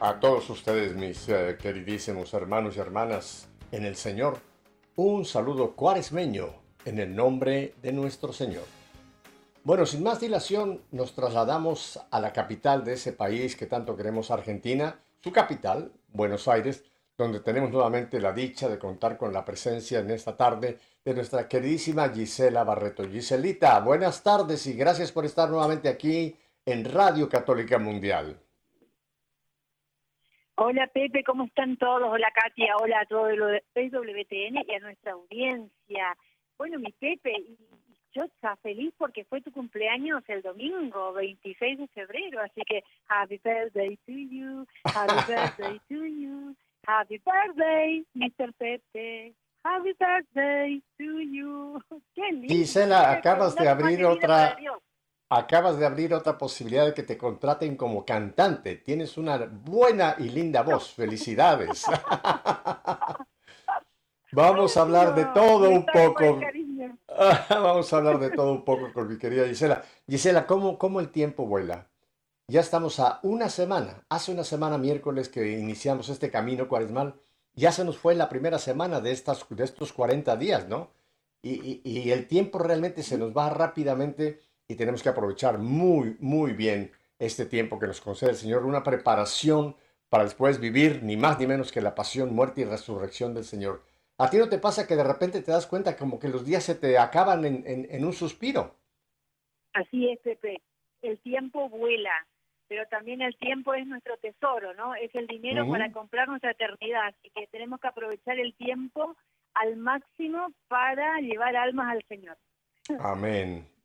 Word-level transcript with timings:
A 0.00 0.20
todos 0.20 0.48
ustedes, 0.48 0.94
mis 0.94 1.28
eh, 1.28 1.58
queridísimos 1.60 2.32
hermanos 2.32 2.76
y 2.76 2.78
hermanas 2.78 3.48
en 3.72 3.84
el 3.84 3.96
Señor, 3.96 4.38
un 4.94 5.24
saludo 5.24 5.74
cuaresmeño 5.74 6.50
en 6.84 7.00
el 7.00 7.16
nombre 7.16 7.74
de 7.82 7.92
nuestro 7.92 8.32
Señor. 8.32 8.62
Bueno, 9.64 9.86
sin 9.86 10.04
más 10.04 10.20
dilación, 10.20 10.82
nos 10.92 11.16
trasladamos 11.16 11.98
a 12.12 12.20
la 12.20 12.32
capital 12.32 12.84
de 12.84 12.92
ese 12.92 13.12
país 13.12 13.56
que 13.56 13.66
tanto 13.66 13.96
queremos, 13.96 14.30
Argentina, 14.30 15.00
su 15.18 15.32
capital, 15.32 15.90
Buenos 16.12 16.46
Aires, 16.46 16.84
donde 17.16 17.40
tenemos 17.40 17.72
nuevamente 17.72 18.20
la 18.20 18.32
dicha 18.32 18.68
de 18.68 18.78
contar 18.78 19.18
con 19.18 19.32
la 19.32 19.44
presencia 19.44 19.98
en 19.98 20.12
esta 20.12 20.36
tarde 20.36 20.78
de 21.04 21.14
nuestra 21.14 21.48
queridísima 21.48 22.08
Gisela 22.10 22.62
Barreto. 22.62 23.02
Giselita, 23.10 23.80
buenas 23.80 24.22
tardes 24.22 24.64
y 24.68 24.74
gracias 24.74 25.10
por 25.10 25.24
estar 25.24 25.50
nuevamente 25.50 25.88
aquí 25.88 26.36
en 26.64 26.84
Radio 26.84 27.28
Católica 27.28 27.80
Mundial. 27.80 28.38
Hola 30.60 30.88
Pepe, 30.88 31.22
¿cómo 31.22 31.44
están 31.44 31.76
todos? 31.76 32.02
Hola 32.02 32.32
Katia, 32.34 32.74
hola 32.82 32.98
a 33.02 33.06
todo 33.06 33.30
lo 33.30 33.46
de 33.46 33.62
WTN 33.74 34.64
y 34.66 34.74
a 34.74 34.80
nuestra 34.80 35.12
audiencia. 35.12 36.16
Bueno, 36.56 36.80
mi 36.80 36.90
Pepe, 36.98 37.32
yo 38.12 38.24
está 38.24 38.56
feliz 38.56 38.92
porque 38.98 39.24
fue 39.24 39.40
tu 39.40 39.52
cumpleaños 39.52 40.24
el 40.26 40.42
domingo, 40.42 41.12
26 41.12 41.78
de 41.78 41.86
febrero, 41.86 42.40
así 42.42 42.60
que 42.66 42.82
happy 43.06 43.40
birthday 43.44 43.96
to 43.98 44.12
you, 44.12 44.66
happy 44.82 45.32
birthday 45.32 45.80
to 45.88 46.04
you, 46.04 46.56
happy 46.84 47.22
birthday, 47.24 48.04
Mr. 48.16 48.52
Pepe. 48.58 49.34
Happy 49.62 49.92
birthday 49.96 50.82
to 50.98 51.20
you. 51.20 51.80
Qué 52.16 52.32
lindo. 52.32 52.48
Gisela, 52.48 53.12
acabas 53.12 53.54
de 53.54 53.68
abrir 53.68 54.04
otra 54.04 54.56
acabas 55.28 55.78
de 55.78 55.86
abrir 55.86 56.14
otra 56.14 56.38
posibilidad 56.38 56.86
de 56.86 56.94
que 56.94 57.02
te 57.02 57.18
contraten 57.18 57.76
como 57.76 58.04
cantante. 58.04 58.76
Tienes 58.76 59.18
una 59.18 59.38
buena 59.38 60.16
y 60.18 60.30
linda 60.30 60.62
voz. 60.62 60.92
Felicidades. 60.94 61.84
Vamos 64.32 64.76
a 64.76 64.82
hablar 64.82 65.14
de 65.14 65.24
todo 65.26 65.70
un 65.70 65.86
poco. 65.86 66.40
Vamos 67.50 67.92
a 67.92 67.96
hablar 67.96 68.18
de 68.18 68.30
todo 68.30 68.52
un 68.52 68.64
poco 68.64 68.92
con 68.92 69.08
mi 69.08 69.18
querida 69.18 69.46
Gisela. 69.46 69.82
Gisela, 70.06 70.46
¿cómo, 70.46 70.78
¿cómo 70.78 71.00
el 71.00 71.10
tiempo 71.10 71.46
vuela? 71.46 71.88
Ya 72.46 72.60
estamos 72.60 73.00
a 73.00 73.20
una 73.22 73.50
semana, 73.50 74.04
hace 74.08 74.32
una 74.32 74.44
semana 74.44 74.78
miércoles 74.78 75.28
que 75.28 75.58
iniciamos 75.58 76.08
este 76.08 76.30
camino 76.30 76.66
cuaresmal, 76.66 77.20
ya 77.54 77.72
se 77.72 77.84
nos 77.84 77.98
fue 77.98 78.14
la 78.14 78.30
primera 78.30 78.58
semana 78.58 79.00
de, 79.02 79.12
estas, 79.12 79.44
de 79.50 79.64
estos 79.64 79.92
40 79.92 80.34
días, 80.36 80.66
¿no? 80.66 80.90
Y, 81.42 81.82
y 81.84 82.10
el 82.10 82.26
tiempo 82.26 82.58
realmente 82.58 83.02
se 83.02 83.18
nos 83.18 83.36
va 83.36 83.50
rápidamente 83.50 84.40
y 84.68 84.76
tenemos 84.76 85.02
que 85.02 85.08
aprovechar 85.08 85.58
muy, 85.58 86.16
muy 86.20 86.52
bien 86.52 86.92
este 87.18 87.46
tiempo 87.46 87.78
que 87.78 87.86
nos 87.86 88.00
concede 88.00 88.30
el 88.30 88.36
Señor, 88.36 88.66
una 88.66 88.84
preparación 88.84 89.74
para 90.10 90.24
después 90.24 90.60
vivir 90.60 91.02
ni 91.02 91.16
más 91.16 91.40
ni 91.40 91.46
menos 91.46 91.72
que 91.72 91.80
la 91.80 91.94
pasión, 91.94 92.34
muerte 92.34 92.60
y 92.60 92.64
resurrección 92.64 93.34
del 93.34 93.44
Señor. 93.44 93.82
¿A 94.18 94.28
ti 94.28 94.36
no 94.36 94.48
te 94.48 94.58
pasa 94.58 94.86
que 94.86 94.94
de 94.94 95.04
repente 95.04 95.42
te 95.42 95.52
das 95.52 95.66
cuenta 95.66 95.96
como 95.96 96.18
que 96.18 96.28
los 96.28 96.44
días 96.44 96.64
se 96.64 96.74
te 96.74 96.98
acaban 96.98 97.44
en, 97.44 97.64
en, 97.66 98.04
un 98.04 98.12
suspiro? 98.12 98.74
Así 99.72 100.10
es, 100.10 100.18
Pepe. 100.20 100.60
El 101.02 101.18
tiempo 101.20 101.68
vuela, 101.68 102.26
pero 102.66 102.86
también 102.88 103.22
el 103.22 103.36
tiempo 103.36 103.74
es 103.74 103.86
nuestro 103.86 104.16
tesoro, 104.18 104.74
¿no? 104.74 104.94
Es 104.96 105.14
el 105.14 105.26
dinero 105.28 105.68
para 105.68 105.92
comprar 105.92 106.28
nuestra 106.28 106.50
eternidad. 106.50 107.06
Así 107.06 107.30
que 107.34 107.46
tenemos 107.46 107.80
que 107.80 107.88
aprovechar 107.88 108.38
el 108.38 108.54
tiempo 108.54 109.16
al 109.54 109.76
máximo 109.76 110.52
para 110.66 111.20
llevar 111.20 111.56
almas 111.56 111.92
al 111.92 112.04
Señor. 112.08 112.36
Amén. 112.98 113.77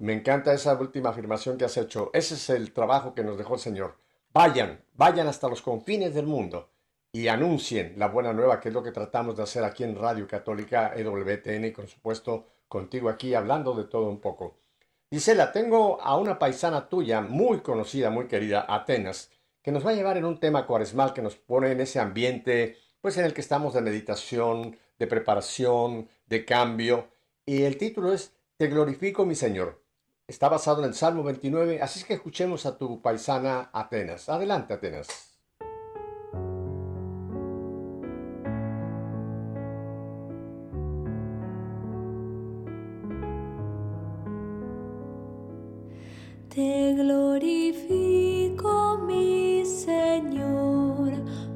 Me 0.00 0.14
encanta 0.14 0.54
esa 0.54 0.72
última 0.80 1.10
afirmación 1.10 1.58
que 1.58 1.66
has 1.66 1.76
hecho. 1.76 2.10
Ese 2.14 2.32
es 2.32 2.48
el 2.48 2.72
trabajo 2.72 3.14
que 3.14 3.22
nos 3.22 3.36
dejó 3.36 3.56
el 3.56 3.60
Señor. 3.60 3.98
Vayan, 4.32 4.82
vayan 4.94 5.28
hasta 5.28 5.46
los 5.46 5.60
confines 5.60 6.14
del 6.14 6.26
mundo 6.26 6.70
y 7.12 7.28
anuncien 7.28 7.92
la 7.98 8.08
buena 8.08 8.32
nueva, 8.32 8.60
que 8.60 8.68
es 8.68 8.74
lo 8.74 8.82
que 8.82 8.92
tratamos 8.92 9.36
de 9.36 9.42
hacer 9.42 9.62
aquí 9.62 9.84
en 9.84 9.96
Radio 9.96 10.26
Católica 10.26 10.94
EWTN 10.96 11.66
y, 11.66 11.70
por 11.72 11.86
supuesto, 11.86 12.46
contigo 12.66 13.10
aquí 13.10 13.34
hablando 13.34 13.74
de 13.74 13.84
todo 13.84 14.08
un 14.08 14.22
poco. 14.22 14.56
Gisela, 15.10 15.52
tengo 15.52 16.00
a 16.00 16.16
una 16.16 16.38
paisana 16.38 16.88
tuya 16.88 17.20
muy 17.20 17.60
conocida, 17.60 18.08
muy 18.08 18.26
querida, 18.26 18.64
Atenas, 18.66 19.30
que 19.60 19.70
nos 19.70 19.84
va 19.84 19.90
a 19.90 19.94
llevar 19.94 20.16
en 20.16 20.24
un 20.24 20.40
tema 20.40 20.66
cuaresmal 20.66 21.12
que 21.12 21.20
nos 21.20 21.36
pone 21.36 21.72
en 21.72 21.80
ese 21.82 22.00
ambiente, 22.00 22.78
pues 23.02 23.18
en 23.18 23.26
el 23.26 23.34
que 23.34 23.42
estamos 23.42 23.74
de 23.74 23.82
meditación, 23.82 24.78
de 24.98 25.06
preparación, 25.06 26.08
de 26.24 26.46
cambio. 26.46 27.08
Y 27.44 27.64
el 27.64 27.76
título 27.76 28.14
es 28.14 28.32
Te 28.56 28.68
glorifico, 28.68 29.26
mi 29.26 29.34
Señor. 29.34 29.79
Está 30.30 30.48
basado 30.48 30.78
en 30.80 30.84
el 30.90 30.94
Salmo 30.94 31.24
29, 31.24 31.82
así 31.82 31.98
es 31.98 32.04
que 32.04 32.14
escuchemos 32.14 32.64
a 32.64 32.78
tu 32.78 33.02
paisana 33.02 33.68
Atenas. 33.72 34.28
Adelante, 34.28 34.74
Atenas. 34.74 35.08
Te 46.48 46.94
glorifico, 46.94 48.68
mi 48.98 49.66
Señor, 49.66 51.10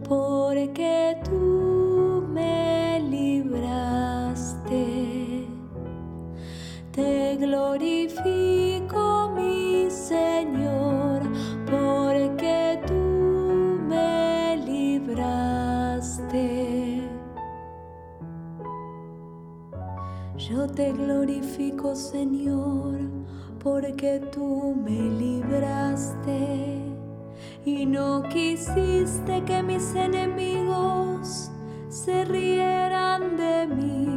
porque 0.08 1.16
tú 1.24 2.26
me 2.28 2.98
libraste. 3.08 4.66
Te 6.90 7.36
glorifico. 7.36 8.63
Te 20.74 20.92
glorifico, 20.92 21.94
Señor, 21.94 22.98
porque 23.62 24.20
tú 24.32 24.74
me 24.74 24.90
libraste 24.90 26.80
y 27.64 27.86
no 27.86 28.24
quisiste 28.24 29.44
que 29.44 29.62
mis 29.62 29.94
enemigos 29.94 31.52
se 31.88 32.24
rieran 32.24 33.36
de 33.36 33.68
mí. 33.68 34.08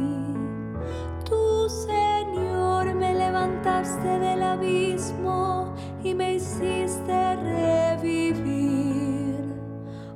Tú, 1.24 1.68
Señor, 1.68 2.92
me 2.94 3.14
levantaste 3.14 4.18
del 4.18 4.42
abismo 4.42 5.74
y 6.02 6.12
me 6.12 6.34
hiciste 6.34 7.36
revivir 7.36 8.58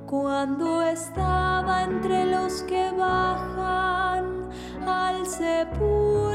cuando 0.06 0.82
estaba 0.82 1.84
entre 1.84 2.26
los 2.26 2.62
que 2.62 2.90
bajan 2.90 4.48
al 4.84 5.24
sepulcro. 5.24 6.31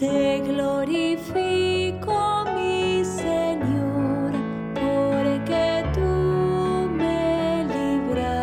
Te 0.00 0.40
glorifico, 0.40 2.16
mi 2.56 3.04
Señor, 3.04 4.32
porque 4.72 5.84
tú 5.92 6.88
me 6.90 7.66
libraste. 7.66 8.42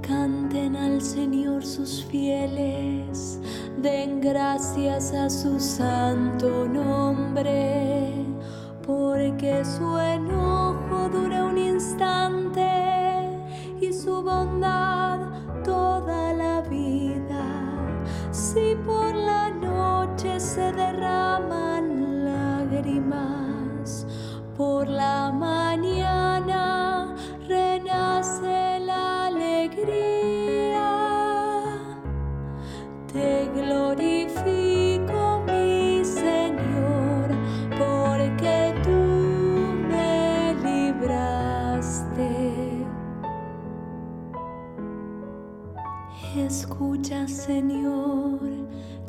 Canten 0.00 0.76
al 0.76 1.02
Señor 1.02 1.66
sus 1.66 2.04
fieles, 2.04 3.40
den 3.82 4.20
gracias 4.20 5.12
a 5.12 5.28
su 5.28 5.58
santo 5.58 6.68
nombre, 6.68 8.12
porque 8.86 9.64
su 9.64 9.98
enojo 9.98 11.08
dura 11.08 11.46
un 11.46 11.58
instante 11.58 12.70
su 13.92 14.22
bondad 14.22 14.89
se 20.54 20.72
derraman 20.72 22.24
lágrimas, 22.24 24.04
por 24.56 24.88
la 24.88 25.30
mañana 25.30 25.59
Escucha 46.36 47.26
Señor, 47.26 48.38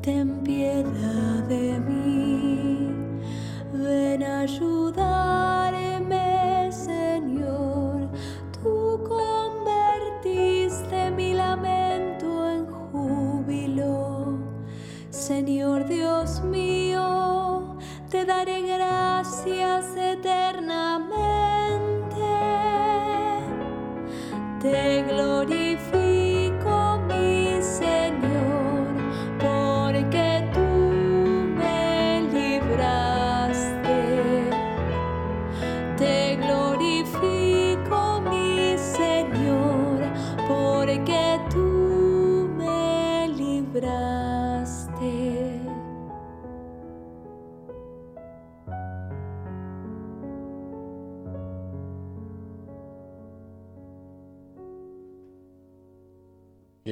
ten 0.02 0.42
piedad 0.44 1.44
de 1.48 1.80
mí, 1.80 2.90
ven 3.72 4.24
a 4.24 4.40
ayudarme 4.40 6.18
Señor, 6.72 8.10
tú 8.52 9.04
convertiste 9.08 11.12
mi 11.12 11.36
lamento 11.36 12.50
en 12.50 12.66
júbilo, 12.66 14.40
Señor 15.12 15.88
Dios 15.88 16.44
mío, 16.44 17.78
te 18.10 18.26
daré 18.26 18.64
gracias 18.64 19.96
eternamente, 19.96 22.16
te 24.60 25.04
glorificaré. 25.04 25.61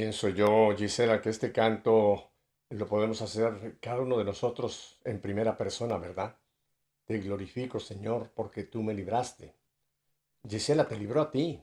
Pienso 0.10 0.30
yo, 0.30 0.76
Gisela, 0.76 1.22
que 1.22 1.30
este 1.30 1.52
canto 1.52 2.32
lo 2.72 2.88
podemos 2.88 3.22
hacer 3.22 3.78
cada 3.80 4.02
uno 4.02 4.18
de 4.18 4.24
nosotros 4.24 4.98
en 5.04 5.22
primera 5.22 5.56
persona, 5.56 6.00
¿verdad? 6.00 6.36
Te 7.06 7.20
glorifico, 7.20 7.80
Señor, 7.80 8.32
porque 8.34 8.64
tú 8.64 8.82
me 8.82 8.96
libraste. 8.96 9.54
Gisela 10.50 10.88
te 10.88 10.98
libró 10.98 11.22
a 11.22 11.30
ti, 11.30 11.62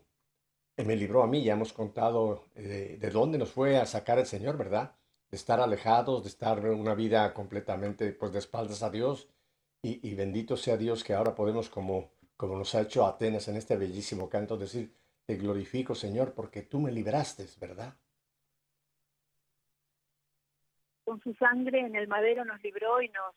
me 0.77 0.95
libró 0.95 1.25
a 1.25 1.27
mí. 1.27 1.43
Ya 1.43 1.55
hemos 1.55 1.73
contado 1.73 2.45
eh, 2.55 2.99
de 3.01 3.11
dónde 3.11 3.37
nos 3.37 3.51
fue 3.51 3.79
a 3.79 3.85
sacar 3.85 4.21
el 4.21 4.27
Señor, 4.27 4.57
¿verdad? 4.57 4.95
De 5.29 5.37
estar 5.37 5.59
alejados, 5.59 6.23
de 6.23 6.29
estar 6.29 6.65
una 6.71 6.95
vida 6.95 7.35
completamente 7.35 8.13
pues, 8.13 8.31
de 8.31 8.39
espaldas 8.39 8.85
a 8.85 8.91
Dios. 8.91 9.29
Y, 9.83 10.09
y 10.09 10.15
bendito 10.15 10.57
sea 10.57 10.77
Dios 10.77 11.03
que 11.03 11.15
ahora 11.15 11.35
podemos, 11.35 11.69
como, 11.69 12.13
como 12.37 12.57
nos 12.57 12.77
ha 12.77 12.83
hecho 12.83 13.07
Atenas 13.07 13.49
en 13.49 13.57
este 13.57 13.77
bellísimo 13.77 14.29
canto, 14.29 14.57
decir, 14.57 14.95
te 15.25 15.35
glorifico, 15.35 15.97
Señor, 15.97 16.33
porque 16.33 16.63
tú 16.63 16.79
me 16.79 16.93
libraste, 16.93 17.45
¿verdad? 17.59 17.97
Con 21.07 21.21
su 21.23 21.33
sangre 21.35 21.81
en 21.81 21.95
el 21.95 22.09
madero 22.09 22.45
nos 22.45 22.61
libró 22.63 23.01
y 23.01 23.09
nos, 23.11 23.35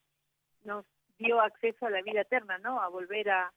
nos 0.64 0.86
dio 1.20 1.40
acceso 1.40 1.86
a 1.86 1.92
la 1.92 2.02
vida 2.02 2.22
eterna, 2.22 2.58
¿no? 2.58 2.82
A 2.82 2.88
volver 2.90 3.30
a, 3.30 3.54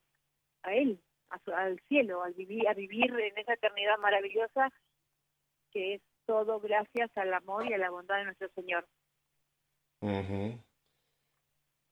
a 0.64 0.75
Él, 0.75 1.00
a 1.31 1.38
su- 1.38 1.53
al 1.55 1.81
cielo, 1.88 2.23
al 2.23 2.35
vivir, 2.35 2.69
a 2.69 2.75
vivir 2.75 3.11
en 3.19 3.38
esa 3.38 3.55
eternidad 3.55 3.97
maravillosa 3.99 4.70
que 5.73 5.94
es 5.94 6.03
todo 6.26 6.61
gracias 6.61 7.11
al 7.17 7.32
amor 7.32 7.67
y 7.67 7.73
a 7.73 7.79
la 7.79 7.88
bondad 7.88 8.19
de 8.19 8.25
nuestro 8.26 8.49
Señor. 8.50 8.87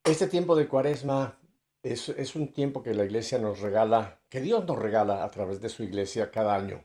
Este 0.04 0.26
tiempo 0.28 0.54
de 0.54 0.68
cuaresma 0.68 1.38
es, 1.82 2.10
es 2.10 2.36
un 2.36 2.52
tiempo 2.52 2.82
que 2.82 2.92
la 2.92 3.04
iglesia 3.06 3.38
nos 3.38 3.60
regala, 3.60 4.20
que 4.28 4.40
Dios 4.42 4.66
nos 4.66 4.78
regala 4.78 5.24
a 5.24 5.30
través 5.30 5.62
de 5.62 5.70
su 5.70 5.82
iglesia 5.84 6.30
cada 6.30 6.54
año. 6.54 6.84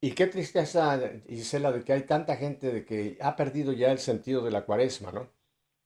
Y 0.00 0.12
qué 0.12 0.26
tristeza, 0.28 1.00
Gisela, 1.28 1.72
de 1.72 1.82
que 1.82 1.92
hay 1.92 2.02
tanta 2.02 2.36
gente 2.36 2.72
de 2.72 2.84
que 2.84 3.18
ha 3.20 3.34
perdido 3.34 3.72
ya 3.72 3.90
el 3.90 3.98
sentido 3.98 4.42
de 4.42 4.52
la 4.52 4.64
cuaresma, 4.64 5.10
¿no? 5.10 5.28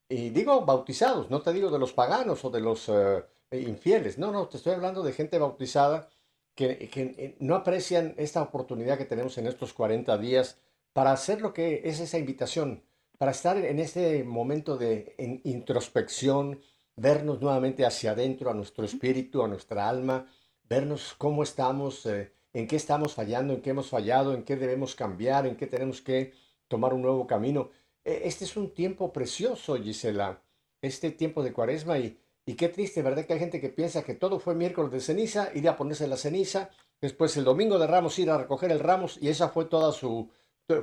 Y 0.08 0.30
digo 0.30 0.66
bautizados, 0.66 1.30
no 1.30 1.40
te 1.40 1.52
digo 1.52 1.70
de 1.70 1.78
los 1.78 1.94
paganos 1.94 2.44
o 2.44 2.50
de 2.50 2.60
los 2.60 2.90
eh, 2.90 3.24
infieles, 3.52 4.18
no, 4.18 4.30
no, 4.30 4.48
te 4.48 4.58
estoy 4.58 4.74
hablando 4.74 5.02
de 5.02 5.12
gente 5.12 5.38
bautizada 5.38 6.10
que, 6.54 6.90
que 6.90 7.14
eh, 7.16 7.36
no 7.40 7.54
aprecian 7.54 8.14
esta 8.18 8.42
oportunidad 8.42 8.98
que 8.98 9.06
tenemos 9.06 9.38
en 9.38 9.46
estos 9.46 9.72
40 9.72 10.18
días 10.18 10.58
para 10.92 11.12
hacer 11.12 11.40
lo 11.40 11.54
que 11.54 11.82
es 11.84 12.00
esa 12.00 12.18
invitación, 12.18 12.84
para 13.16 13.30
estar 13.30 13.56
en 13.56 13.78
este 13.78 14.24
momento 14.24 14.76
de 14.76 15.14
introspección, 15.44 16.60
vernos 16.96 17.40
nuevamente 17.40 17.86
hacia 17.86 18.10
adentro, 18.10 18.50
a 18.50 18.54
nuestro 18.54 18.84
espíritu, 18.84 19.42
a 19.42 19.48
nuestra 19.48 19.88
alma, 19.88 20.26
vernos 20.68 21.14
cómo 21.16 21.42
estamos, 21.42 22.04
eh, 22.06 22.32
en 22.52 22.66
qué 22.68 22.76
estamos 22.76 23.14
fallando, 23.14 23.54
en 23.54 23.62
qué 23.62 23.70
hemos 23.70 23.88
fallado, 23.88 24.34
en 24.34 24.44
qué 24.44 24.56
debemos 24.56 24.94
cambiar, 24.94 25.46
en 25.46 25.56
qué 25.56 25.66
tenemos 25.66 26.00
que 26.02 26.32
tomar 26.68 26.94
un 26.94 27.02
nuevo 27.02 27.26
camino. 27.26 27.70
Eh, 28.04 28.22
Este 28.24 28.44
es 28.44 28.56
un 28.56 28.74
tiempo 28.74 29.12
precioso, 29.12 29.76
Gisela, 29.76 30.42
este 30.82 31.10
tiempo 31.10 31.42
de 31.42 31.52
cuaresma 31.52 31.98
y, 31.98 32.18
y 32.46 32.54
qué 32.54 32.68
triste, 32.68 33.02
¿verdad? 33.02 33.24
Que 33.26 33.34
hay 33.34 33.38
gente 33.38 33.60
que 33.60 33.68
piensa 33.70 34.02
que 34.04 34.14
todo 34.14 34.38
fue 34.40 34.54
miércoles 34.54 34.90
de 34.92 35.00
ceniza, 35.00 35.50
ir 35.54 35.68
a 35.68 35.76
ponerse 35.76 36.06
la 36.08 36.16
ceniza, 36.16 36.70
después 37.00 37.36
el 37.36 37.44
domingo 37.44 37.78
de 37.78 37.86
Ramos 37.86 38.18
ir 38.18 38.30
a 38.30 38.38
recoger 38.38 38.70
el 38.72 38.80
Ramos 38.80 39.18
y 39.20 39.28
esa 39.28 39.48
fue 39.48 39.64
toda 39.66 39.92
su, 39.92 40.28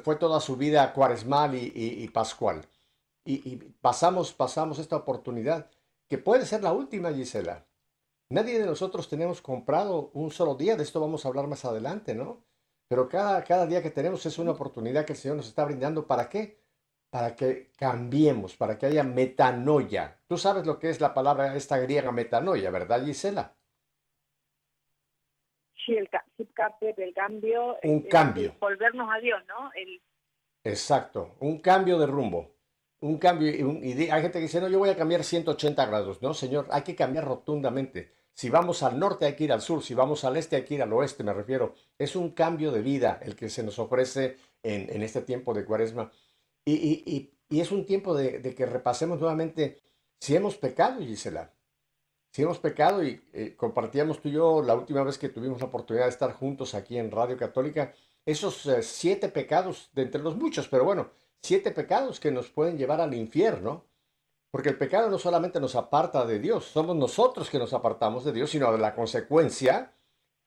fue 0.03 0.15
toda 0.15 0.39
su 0.39 0.55
vida 0.57 0.93
cuaresmal 0.93 1.55
y, 1.55 1.71
y- 1.75 2.03
y 2.03 2.07
pascual. 2.09 2.65
Y, 3.25 3.35
y 3.49 3.55
pasamos, 3.81 4.33
pasamos 4.33 4.79
esta 4.79 4.95
oportunidad, 4.97 5.69
que 6.07 6.17
puede 6.17 6.45
ser 6.45 6.63
la 6.63 6.73
última, 6.73 7.11
Gisela. 7.13 7.65
Nadie 8.31 8.59
de 8.59 8.65
nosotros 8.67 9.09
tenemos 9.09 9.41
comprado 9.41 10.11
un 10.13 10.29
solo 10.29 10.53
día, 10.53 10.75
de 10.75 10.83
esto 10.83 10.99
vamos 11.01 11.25
a 11.25 11.29
hablar 11.29 11.47
más 11.47 11.65
adelante, 11.65 12.13
¿no? 12.13 12.43
Pero 12.87 13.09
cada, 13.09 13.43
cada 13.43 13.65
día 13.65 13.81
que 13.81 13.89
tenemos 13.89 14.23
es 14.25 14.37
una 14.37 14.51
oportunidad 14.51 15.03
que 15.03 15.13
el 15.13 15.17
Señor 15.19 15.37
nos 15.37 15.47
está 15.47 15.65
brindando. 15.65 16.05
¿Para 16.05 16.29
qué? 16.29 16.59
Para 17.09 17.35
que 17.35 17.71
cambiemos, 17.75 18.55
para 18.55 18.77
que 18.77 18.85
haya 18.85 19.03
metanoia. 19.03 20.19
Tú 20.27 20.37
sabes 20.37 20.67
lo 20.67 20.77
que 20.77 20.91
es 20.91 21.01
la 21.01 21.13
palabra 21.13 21.55
esta 21.55 21.79
griega 21.79 22.11
metanoia, 22.11 22.69
¿verdad, 22.69 23.03
Gisela? 23.03 23.55
Sí, 25.85 25.93
el, 25.93 26.07
el 26.37 27.13
cambio. 27.13 27.77
Un 27.83 27.89
el- 27.97 28.03
el 28.05 28.07
cambio. 28.09 28.55
Volvernos 28.59 29.09
a 29.11 29.19
Dios, 29.19 29.41
¿no? 29.47 29.71
El, 29.73 29.99
Exacto, 30.63 31.35
un 31.39 31.59
cambio 31.61 31.97
de 31.97 32.05
rumbo. 32.05 32.51
Un 33.01 33.17
cambio, 33.17 33.49
y, 33.49 34.09
hay 34.09 34.21
gente 34.21 34.33
que 34.39 34.43
dice, 34.43 34.59
no, 34.61 34.67
yo 34.67 34.77
voy 34.77 34.89
a 34.89 34.97
cambiar 34.97 35.23
180 35.23 35.85
grados. 35.87 36.21
No, 36.21 36.33
señor, 36.35 36.67
hay 36.69 36.83
que 36.83 36.95
cambiar 36.95 37.25
rotundamente. 37.25 38.18
Si 38.39 38.49
vamos 38.49 38.83
al 38.83 38.97
norte 38.97 39.25
hay 39.25 39.35
que 39.35 39.43
ir 39.43 39.51
al 39.51 39.61
sur, 39.61 39.83
si 39.83 39.93
vamos 39.93 40.23
al 40.23 40.37
este 40.37 40.55
hay 40.55 40.63
que 40.63 40.75
ir 40.75 40.81
al 40.81 40.93
oeste, 40.93 41.25
me 41.25 41.33
refiero. 41.33 41.75
Es 41.97 42.15
un 42.15 42.31
cambio 42.31 42.71
de 42.71 42.81
vida 42.81 43.19
el 43.21 43.35
que 43.35 43.49
se 43.49 43.63
nos 43.63 43.79
ofrece 43.79 44.37
en, 44.63 45.03
este 45.03 45.23
tiempo 45.23 45.53
de 45.53 45.65
cuaresma. 45.65 46.09
Y, 46.63 47.33
es 47.49 47.69
un 47.73 47.85
tiempo 47.85 48.15
de, 48.15 48.39
de 48.39 48.55
que 48.55 48.65
repasemos 48.65 49.19
nuevamente 49.19 49.81
si 50.21 50.37
hemos 50.37 50.55
pecado, 50.55 51.01
Gisela. 51.01 51.53
Si 52.31 52.43
hemos 52.43 52.59
pecado 52.59 53.03
y 53.03 53.21
eh, 53.33 53.57
compartíamos 53.57 54.21
tú 54.21 54.29
y 54.29 54.31
yo 54.31 54.61
la 54.61 54.75
última 54.75 55.03
vez 55.03 55.17
que 55.17 55.27
tuvimos 55.27 55.59
la 55.59 55.67
oportunidad 55.67 56.05
de 56.05 56.11
estar 56.11 56.31
juntos 56.31 56.75
aquí 56.75 56.97
en 56.97 57.11
Radio 57.11 57.35
Católica, 57.35 57.93
esos 58.25 58.65
eh, 58.67 58.83
siete 58.83 59.27
pecados, 59.27 59.89
de 59.91 60.03
entre 60.03 60.21
los 60.21 60.37
muchos, 60.37 60.69
pero 60.69 60.85
bueno, 60.85 61.11
siete 61.41 61.71
pecados 61.71 62.21
que 62.21 62.31
nos 62.31 62.49
pueden 62.49 62.77
llevar 62.77 63.01
al 63.01 63.13
infierno, 63.13 63.88
porque 64.51 64.69
el 64.69 64.77
pecado 64.77 65.09
no 65.09 65.19
solamente 65.19 65.59
nos 65.59 65.75
aparta 65.75 66.25
de 66.25 66.39
Dios, 66.39 66.65
somos 66.65 66.95
nosotros 66.95 67.49
que 67.49 67.59
nos 67.59 67.73
apartamos 67.73 68.25
de 68.25 68.31
Dios, 68.31 68.49
sino 68.49 68.71
de 68.71 68.79
la 68.79 68.95
consecuencia. 68.95 69.93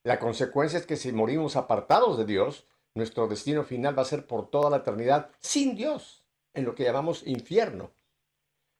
La 0.04 0.18
consecuencia 0.18 0.78
es 0.78 0.86
que 0.86 0.96
si 0.96 1.12
morimos 1.12 1.54
apartados 1.56 2.18
de 2.18 2.24
Dios, 2.24 2.66
nuestro 2.94 3.28
destino 3.28 3.62
final 3.62 3.96
va 3.96 4.02
a 4.02 4.06
ser 4.06 4.26
por 4.26 4.50
toda 4.50 4.70
la 4.70 4.78
eternidad 4.78 5.30
sin 5.38 5.76
Dios, 5.76 6.24
en 6.52 6.64
lo 6.64 6.74
que 6.74 6.84
llamamos 6.84 7.26
infierno. 7.26 7.92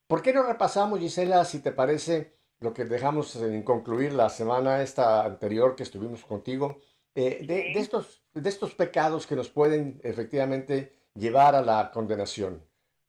¿Por 0.09 0.23
qué 0.23 0.33
no 0.33 0.43
repasamos, 0.43 0.99
Gisela, 0.99 1.45
si 1.45 1.61
te 1.61 1.73
parece, 1.73 2.37
lo 2.59 2.75
que 2.75 2.85
dejamos 2.85 3.37
en 3.37 3.63
concluir 3.63 4.13
la 4.13 4.29
semana 4.29 4.83
esta 4.83 5.25
anterior 5.25 5.77
que 5.77 5.85
estuvimos 5.85 6.25
contigo, 6.25 6.79
eh, 7.15 7.45
de, 7.47 7.73
de 7.73 7.79
estos, 7.79 8.23
de 8.35 8.49
estos 8.49 8.75
pecados 8.75 9.27
que 9.27 9.37
nos 9.37 9.49
pueden 9.49 10.01
efectivamente 10.03 10.97
llevar 11.15 11.55
a 11.55 11.63
la 11.63 11.91
condenación? 11.93 12.63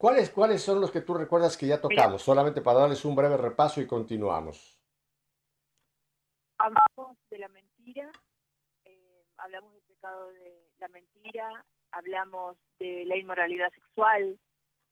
¿Cuáles, 0.03 0.31
¿Cuáles 0.31 0.61
son 0.61 0.81
los 0.81 0.91
que 0.91 0.99
tú 0.99 1.13
recuerdas 1.13 1.55
que 1.55 1.65
ya 1.65 1.79
tocamos? 1.79 2.21
Solamente 2.21 2.59
para 2.59 2.79
darles 2.79 3.05
un 3.05 3.15
breve 3.15 3.37
repaso 3.37 3.79
y 3.79 3.87
continuamos. 3.87 4.77
hablamos 6.57 7.17
de 7.29 7.37
la 7.37 7.47
mentira, 7.47 8.11
eh, 8.83 9.23
hablamos 9.37 9.71
del 9.71 9.83
pecado 9.83 10.27
de 10.27 10.67
la 10.79 10.89
mentira, 10.89 11.65
hablamos 11.91 12.57
de 12.79 13.05
la 13.05 13.15
inmoralidad 13.15 13.71
sexual, 13.71 14.37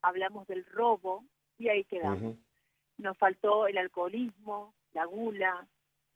hablamos 0.01 0.47
del 0.47 0.65
robo 0.67 1.25
y 1.57 1.67
ahí 1.67 1.83
quedamos. 1.83 2.37
Nos 2.97 3.17
faltó 3.17 3.67
el 3.67 3.79
alcoholismo, 3.79 4.73
la 4.93 5.03
gula, 5.03 5.67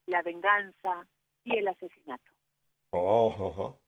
la 0.06 0.22
venganza 0.22 1.06
y 1.44 1.58
el 1.58 1.68
asesinato. 1.68 2.32
Oh, 2.92 3.36
oh, 3.38 3.62
oh. 3.62 3.85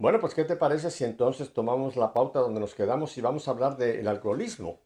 Bueno, 0.00 0.18
pues 0.18 0.32
¿qué 0.32 0.44
te 0.44 0.56
parece 0.56 0.90
si 0.90 1.04
entonces 1.04 1.52
tomamos 1.52 1.94
la 1.94 2.14
pauta 2.14 2.40
donde 2.40 2.58
nos 2.58 2.74
quedamos 2.74 3.18
y 3.18 3.20
vamos 3.20 3.46
a 3.46 3.50
hablar 3.50 3.76
del 3.76 4.08
alcoholismo? 4.08 4.80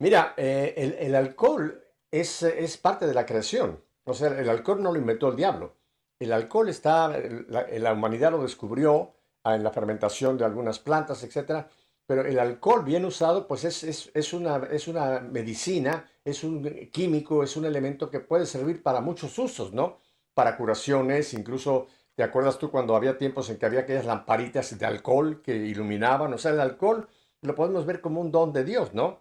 Mira, 0.00 0.34
eh, 0.36 0.74
el, 0.76 0.92
el 0.98 1.14
alcohol 1.14 1.82
es, 2.10 2.42
es 2.42 2.76
parte 2.76 3.06
de 3.06 3.14
la 3.14 3.24
creación. 3.24 3.82
O 4.04 4.12
sea, 4.12 4.38
el 4.38 4.50
alcohol 4.50 4.82
no 4.82 4.92
lo 4.92 4.98
inventó 4.98 5.28
el 5.28 5.36
diablo. 5.36 5.76
El 6.18 6.34
alcohol 6.34 6.68
está, 6.68 7.08
la, 7.48 7.68
la 7.70 7.92
humanidad 7.94 8.32
lo 8.32 8.42
descubrió 8.42 9.14
ah, 9.44 9.56
en 9.56 9.64
la 9.64 9.70
fermentación 9.70 10.36
de 10.36 10.44
algunas 10.44 10.78
plantas, 10.78 11.24
etcétera. 11.24 11.66
Pero 12.04 12.20
el 12.20 12.38
alcohol 12.38 12.84
bien 12.84 13.06
usado, 13.06 13.46
pues 13.48 13.64
es, 13.64 13.82
es, 13.82 14.10
es 14.12 14.34
una, 14.34 14.58
es 14.70 14.88
una 14.88 15.20
medicina, 15.20 16.06
es 16.22 16.44
un 16.44 16.90
químico, 16.92 17.42
es 17.42 17.56
un 17.56 17.64
elemento 17.64 18.10
que 18.10 18.20
puede 18.20 18.44
servir 18.44 18.82
para 18.82 19.00
muchos 19.00 19.38
usos, 19.38 19.72
¿no? 19.72 20.00
Para 20.34 20.58
curaciones, 20.58 21.32
incluso 21.32 21.86
¿Te 22.18 22.24
acuerdas 22.24 22.58
tú 22.58 22.72
cuando 22.72 22.96
había 22.96 23.16
tiempos 23.16 23.48
en 23.48 23.58
que 23.58 23.66
había 23.66 23.78
aquellas 23.78 24.04
lamparitas 24.04 24.76
de 24.76 24.84
alcohol 24.84 25.40
que 25.40 25.54
iluminaban? 25.54 26.34
O 26.34 26.38
sea, 26.38 26.50
el 26.50 26.58
alcohol 26.58 27.08
lo 27.42 27.54
podemos 27.54 27.86
ver 27.86 28.00
como 28.00 28.20
un 28.20 28.32
don 28.32 28.52
de 28.52 28.64
Dios, 28.64 28.92
¿no? 28.92 29.20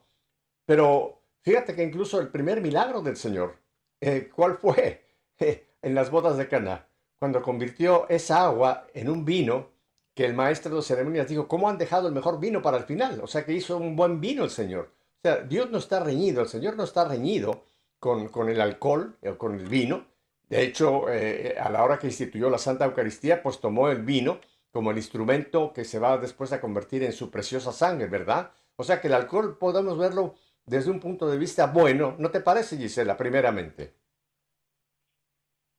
Pero 0.66 1.22
fíjate 1.44 1.76
que 1.76 1.84
incluso 1.84 2.20
el 2.20 2.30
primer 2.30 2.60
milagro 2.60 3.04
del 3.04 3.16
Señor, 3.16 3.60
eh, 4.02 4.32
¿cuál 4.36 4.58
fue? 4.58 5.06
en 5.84 5.94
las 5.94 6.10
bodas 6.10 6.38
de 6.38 6.48
Cana, 6.48 6.88
cuando 7.20 7.44
convirtió 7.44 8.10
esa 8.10 8.46
agua 8.46 8.88
en 8.96 9.12
un 9.12 9.24
vino 9.24 9.70
que 10.16 10.26
el 10.26 10.34
maestro 10.34 10.78
de 10.78 10.82
ceremonias 10.82 11.28
dijo, 11.28 11.48
¿cómo 11.48 11.70
han 11.70 11.78
dejado 11.78 12.08
el 12.08 12.16
mejor 12.16 12.40
vino 12.40 12.64
para 12.64 12.78
el 12.78 12.86
final? 12.86 13.20
O 13.22 13.28
sea 13.28 13.46
que 13.46 13.54
hizo 13.54 13.78
un 13.78 13.96
buen 13.96 14.20
vino 14.20 14.44
el 14.44 14.50
Señor. 14.50 14.92
O 15.18 15.22
sea, 15.22 15.36
Dios 15.42 15.70
no 15.70 15.78
está 15.78 16.00
reñido, 16.00 16.42
el 16.42 16.48
Señor 16.48 16.76
no 16.76 16.84
está 16.84 17.08
reñido 17.08 17.64
con, 18.00 18.30
con 18.30 18.50
el 18.50 18.60
alcohol 18.60 19.20
o 19.24 19.38
con 19.38 19.54
el 19.54 19.68
vino. 19.68 20.08
De 20.50 20.64
hecho, 20.64 21.10
eh, 21.10 21.56
a 21.60 21.70
la 21.70 21.84
hora 21.84 22.00
que 22.00 22.08
instituyó 22.08 22.50
la 22.50 22.58
Santa 22.58 22.86
Eucaristía, 22.86 23.44
pues 23.44 23.60
tomó 23.60 23.90
el 23.90 24.04
vino 24.04 24.40
como 24.72 24.92
el 24.92 24.98
instrumento 24.98 25.74
que 25.74 25.84
se 25.84 26.00
va 26.00 26.18
después 26.18 26.54
a 26.54 26.62
convertir 26.62 27.04
en 27.04 27.12
su 27.12 27.30
preciosa 27.32 27.72
sangre, 27.72 28.08
¿verdad? 28.08 28.52
O 28.76 28.84
sea 28.84 29.02
que 29.02 29.08
el 29.08 29.14
alcohol 29.14 29.58
podemos 29.58 29.98
verlo 29.98 30.36
desde 30.66 30.92
un 30.92 31.00
punto 31.00 31.28
de 31.28 31.38
vista 31.38 31.68
bueno, 31.68 32.16
¿no 32.20 32.30
te 32.30 32.42
parece, 32.42 32.78
Gisela, 32.78 33.18
primeramente? 33.18 33.94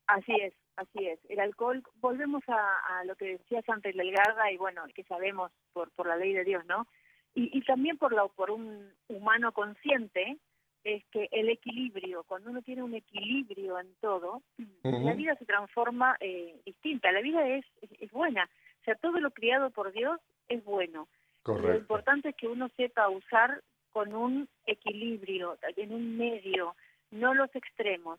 Así 0.06 0.32
es, 0.40 0.54
así 0.76 1.06
es. 1.06 1.20
El 1.28 1.40
alcohol, 1.40 1.82
volvemos 1.96 2.42
a, 2.48 3.04
lo 3.04 3.14
que 3.16 3.38
decía 3.38 3.62
Santa 3.62 3.90
Delgarda 3.90 4.50
y 4.50 4.56
bueno, 4.56 4.82
que 4.94 5.04
sabemos 5.04 5.52
por, 5.72 5.90
por 5.92 6.06
la 6.06 6.16
ley 6.16 6.32
de 6.32 6.44
Dios, 6.44 6.64
¿no? 6.66 6.87
Y, 7.34 7.56
y 7.56 7.62
también 7.64 7.98
por, 7.98 8.12
la, 8.12 8.26
por 8.28 8.50
un 8.50 8.90
humano 9.08 9.52
consciente, 9.52 10.38
es 10.88 11.04
que 11.12 11.28
el 11.33 11.50
equilibrio, 11.50 12.25
cuando 12.25 12.50
uno 12.50 12.62
tiene 12.62 12.83
un 12.83 12.95
equilibrio 12.95 13.78
en 13.78 13.95
todo, 14.00 14.42
la 14.83 15.12
vida 15.12 15.37
se 15.37 15.45
transforma 15.45 16.16
eh, 16.21 16.59
distinta, 16.64 17.12
la 17.12 17.21
vida 17.21 17.47
es, 17.47 17.66
es, 18.00 18.11
buena, 18.11 18.49
o 18.80 18.85
sea, 18.85 18.95
todo 18.95 19.21
lo 19.21 19.30
criado 19.30 19.71
por 19.71 19.92
Dios 19.92 20.18
es 20.49 20.64
bueno. 20.64 21.07
Lo 21.45 21.76
importante 21.76 22.30
es 22.30 22.37
que 22.37 22.49
uno 22.49 22.71
sepa 22.76 23.09
usar 23.09 23.62
con 23.90 24.14
un 24.14 24.49
equilibrio, 24.66 25.59
en 25.76 25.92
un 25.92 26.16
medio, 26.16 26.75
no 27.11 27.35
los 27.35 27.54
extremos, 27.54 28.18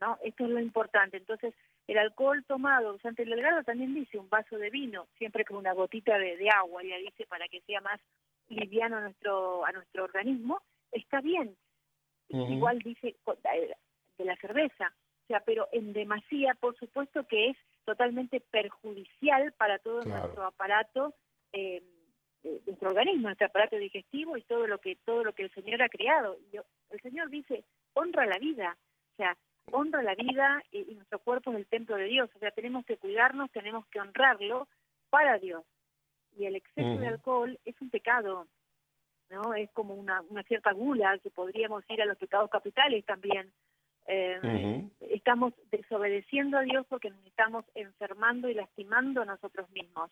¿no? 0.00 0.18
Esto 0.24 0.44
es 0.44 0.50
lo 0.50 0.60
importante. 0.60 1.16
Entonces, 1.16 1.54
el 1.86 1.98
alcohol 1.98 2.44
tomado, 2.46 2.98
Santa 2.98 3.22
Delgado 3.24 3.62
también 3.62 3.94
dice 3.94 4.18
un 4.18 4.28
vaso 4.28 4.58
de 4.58 4.70
vino, 4.70 5.06
siempre 5.18 5.44
con 5.44 5.56
una 5.56 5.72
gotita 5.72 6.18
de, 6.18 6.36
de 6.36 6.50
agua, 6.50 6.82
ya 6.82 6.96
dice, 6.98 7.26
para 7.26 7.48
que 7.48 7.60
sea 7.62 7.80
más 7.80 8.00
liviano 8.48 8.96
a 8.96 9.00
nuestro, 9.02 9.64
a 9.64 9.72
nuestro 9.72 10.04
organismo, 10.04 10.60
está 10.92 11.20
bien 11.20 11.56
igual 12.32 12.78
dice 12.78 13.14
de 14.18 14.24
la 14.24 14.36
cerveza, 14.36 14.92
o 15.24 15.26
sea, 15.28 15.40
pero 15.40 15.68
en 15.72 15.92
demasía, 15.92 16.54
por 16.54 16.76
supuesto 16.76 17.26
que 17.26 17.50
es 17.50 17.56
totalmente 17.84 18.40
perjudicial 18.40 19.52
para 19.52 19.78
todo 19.78 20.02
nuestro 20.02 20.44
aparato, 20.44 21.14
eh, 21.52 21.82
nuestro 22.66 22.88
organismo, 22.88 23.28
nuestro 23.28 23.46
aparato 23.46 23.76
digestivo 23.76 24.36
y 24.36 24.42
todo 24.42 24.66
lo 24.66 24.78
que 24.78 24.96
todo 25.04 25.24
lo 25.24 25.32
que 25.32 25.44
el 25.44 25.54
Señor 25.54 25.82
ha 25.82 25.88
creado. 25.88 26.36
el 26.90 27.00
Señor 27.00 27.30
dice, 27.30 27.64
honra 27.94 28.26
la 28.26 28.38
vida, 28.38 28.76
o 29.12 29.16
sea, 29.16 29.36
honra 29.70 30.02
la 30.02 30.14
vida 30.14 30.62
y, 30.72 30.94
nuestro 30.94 31.20
cuerpo 31.20 31.52
es 31.52 31.58
el 31.58 31.66
templo 31.66 31.96
de 31.96 32.04
Dios, 32.04 32.30
o 32.34 32.38
sea, 32.38 32.50
tenemos 32.50 32.84
que 32.84 32.96
cuidarnos, 32.96 33.50
tenemos 33.52 33.86
que 33.86 34.00
honrarlo 34.00 34.68
para 35.10 35.38
Dios. 35.38 35.64
Y 36.36 36.46
el 36.46 36.56
exceso 36.56 36.98
de 36.98 37.06
alcohol 37.06 37.58
es 37.64 37.80
un 37.80 37.90
pecado, 37.90 38.48
¿no? 39.32 39.54
Es 39.54 39.70
como 39.72 39.94
una, 39.94 40.22
una 40.28 40.42
cierta 40.44 40.72
gula 40.72 41.18
que 41.18 41.30
podríamos 41.30 41.82
ir 41.88 42.02
a 42.02 42.06
los 42.06 42.18
pecados 42.18 42.50
capitales 42.50 43.04
también. 43.04 43.50
Eh, 44.06 44.84
estamos 45.10 45.54
desobedeciendo 45.70 46.58
a 46.58 46.62
Dios 46.62 46.86
porque 46.88 47.10
nos 47.10 47.24
estamos 47.24 47.64
enfermando 47.74 48.48
y 48.48 48.54
lastimando 48.54 49.22
a 49.22 49.26
nosotros 49.26 49.70
mismos. 49.70 50.10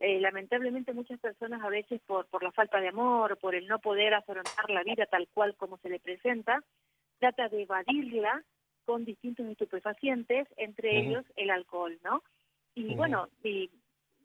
Eh, 0.00 0.20
lamentablemente 0.20 0.92
muchas 0.92 1.18
personas 1.20 1.62
a 1.62 1.68
veces 1.68 2.00
por, 2.06 2.26
por 2.26 2.42
la 2.42 2.52
falta 2.52 2.80
de 2.80 2.88
amor, 2.88 3.36
por 3.38 3.54
el 3.54 3.66
no 3.66 3.78
poder 3.80 4.14
afrontar 4.14 4.70
la 4.70 4.82
vida 4.82 5.06
tal 5.06 5.28
cual 5.34 5.56
como 5.56 5.76
se 5.78 5.88
le 5.88 5.98
presenta, 5.98 6.62
trata 7.18 7.48
de 7.48 7.62
evadirla 7.62 8.42
con 8.84 9.04
distintos 9.04 9.46
estupefacientes, 9.46 10.48
entre 10.56 10.98
ellos 10.98 11.24
el 11.36 11.50
alcohol, 11.50 11.98
¿no? 12.04 12.22
Y 12.74 12.94
bueno, 12.94 13.28
y 13.42 13.70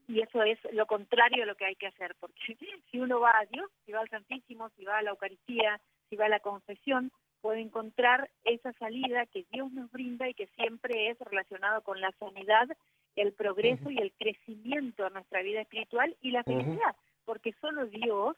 y 0.08 0.22
eso 0.22 0.44
es 0.44 0.60
lo 0.72 0.86
contrario 0.86 1.44
a 1.44 1.46
lo 1.46 1.56
que 1.56 1.66
hay 1.66 1.76
que 1.76 1.88
hacer, 1.88 2.16
porque 2.20 2.58
si 2.92 3.00
uno 3.00 3.20
va 3.20 3.32
a 3.32 3.46
Dios, 3.46 3.70
si 3.86 3.92
va 3.92 4.02
al 4.02 4.10
Santísimo, 4.10 4.70
si 4.78 4.86
va 4.86 4.98
a 4.98 5.02
la 5.02 5.12
Eucaristía, 5.12 5.80
si 6.10 6.16
va 6.16 6.26
a 6.26 6.30
la 6.30 6.40
confesión, 6.40 7.12
puede 7.42 7.60
encontrar 7.60 8.30
esa 8.46 8.72
salida 8.74 9.26
que 9.26 9.46
Dios 9.52 9.72
nos 9.74 9.92
brinda 9.92 10.30
y 10.30 10.34
que 10.34 10.48
siempre 10.56 11.10
es 11.10 11.20
relacionado 11.20 11.82
con 11.82 12.00
la 12.00 12.12
sanidad, 12.14 12.70
el 13.16 13.34
progreso 13.34 13.92
y 13.92 13.98
el 13.98 14.14
crecimiento 14.14 15.06
a 15.06 15.10
nuestra 15.10 15.42
vida 15.42 15.62
espiritual 15.62 16.16
y 16.22 16.32
la 16.32 16.44
felicidad, 16.44 16.96
porque 17.26 17.54
solo 17.60 17.86
Dios 17.86 18.38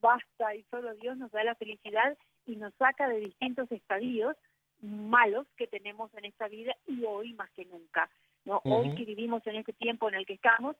basta 0.00 0.54
y 0.56 0.64
solo 0.64 0.92
Dios 0.94 1.16
nos 1.16 1.30
da 1.30 1.44
la 1.44 1.54
felicidad 1.54 2.18
y 2.44 2.56
nos 2.56 2.74
saca 2.74 3.08
de 3.08 3.20
distintos 3.20 3.70
estadios 3.70 4.36
malos 4.80 5.46
que 5.56 5.68
tenemos 5.68 6.12
en 6.14 6.24
esta 6.24 6.48
vida 6.48 6.74
y 6.86 7.04
hoy 7.04 7.34
más 7.34 7.50
que 7.52 7.64
nunca. 7.64 8.10
¿no? 8.44 8.60
Hoy 8.64 8.94
que 8.96 9.04
vivimos 9.04 9.46
en 9.46 9.56
este 9.56 9.72
tiempo 9.72 10.08
en 10.08 10.16
el 10.16 10.26
que 10.26 10.34
estamos, 10.34 10.76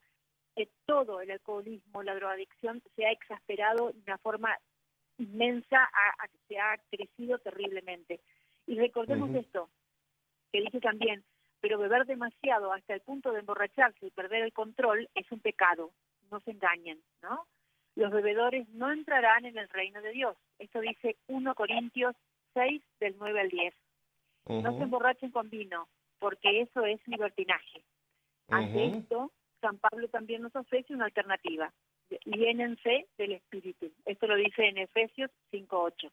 eh, 0.57 0.69
todo 0.87 1.21
el 1.21 1.31
alcoholismo, 1.31 2.03
la 2.03 2.15
drogadicción 2.15 2.83
se 2.95 3.07
ha 3.07 3.13
exasperado 3.13 3.93
de 3.93 4.01
una 4.07 4.19
forma 4.19 4.57
inmensa, 5.19 5.89
se 6.49 6.59
ha 6.59 6.79
crecido 6.91 7.39
terriblemente. 7.39 8.21
Y 8.67 8.77
recordemos 8.77 9.35
esto, 9.35 9.69
que 10.53 10.61
dice 10.61 10.81
también, 10.81 11.25
pero 11.61 11.79
beber 11.79 12.07
demasiado 12.07 12.73
hasta 12.73 12.95
el 12.95 13.01
punto 13.01 13.33
de 13.33 13.41
emborracharse 13.41 14.07
y 14.07 14.11
perder 14.11 14.43
el 14.43 14.53
control 14.53 15.09
es 15.15 15.31
un 15.31 15.41
pecado, 15.41 15.93
no 16.31 16.41
se 16.41 16.51
engañen, 16.51 17.01
¿no? 17.23 17.47
Los 17.95 18.11
bebedores 18.11 18.69
no 18.71 18.91
entrarán 18.91 19.45
en 19.45 19.59
el 19.59 19.69
reino 19.69 20.01
de 20.01 20.13
Dios. 20.13 20.37
Esto 20.59 20.81
dice 20.81 21.17
1 21.29 21.55
Corintios 21.55 22.17
6 22.55 22.83
del 23.01 23.17
9 23.19 23.41
al 23.41 23.49
10. 23.49 23.75
No 24.47 24.77
se 24.77 24.83
emborrachen 24.83 25.31
con 25.31 25.51
vino, 25.51 25.89
porque 26.19 26.63
eso 26.63 26.85
es 26.85 27.01
libertinaje. 27.07 27.83
Ante 28.49 28.87
esto, 28.87 29.31
San 29.63 29.79
Pablo 29.79 30.09
también 30.09 30.43
nos 30.43 30.55
ofrece 30.55 30.93
una 30.93 31.07
alternativa. 31.07 31.73
Llénense 32.27 33.07
del 33.17 33.33
Espíritu. 33.33 33.91
Esto 34.05 34.27
lo 34.27 34.37
dice 34.37 34.67
en 34.67 34.77
Efesios 34.77 35.31
5.8. 35.51 36.11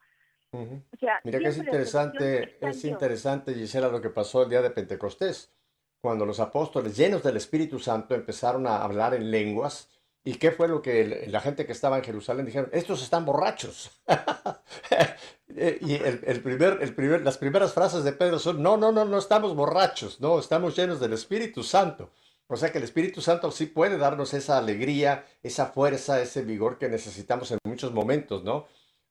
Mira 1.24 1.40
que 1.40 1.48
es 1.48 1.58
interesante, 1.58 2.58
es 2.62 2.86
interesante, 2.86 3.54
Gisela, 3.54 3.90
lo 3.90 4.02
que 4.02 4.10
pasó 4.10 4.44
el 4.44 4.50
día 4.50 4.62
de 4.62 4.72
Pentecostés, 4.72 5.54
cuando 6.02 6.26
los 6.26 6.40
apóstoles 6.40 6.96
llenos 6.96 7.22
del 7.22 7.38
Espíritu 7.38 7.80
Santo 7.80 8.16
empezaron 8.16 8.66
a 8.66 8.82
hablar 8.82 9.14
en 9.14 9.30
lenguas. 9.30 9.90
¿Y 10.24 10.36
qué 10.36 10.52
fue 10.52 10.68
lo 10.68 10.82
que 10.82 11.26
la 11.28 11.40
gente 11.40 11.66
que 11.66 11.72
estaba 11.72 11.98
en 11.98 12.04
Jerusalén 12.04 12.46
dijeron? 12.46 12.70
Estos 12.72 13.04
están 13.04 13.26
borrachos. 13.26 13.92
Eh, 15.56 15.80
y 15.82 15.96
el, 15.96 16.42
primer, 16.42 16.78
el 16.80 16.94
primer, 16.94 17.22
las 17.22 17.40
primeras 17.40 17.74
frases 17.74 18.04
de 18.04 18.14
Pedro 18.14 18.38
son, 18.38 18.62
no, 18.62 18.78
no, 18.78 18.92
no, 18.92 19.04
no 19.04 19.18
estamos 19.18 19.56
borrachos, 19.56 20.22
no, 20.22 20.40
estamos 20.40 20.76
llenos 20.76 21.00
del 21.00 21.12
Espíritu 21.12 21.64
Santo. 21.64 22.12
O 22.52 22.58
sea 22.58 22.72
que 22.72 22.80
el 22.80 22.84
Espíritu 22.84 23.22
Santo 23.22 23.52
sí 23.52 23.68
puede 23.68 23.98
darnos 23.98 24.34
esa 24.34 24.58
alegría, 24.58 25.26
esa 25.44 25.68
fuerza, 25.68 26.22
ese 26.22 26.42
vigor 26.42 26.80
que 26.80 26.90
necesitamos 26.90 27.52
en 27.52 27.60
muchos 27.64 27.94
momentos, 27.94 28.44
¿no? 28.44 28.66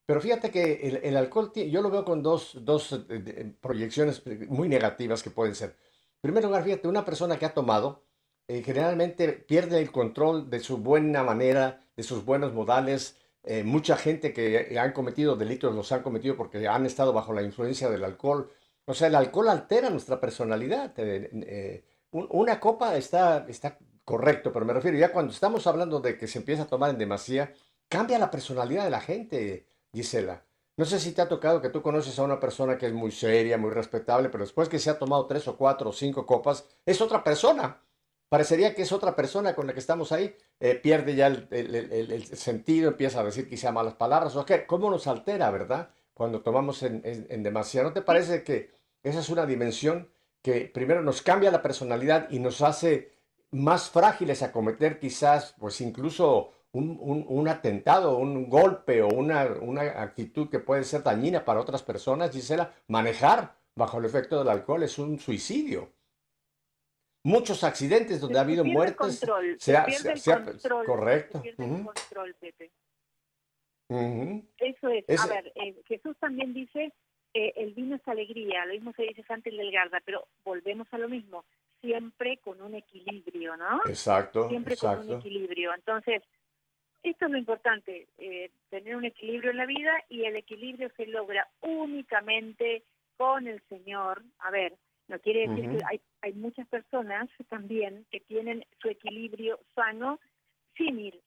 Pero 0.05 0.21
fíjate 0.21 0.51
que 0.51 1.01
el, 1.03 1.15
alcohol, 1.15 1.51
yo 1.53 1.81
lo 1.81 1.89
veo 1.89 2.03
con 2.03 2.21
dos, 2.21 2.57
dos 2.61 3.05
eh, 3.09 3.53
proyecciones 3.61 4.23
muy 4.49 4.67
negativas 4.67 5.23
que 5.23 5.29
pueden 5.29 5.55
ser. 5.55 5.69
En 5.69 6.21
primer 6.21 6.43
lugar, 6.43 6.63
fíjate, 6.63 6.87
una 6.87 7.05
persona 7.05 7.39
que 7.39 7.45
ha 7.45 7.53
tomado 7.53 8.03
eh, 8.47 8.63
generalmente 8.63 9.31
pierde 9.33 9.79
el 9.79 9.91
control 9.91 10.49
de 10.49 10.59
su 10.59 10.77
buena 10.77 11.23
manera, 11.23 11.85
de 11.95 12.03
sus 12.03 12.25
buenos 12.25 12.53
modales, 12.53 13.17
eh, 13.43 13.63
mucha 13.63 13.95
gente 13.95 14.33
que 14.33 14.77
han 14.77 14.91
cometido 14.91 15.35
delitos 15.35 15.73
los 15.73 15.91
han 15.91 16.03
cometido 16.03 16.35
porque 16.35 16.67
han 16.67 16.85
estado 16.85 17.13
bajo 17.13 17.33
la 17.33 17.41
influencia 17.41 17.89
del 17.89 18.03
alcohol. 18.03 18.51
O 18.85 18.93
sea, 18.93 19.07
el 19.07 19.15
alcohol 19.15 19.49
altera 19.49 19.89
nuestra 19.89 20.19
personalidad. 20.19 20.93
Eh, 20.97 21.83
una 22.11 22.59
copa 22.59 22.95
está, 22.97 23.45
está 23.47 23.77
correcto, 24.03 24.51
pero 24.51 24.65
me 24.65 24.73
refiero 24.73 24.97
ya 24.97 25.11
cuando 25.11 25.31
estamos 25.31 25.67
hablando 25.67 25.99
de 25.99 26.17
que 26.17 26.27
se 26.27 26.39
empieza 26.39 26.63
a 26.63 26.67
tomar 26.67 26.89
en 26.89 26.97
demasía, 26.97 27.53
cambia 27.87 28.19
la 28.19 28.31
personalidad 28.31 28.83
de 28.83 28.89
la 28.89 29.01
gente, 29.01 29.67
Gisela. 29.93 30.43
No 30.77 30.85
sé 30.85 30.99
si 30.99 31.11
te 31.11 31.21
ha 31.21 31.27
tocado 31.27 31.61
que 31.61 31.69
tú 31.69 31.81
conoces 31.81 32.17
a 32.19 32.23
una 32.23 32.39
persona 32.39 32.77
que 32.77 32.87
es 32.87 32.93
muy 32.93 33.11
seria, 33.11 33.57
muy 33.57 33.71
respetable, 33.71 34.29
pero 34.29 34.43
después 34.43 34.69
que 34.69 34.79
se 34.79 34.89
ha 34.89 34.97
tomado 34.97 35.25
tres 35.27 35.47
o 35.47 35.57
cuatro 35.57 35.89
o 35.89 35.93
cinco 35.93 36.25
copas, 36.25 36.65
es 36.85 37.01
otra 37.01 37.23
persona 37.23 37.81
parecería 38.29 38.75
que 38.75 38.83
es 38.83 38.91
otra 38.91 39.15
persona 39.15 39.55
con 39.55 39.67
la 39.67 39.73
que 39.73 39.79
estamos 39.79 40.11
ahí, 40.11 40.35
eh, 40.59 40.75
pierde 40.75 41.15
ya 41.15 41.27
el, 41.27 42.25
sentido, 42.37 42.89
empieza 42.89 43.19
a 43.19 43.23
decir 43.23 43.49
quizá 43.49 43.71
malas 43.71 43.95
palabras, 43.95 44.35
o 44.35 44.45
qué, 44.45 44.65
¿cómo 44.65 44.89
nos 44.89 45.07
altera, 45.07 45.49
verdad? 45.49 45.89
Cuando 46.13 46.41
tomamos 46.41 46.83
en, 46.83 47.01
en, 47.03 47.43
demasiado. 47.43 47.89
¿No 47.89 47.93
te 47.93 48.01
parece 48.01 48.43
que 48.43 48.71
esa 49.03 49.19
es 49.19 49.29
una 49.29 49.45
dimensión 49.45 50.11
que 50.41 50.69
primero 50.73 51.01
nos 51.01 51.21
cambia 51.21 51.51
la 51.51 51.61
personalidad 51.61 52.29
y 52.29 52.39
nos 52.39 52.61
hace 52.61 53.11
más 53.51 53.89
frágiles 53.89 54.43
a 54.43 54.51
cometer 54.51 54.99
quizás, 54.99 55.55
pues 55.59 55.81
incluso 55.81 56.53
un, 56.71 56.97
un, 57.01 57.25
un 57.27 57.47
atentado, 57.47 58.17
un 58.17 58.49
golpe 58.49 59.01
o 59.01 59.07
una, 59.07 59.45
una 59.61 59.81
actitud 60.01 60.49
que 60.49 60.59
puede 60.59 60.83
ser 60.83 61.03
dañina 61.03 61.43
para 61.43 61.59
otras 61.59 61.83
personas, 61.83 62.31
Gisela? 62.31 62.73
Manejar 62.87 63.55
bajo 63.75 63.97
el 63.97 64.05
efecto 64.05 64.39
del 64.39 64.49
alcohol 64.49 64.83
es 64.83 64.99
un 64.99 65.19
suicidio 65.19 65.91
muchos 67.23 67.63
accidentes 67.63 68.21
donde 68.21 68.39
ha 68.39 68.41
habido 68.41 68.63
muertes. 68.63 69.19
se, 69.57 69.75
se, 69.91 70.17
se, 70.17 70.33
control, 70.33 70.85
correcto. 70.85 71.41
Se 71.41 71.55
control, 71.55 72.35
Pepe. 72.39 72.71
Eso 74.57 74.89
es. 74.89 75.21
A 75.21 75.27
ver, 75.27 75.51
eh, 75.55 75.81
Jesús 75.85 76.15
también 76.19 76.53
dice, 76.53 76.93
eh, 77.33 77.53
el 77.57 77.73
vino 77.73 77.95
es 77.95 78.07
alegría, 78.07 78.65
lo 78.65 78.73
mismo 78.73 78.93
se 78.93 79.03
dice 79.03 79.23
Santa 79.23 79.49
Delgarda, 79.49 80.01
pero 80.03 80.27
volvemos 80.43 80.87
a 80.91 80.97
lo 80.97 81.07
mismo, 81.07 81.45
siempre 81.81 82.37
con 82.37 82.61
un 82.61 82.75
equilibrio, 82.75 83.55
¿no? 83.57 83.81
Exacto, 83.87 84.49
Siempre 84.49 84.75
con 84.75 84.99
un 84.99 85.19
equilibrio. 85.19 85.73
Entonces, 85.73 86.23
esto 87.03 87.25
es 87.25 87.31
lo 87.31 87.37
importante, 87.37 88.07
eh, 88.17 88.51
tener 88.69 88.95
un 88.95 89.05
equilibrio 89.05 89.51
en 89.51 89.57
la 89.57 89.65
vida 89.65 89.91
y 90.09 90.25
el 90.25 90.35
equilibrio 90.35 90.89
se 90.97 91.05
logra 91.05 91.47
únicamente 91.61 92.83
con 93.15 93.47
el 93.47 93.61
Señor. 93.69 94.23
A 94.39 94.51
ver, 94.51 94.75
no 95.07 95.19
quiere 95.19 95.47
decir 95.47 95.69
que 95.69 95.85
hay, 95.85 96.01
hay 96.21 96.33
muchas 96.33 96.67
personas 96.67 97.29
también 97.47 98.05
que 98.11 98.19
tienen 98.21 98.65
su 98.81 98.89
equilibrio 98.89 99.59
sano 99.75 100.19
sin 100.75 100.99
ir 100.99 101.19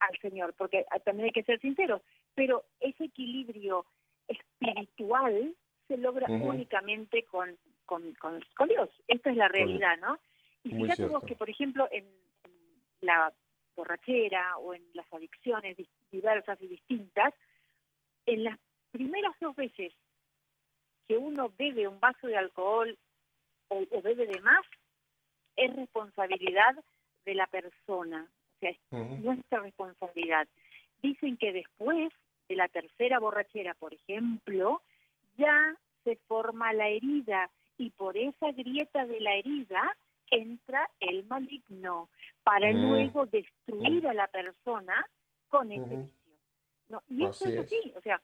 al 0.00 0.18
Señor, 0.20 0.54
porque 0.56 0.86
también 1.04 1.26
hay 1.26 1.32
que 1.32 1.42
ser 1.44 1.60
sinceros, 1.60 2.02
pero 2.34 2.64
ese 2.80 3.04
equilibrio 3.04 3.84
espiritual 4.30 5.54
se 5.88 5.96
logra 5.96 6.26
Ujú. 6.30 6.50
únicamente 6.50 7.24
con, 7.24 7.58
con, 7.84 8.14
con, 8.14 8.40
con 8.56 8.68
Dios. 8.68 8.88
Esta 9.08 9.30
es 9.30 9.36
la 9.36 9.48
realidad, 9.48 9.98
¿no? 9.98 10.18
Y 10.62 10.70
fíjate 10.70 11.06
vos 11.06 11.24
que, 11.24 11.36
por 11.36 11.50
ejemplo, 11.50 11.88
en, 11.90 12.04
en 12.44 12.52
la 13.00 13.32
borrachera 13.76 14.56
o 14.58 14.74
en 14.74 14.84
las 14.94 15.10
adicciones 15.12 15.76
di- 15.76 15.88
diversas 16.10 16.60
y 16.62 16.68
distintas, 16.68 17.34
en 18.26 18.44
las 18.44 18.58
primeras 18.92 19.34
dos 19.40 19.56
veces 19.56 19.92
que 21.08 21.16
uno 21.16 21.52
bebe 21.58 21.88
un 21.88 21.98
vaso 21.98 22.26
de 22.26 22.36
alcohol 22.36 22.96
o, 23.68 23.84
o 23.90 24.02
bebe 24.02 24.26
de 24.26 24.40
más, 24.40 24.64
es 25.56 25.74
responsabilidad 25.74 26.76
de 27.24 27.34
la 27.34 27.46
persona, 27.46 28.30
o 28.30 28.58
sea, 28.60 28.70
es 28.70 28.78
Ujú. 28.90 29.16
nuestra 29.16 29.60
responsabilidad. 29.60 30.46
Dicen 31.02 31.36
que 31.36 31.52
después 31.52 32.12
de 32.50 32.56
la 32.56 32.66
tercera 32.68 33.20
borrachera, 33.20 33.74
por 33.74 33.94
ejemplo, 33.94 34.82
ya 35.38 35.76
se 36.02 36.16
forma 36.26 36.72
la 36.72 36.88
herida 36.88 37.48
y 37.78 37.90
por 37.90 38.16
esa 38.16 38.50
grieta 38.50 39.06
de 39.06 39.20
la 39.20 39.36
herida 39.36 39.96
entra 40.32 40.90
el 40.98 41.24
maligno 41.26 42.08
para 42.42 42.72
Mm. 42.72 42.82
luego 42.82 43.26
destruir 43.26 44.06
a 44.08 44.14
la 44.14 44.26
persona 44.26 45.06
con 45.48 45.70
ese 45.70 45.80
Ujú. 45.94 46.02
vicio. 46.02 46.34
¿no? 46.88 47.02
Y 47.08 47.22
eso 47.22 47.44
Así 47.46 47.52
es 47.52 47.58
es. 47.60 47.66
así, 47.66 47.92
o 47.96 48.00
sea, 48.00 48.20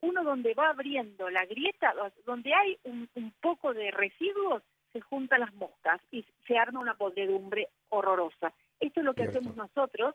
uno 0.00 0.24
donde 0.24 0.54
va 0.54 0.70
abriendo 0.70 1.28
la 1.28 1.44
grieta, 1.44 1.94
donde 2.24 2.54
hay 2.54 2.78
un, 2.84 3.08
un 3.14 3.30
poco 3.42 3.74
de 3.74 3.90
residuos, 3.90 4.62
se 4.94 5.02
juntan 5.02 5.40
las 5.40 5.52
moscas 5.54 6.00
y 6.10 6.24
se 6.46 6.56
arma 6.56 6.80
una 6.80 6.94
podredumbre 6.96 7.68
horrorosa. 7.90 8.54
Esto 8.80 9.00
es 9.00 9.04
lo 9.06 9.12
que 9.12 9.22
Cierto. 9.24 9.38
hacemos 9.38 9.56
nosotros, 9.56 10.14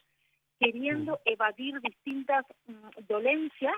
queriendo 0.62 1.20
evadir 1.26 1.82
distintas 1.82 2.46
mm, 2.68 3.06
dolencias 3.08 3.76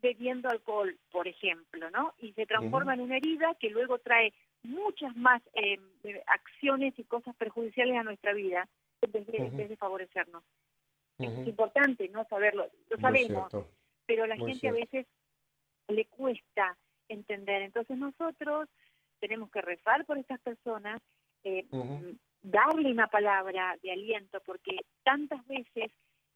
bebiendo 0.00 0.48
alcohol, 0.48 0.96
por 1.10 1.28
ejemplo, 1.28 1.90
¿no? 1.90 2.14
Y 2.18 2.32
se 2.32 2.46
transforma 2.46 2.94
en 2.94 3.00
una 3.00 3.16
herida 3.16 3.54
que 3.60 3.68
luego 3.68 3.98
trae 3.98 4.32
muchas 4.62 5.14
más 5.16 5.42
eh, 5.54 5.78
eh, 6.04 6.22
acciones 6.26 6.94
y 6.98 7.04
cosas 7.04 7.36
perjudiciales 7.36 7.96
a 7.96 8.04
nuestra 8.04 8.32
vida 8.32 8.68
en 9.02 9.12
vez 9.12 9.26
de, 9.26 9.38
en 9.38 9.46
Ujú. 9.48 9.56
vez 9.56 9.68
de 9.68 9.76
favorecernos. 9.76 10.42
Es 11.18 11.48
importante 11.48 12.08
no 12.08 12.24
saberlo, 12.28 12.68
lo 12.88 12.96
sabemos, 12.98 13.52
pero 14.06 14.26
la 14.26 14.36
Muy 14.36 14.52
gente 14.52 14.68
a 14.68 14.72
veces 14.72 15.06
le 15.88 16.04
cuesta 16.06 16.78
entender. 17.08 17.62
Entonces 17.62 17.98
nosotros 17.98 18.68
tenemos 19.18 19.50
que 19.50 19.60
rezar 19.60 20.06
por 20.06 20.16
estas 20.16 20.40
personas, 20.40 21.02
eh. 21.44 21.66
Darle 22.42 22.90
una 22.90 23.06
palabra 23.08 23.76
de 23.82 23.92
aliento, 23.92 24.40
porque 24.44 24.76
tantas 25.02 25.46
veces 25.46 25.90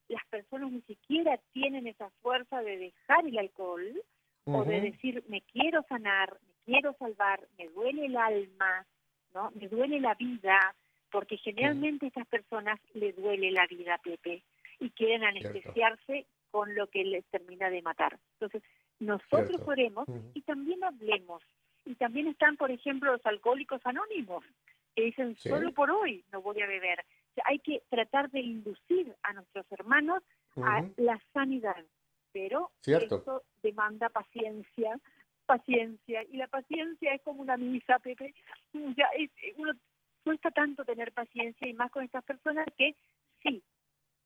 las 0.08 0.24
personas 0.26 0.72
ni 0.72 0.82
siquiera 0.82 1.38
tienen 1.52 1.86
esa 1.86 2.10
fuerza 2.22 2.60
de 2.62 2.76
dejar 2.76 3.26
el 3.26 3.38
alcohol 3.38 4.02
o 4.44 4.64
de 4.64 4.80
decir 4.80 5.22
me 5.28 5.40
quiero 5.42 5.82
sanar, 5.88 6.36
me 6.46 6.72
quiero 6.72 6.94
salvar, 6.98 7.40
me 7.58 7.68
duele 7.68 8.06
el 8.06 8.16
alma, 8.16 8.86
no, 9.34 9.50
me 9.52 9.68
duele 9.68 10.00
la 10.00 10.14
vida, 10.14 10.74
porque 11.10 11.36
generalmente 11.36 12.06
a 12.06 12.08
estas 12.08 12.26
personas 12.26 12.80
les 12.94 13.14
duele 13.16 13.50
la 13.52 13.66
vida, 13.66 13.98
Pepe, 13.98 14.42
y 14.80 14.90
quieren 14.90 15.20
Cierto. 15.20 15.48
anestesiarse 15.48 16.26
con 16.50 16.74
lo 16.74 16.88
que 16.88 17.04
les 17.04 17.24
termina 17.26 17.70
de 17.70 17.82
matar. 17.82 18.18
Entonces, 18.34 18.62
nosotros 18.98 19.46
Cierto. 19.48 19.70
oremos 19.70 20.08
y 20.34 20.42
también 20.42 20.82
hablemos. 20.84 21.42
Y 21.84 21.94
también 21.96 22.28
están, 22.28 22.56
por 22.56 22.70
ejemplo, 22.70 23.12
los 23.12 23.26
alcohólicos 23.26 23.80
anónimos, 23.84 24.44
que 24.94 25.02
dicen, 25.02 25.37
Sí. 25.37 25.48
solo 25.48 25.72
por 25.72 25.90
hoy 25.90 26.24
no 26.33 26.42
voy 26.42 26.61
a 26.61 26.66
beber. 26.66 27.00
O 27.00 27.35
sea, 27.35 27.44
hay 27.46 27.59
que 27.61 27.83
tratar 27.88 28.31
de 28.31 28.40
inducir 28.40 29.14
a 29.22 29.33
nuestros 29.33 29.70
hermanos 29.72 30.22
a 30.57 30.85
la 30.96 31.18
sanidad, 31.33 31.83
pero 32.33 32.70
Cierto. 32.81 33.16
eso 33.16 33.42
demanda 33.62 34.09
paciencia, 34.11 35.00
paciencia, 35.46 36.22
y 36.24 36.37
la 36.37 36.46
paciencia 36.48 37.14
es 37.14 37.22
como 37.22 37.40
una 37.42 37.57
misa, 37.57 37.98
Pepe. 38.00 38.35
Ya 38.72 39.07
es, 39.16 39.31
uno 39.57 39.72
cuesta 40.24 40.50
tanto 40.50 40.85
tener 40.85 41.12
paciencia 41.12 41.66
y 41.66 41.72
más 41.74 41.90
con 41.90 42.05
estas 42.05 42.24
personas 42.24 42.66
que 42.76 42.94
sí 43.42 43.62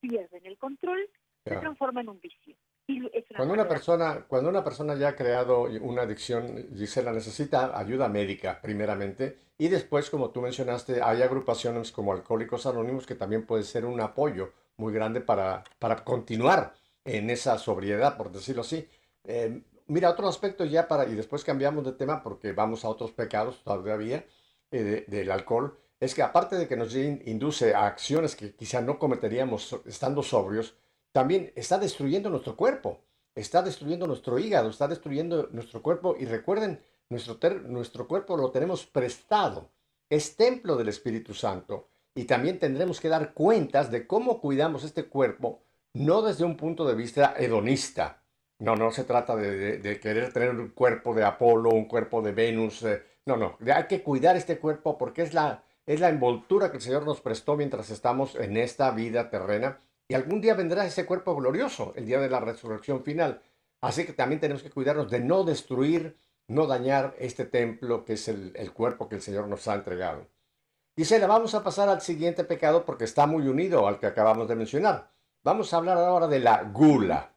pierden 0.01 0.45
el 0.47 0.59
control, 0.59 1.09
se 1.45 1.57
transforma 1.57 2.01
en 2.01 2.09
un 2.09 2.21
vicio. 2.21 2.57
Una 2.89 3.11
Cuando 3.37 3.55
una 3.55 3.69
persona, 3.69 4.25
cuando 4.29 4.49
una 4.51 4.63
persona 4.65 4.95
ya 4.95 5.09
ha 5.09 5.17
creado 5.17 5.63
una 5.63 6.03
adicción, 6.03 6.69
Gisela, 6.75 7.13
necesita 7.13 7.77
ayuda 7.77 8.09
médica 8.09 8.61
primeramente 8.63 9.39
y 9.59 9.69
después, 9.69 10.09
como 10.11 10.31
tú 10.31 10.41
mencionaste, 10.41 11.03
hay 11.03 11.23
agrupaciones 11.23 11.91
como 11.91 12.13
Alcohólicos 12.13 12.67
Anónimos 12.67 13.07
que 13.07 13.15
también 13.17 13.45
puede 13.47 13.65
ser 13.65 13.85
un 13.85 14.01
apoyo 14.01 14.53
muy 14.77 14.93
grande 14.93 15.21
para, 15.21 15.65
para 15.79 16.05
continuar 16.05 16.75
en 17.05 17.31
esa 17.31 17.59
sobriedad, 17.59 18.17
por 18.17 18.31
decirlo 18.31 18.63
así. 18.63 18.89
Eh, 19.25 19.63
mira, 19.87 20.11
otro 20.11 20.29
aspecto 20.29 20.65
ya 20.65 20.87
para, 20.87 21.07
y 21.07 21.15
después 21.15 21.45
cambiamos 21.45 21.85
de 21.85 21.93
tema 21.93 22.23
porque 22.23 22.53
vamos 22.53 22.85
a 22.85 22.89
otros 22.89 23.11
pecados 23.13 23.63
todavía 23.65 24.25
eh, 24.71 24.83
de- 24.83 25.05
del 25.09 25.31
alcohol, 25.31 25.77
es 26.01 26.15
que 26.15 26.23
aparte 26.23 26.57
de 26.57 26.69
que 26.69 26.77
nos 26.77 26.95
in- 26.95 27.23
induce 27.27 27.75
a 27.75 27.87
acciones 27.87 28.37
que 28.37 28.55
quizá 28.55 28.81
no 28.81 28.99
cometeríamos 28.99 29.77
estando 29.87 30.23
sobrios, 30.23 30.77
también 31.17 31.51
está 31.57 31.79
destruyendo 31.79 32.29
nuestro 32.29 32.57
cuerpo, 32.57 33.01
está 33.35 33.63
destruyendo 33.63 34.07
nuestro 34.07 34.39
hígado, 34.39 34.69
está 34.69 34.87
destruyendo 34.87 35.49
nuestro 35.51 35.81
cuerpo. 35.81 36.15
Y 36.21 36.27
recuerden, 36.27 36.79
nuestro, 37.09 37.39
ter- 37.39 37.63
nuestro 37.63 38.07
cuerpo 38.07 38.37
lo 38.37 38.51
tenemos 38.51 38.85
prestado, 38.85 39.71
es 40.11 40.37
templo 40.37 40.77
del 40.77 40.89
Espíritu 40.91 41.33
Santo. 41.33 41.89
Y 42.15 42.25
también 42.25 42.59
tendremos 42.59 43.01
que 43.01 43.09
dar 43.09 43.33
cuentas 43.33 43.91
de 43.91 44.07
cómo 44.07 44.43
cuidamos 44.43 44.85
este 44.85 45.07
cuerpo, 45.07 45.63
no 45.95 46.21
desde 46.21 46.45
un 46.45 46.55
punto 46.59 46.87
de 46.87 46.95
vista 46.95 47.33
hedonista. 47.39 48.21
No, 48.59 48.77
no 48.77 48.91
se 48.91 49.05
trata 49.05 49.37
de, 49.37 49.99
querer 50.03 50.35
tener 50.35 50.51
un 50.51 50.69
cuerpo 50.69 51.15
de 51.15 51.25
Apolo, 51.25 51.71
un 51.71 51.87
cuerpo 51.87 52.21
de 52.21 52.33
Venus. 52.33 52.83
eh, 52.83 53.03
no, 53.25 53.39
no, 53.39 53.57
hay 53.75 53.87
que 53.87 54.03
cuidar 54.03 54.37
este 54.37 54.59
cuerpo 54.59 54.99
porque 54.99 55.23
es 55.23 55.33
la, 55.33 55.65
es 55.87 55.99
la 55.99 56.11
envoltura 56.11 56.71
que 56.71 56.77
el 56.77 56.83
Señor 56.83 57.07
nos 57.07 57.23
prestó 57.23 57.57
mientras 57.57 57.89
estamos 57.89 58.35
en 58.35 58.59
esta 58.59 58.91
vida 58.91 59.31
terrena. 59.31 59.81
Y 60.09 60.15
algún 60.15 60.41
día 60.41 60.55
vendrá 60.55 60.87
ese 60.87 61.05
cuerpo 61.07 61.35
glorioso, 61.37 61.93
el 61.97 62.07
día 62.07 62.21
de 62.21 62.31
la 62.31 62.41
resurrección 62.41 63.03
final. 63.03 63.43
Así 63.81 64.05
que 64.07 64.13
también 64.13 64.41
tenemos 64.41 64.63
que 64.63 64.71
cuidarnos 64.71 65.11
de 65.11 65.21
no 65.21 65.45
destruir, 65.45 66.17
no 66.49 66.67
dañar 66.67 67.15
este 67.19 67.45
templo 67.45 68.05
que 68.05 68.15
es 68.15 68.29
el, 68.29 68.73
cuerpo 68.73 69.09
que 69.09 69.17
el 69.17 69.23
Señor 69.23 69.49
nos 69.49 69.67
ha 69.69 69.75
entregado. 69.75 70.29
Gisela, 70.97 71.27
vamos 71.27 71.55
a 71.55 71.63
pasar 71.65 71.89
al 71.89 72.01
siguiente 72.03 72.45
pecado 72.45 72.85
porque 72.85 73.05
está 73.05 73.27
muy 73.27 73.49
unido 73.49 73.87
al 73.89 73.99
que 74.01 74.07
acabamos 74.07 74.49
de 74.49 74.57
mencionar. 74.57 75.11
Vamos 75.45 75.73
a 75.73 75.79
hablar 75.79 75.99
ahora 75.99 76.27
de 76.29 76.41
la 76.41 76.63
gula. 76.65 77.35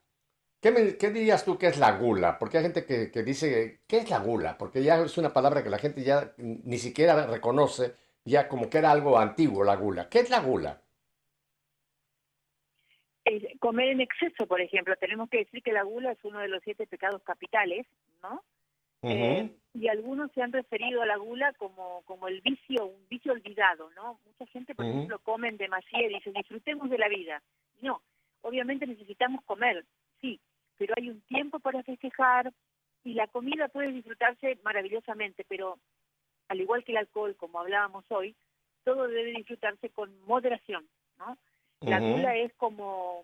¿Qué, 0.62 0.72
me- 0.72 0.98
qué 0.98 1.12
dirías 1.12 1.46
tú 1.46 1.58
que 1.58 1.68
es 1.68 1.78
la 1.78 1.98
gula? 1.98 2.40
Porque 2.40 2.58
hay 2.58 2.64
gente 2.64 2.86
que, 2.86 3.12
que 3.12 3.24
dice, 3.24 3.82
¿qué 3.88 4.00
es 4.00 4.10
la 4.10 4.20
gula? 4.20 4.58
Porque 4.58 4.84
ya 4.84 5.00
es 5.02 5.18
una 5.18 5.34
palabra 5.34 5.64
que 5.64 5.70
la 5.70 5.80
gente 5.80 6.04
ya 6.04 6.34
ni 6.38 6.78
siquiera 6.80 7.26
reconoce, 7.28 7.96
ya 8.26 8.48
como 8.50 8.70
que 8.70 8.78
era 8.80 8.92
algo 8.92 9.18
antiguo 9.20 9.64
la 9.64 9.76
gula. 9.76 10.10
¿Qué 10.10 10.20
es 10.20 10.30
la 10.30 10.40
gula? 10.42 10.82
Eh, 13.32 13.58
comer 13.60 13.90
en 13.90 14.02
exceso, 14.02 14.48
por 14.48 14.60
ejemplo, 14.60 14.96
tenemos 14.96 15.30
que 15.30 15.40
decir 15.40 15.62
que 15.62 15.72
la 15.72 15.84
gula 15.84 16.14
es 16.14 16.18
uno 16.24 16.40
de 16.40 16.48
los 16.48 16.64
siete 16.64 16.88
pecados 16.88 17.22
capitales, 17.22 17.86
¿no? 18.24 18.44
Eh, 19.04 19.52
y 19.76 19.88
algunos 19.88 20.32
se 20.32 20.42
han 20.42 20.52
referido 20.52 21.04
a 21.04 21.06
la 21.06 21.18
gula 21.18 21.54
como, 21.54 22.02
como 22.06 22.28
el 22.28 22.42
vicio, 22.42 22.88
un 22.88 23.08
vicio 23.08 23.32
olvidado, 23.32 23.92
¿no? 23.92 24.20
Mucha 24.26 24.48
gente, 24.48 24.74
por 24.74 24.86
ejemplo, 24.86 25.20
comen 25.20 25.58
demasiado 25.58 26.06
y 26.06 26.16
dicen, 26.16 26.34
disfrutemos 26.34 26.90
de 26.90 26.98
la 26.98 27.08
vida. 27.08 27.44
No, 27.82 28.02
obviamente 28.42 28.88
necesitamos 28.88 29.44
comer, 29.46 29.86
sí, 30.22 30.40
pero 30.80 30.96
hay 30.98 31.12
un 31.12 31.22
tiempo 31.22 31.60
para 31.60 31.84
festejar 31.84 32.52
y 33.04 33.14
la 33.14 33.28
comida 33.28 33.68
puede 33.68 33.92
disfrutarse 33.92 34.58
maravillosamente, 34.64 35.46
pero 35.48 35.78
al 36.48 36.60
igual 36.60 36.84
que 36.84 36.94
el 36.94 36.98
alcohol, 36.98 37.36
como 37.38 37.60
hablábamos 37.60 38.06
hoy, 38.10 38.36
todo 38.84 39.08
debe 39.08 39.34
disfrutarse 39.34 39.92
con 39.92 40.20
moderación, 40.26 40.88
¿no? 41.20 41.38
La 41.82 42.00
gula 42.00 42.36
es 42.36 42.54
como 42.56 43.24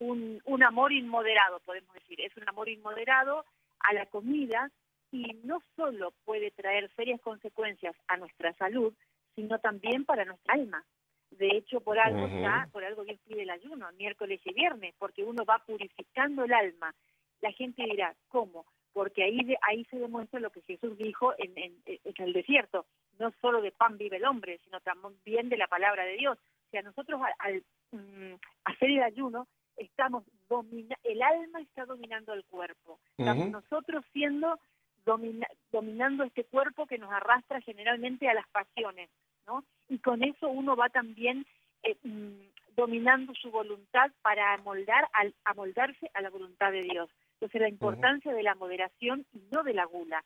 un, 0.00 0.40
un 0.44 0.62
amor 0.62 0.92
inmoderado, 0.92 1.60
podemos 1.60 1.92
decir. 1.94 2.20
Es 2.20 2.36
un 2.36 2.48
amor 2.48 2.68
inmoderado 2.68 3.44
a 3.80 3.92
la 3.94 4.06
comida 4.06 4.70
y 5.10 5.24
no 5.44 5.60
solo 5.76 6.12
puede 6.24 6.50
traer 6.50 6.90
serias 6.94 7.20
consecuencias 7.20 7.94
a 8.08 8.16
nuestra 8.16 8.52
salud, 8.54 8.92
sino 9.34 9.58
también 9.60 10.04
para 10.04 10.24
nuestra 10.24 10.54
alma. 10.54 10.84
De 11.30 11.48
hecho, 11.48 11.80
por 11.80 11.98
algo 11.98 12.26
Ujú. 12.26 12.36
está, 12.36 12.68
por 12.72 12.84
algo 12.84 13.04
Dios 13.04 13.18
pide 13.26 13.42
el 13.42 13.50
ayuno, 13.50 13.90
miércoles 13.92 14.40
y 14.44 14.52
viernes, 14.52 14.94
porque 14.98 15.24
uno 15.24 15.44
va 15.44 15.58
purificando 15.66 16.44
el 16.44 16.52
alma. 16.52 16.94
La 17.40 17.52
gente 17.52 17.82
dirá, 17.84 18.14
¿cómo? 18.28 18.64
Porque 18.92 19.24
ahí 19.24 19.38
de- 19.44 19.58
ahí 19.62 19.84
se 19.86 19.98
demuestra 19.98 20.40
lo 20.40 20.50
que 20.50 20.62
Jesús 20.62 20.96
dijo 20.96 21.34
en, 21.38 21.56
en- 21.56 21.82
en 21.86 22.14
el 22.24 22.32
desierto, 22.32 22.86
no 23.18 23.32
solo 23.40 23.60
de 23.60 23.72
pan 23.72 23.98
vive 23.98 24.16
el 24.18 24.24
hombre, 24.24 24.58
sino 24.64 24.80
también 24.80 25.48
de 25.48 25.56
la 25.56 25.66
palabra 25.66 26.04
de 26.04 26.16
Dios. 26.16 26.38
O 26.38 26.70
sea, 26.70 26.82
nosotros 26.82 27.20
al, 27.22 27.34
al, 27.38 27.64
mm, 27.96 28.38
hacer 28.64 28.90
el 28.90 29.02
ayuno, 29.02 29.46
estamos 29.76 30.24
domina 30.48 30.96
el 31.04 31.22
alma 31.22 31.60
está 31.60 31.84
dominando 31.84 32.32
el 32.32 32.44
cuerpo. 32.44 32.98
Estamos 33.18 33.50
nosotros 33.50 34.04
siendo 34.12 34.58
domina- 35.04 35.48
dominando 35.72 36.24
este 36.24 36.44
cuerpo 36.44 36.86
que 36.86 36.98
nos 36.98 37.12
arrastra 37.12 37.60
generalmente 37.60 38.28
a 38.28 38.34
las 38.34 38.48
pasiones, 38.48 39.10
¿no? 39.46 39.64
Y 39.88 39.98
con 39.98 40.22
eso 40.22 40.48
uno 40.48 40.76
va 40.76 40.88
también 40.88 41.46
eh, 41.82 41.96
mm, 42.02 42.74
dominando 42.76 43.34
su 43.34 43.50
voluntad 43.50 44.10
para 44.22 44.54
amoldar 44.54 45.08
al, 45.12 45.34
amoldarse 45.44 46.10
a 46.14 46.20
la 46.20 46.30
voluntad 46.30 46.72
de 46.72 46.82
Dios. 46.82 47.10
Entonces 47.34 47.60
la 47.60 47.68
importancia 47.68 48.32
de 48.32 48.42
la 48.42 48.54
moderación 48.54 49.26
y 49.32 49.40
no 49.52 49.62
de 49.62 49.74
la 49.74 49.84
gula. 49.84 50.24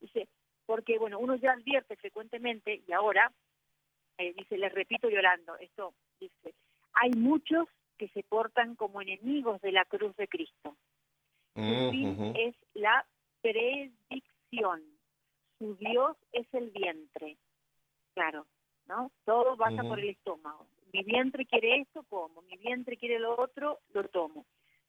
Dice, 0.00 0.28
porque 0.66 0.98
bueno, 0.98 1.18
uno 1.18 1.34
ya 1.36 1.52
advierte 1.52 1.96
frecuentemente 1.96 2.82
y 2.86 2.92
ahora 2.92 3.32
eh, 4.18 4.32
dice, 4.36 4.58
les 4.58 4.72
repito 4.72 5.08
llorando, 5.08 5.56
esto 5.58 5.94
dice, 6.20 6.54
hay 6.94 7.10
muchos 7.10 7.68
que 7.96 8.08
se 8.08 8.22
portan 8.22 8.76
como 8.76 9.00
enemigos 9.00 9.60
de 9.60 9.72
la 9.72 9.84
cruz 9.84 10.16
de 10.16 10.28
Cristo. 10.28 10.76
Su 11.54 11.90
fin 11.90 12.10
Ujú. 12.10 12.32
es 12.36 12.54
la 12.74 13.04
predicción. 13.40 14.82
Su 15.58 15.74
Dios 15.76 16.16
es 16.32 16.46
el 16.54 16.70
vientre. 16.70 17.36
Claro, 18.14 18.46
¿no? 18.86 19.10
Todo 19.24 19.56
pasa 19.56 19.82
por 19.82 19.98
el 19.98 20.10
estómago. 20.10 20.66
Mi 20.92 21.02
vientre 21.02 21.46
quiere 21.46 21.80
esto, 21.80 22.04
como. 22.04 22.42
Mi 22.42 22.56
vientre 22.56 22.96
quiere 22.96 23.18
lo 23.18 23.40
otro, 23.40 23.80
lo 23.92 24.04
tomo. 24.08 24.46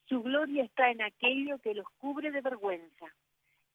Su 0.08 0.22
gloria 0.22 0.64
está 0.64 0.92
en 0.92 1.02
aquello 1.02 1.60
que 1.60 1.74
los 1.74 1.88
cubre 1.98 2.32
de 2.32 2.42
vergüenza 2.42 3.08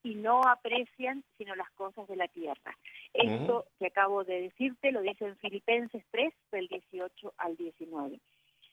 y 0.04 0.14
no 0.14 0.42
aprecian 0.42 1.24
sino 1.36 1.56
las 1.56 1.70
cosas 1.72 2.06
de 2.06 2.14
la 2.14 2.28
tierra. 2.28 2.76
Esto 3.14 3.66
que 3.78 3.86
acabo 3.86 4.22
de 4.22 4.42
decirte 4.42 4.92
lo 4.92 5.00
dice 5.00 5.26
en 5.26 5.36
Filipenses 5.38 6.04
3, 6.10 6.32
del 6.52 6.68
18 6.68 7.34
al 7.38 7.56
19. 7.56 8.20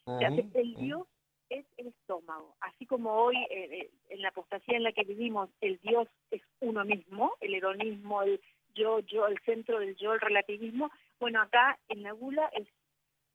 O 0.04 0.20
sea, 0.20 0.30
Ujú. 0.30 0.52
el 0.54 0.76
Dios 0.76 1.08
es 1.50 1.66
el 1.78 1.88
estómago. 1.88 2.56
Así 2.60 2.86
como 2.86 3.14
hoy 3.14 3.38
eh, 3.50 3.70
eh, 3.72 3.92
en 4.10 4.22
la 4.22 4.30
apostasía 4.30 4.76
en 4.76 4.84
la 4.84 4.92
que 4.92 5.04
vivimos, 5.04 5.50
el 5.62 5.80
Dios 5.80 6.08
es 6.32 6.42
uno 6.60 6.84
mismo, 6.84 7.34
el 7.40 7.56
hedonismo, 7.56 8.24
el 8.24 8.42
yo, 8.76 9.00
yo, 9.00 9.28
el 9.28 9.40
centro 9.46 9.80
del 9.80 9.96
yo, 9.96 10.14
el 10.14 10.20
relativismo. 10.20 10.92
Bueno, 11.20 11.42
acá 11.42 11.80
en 11.88 12.04
la 12.04 12.12
gula 12.12 12.50
es, 12.54 12.68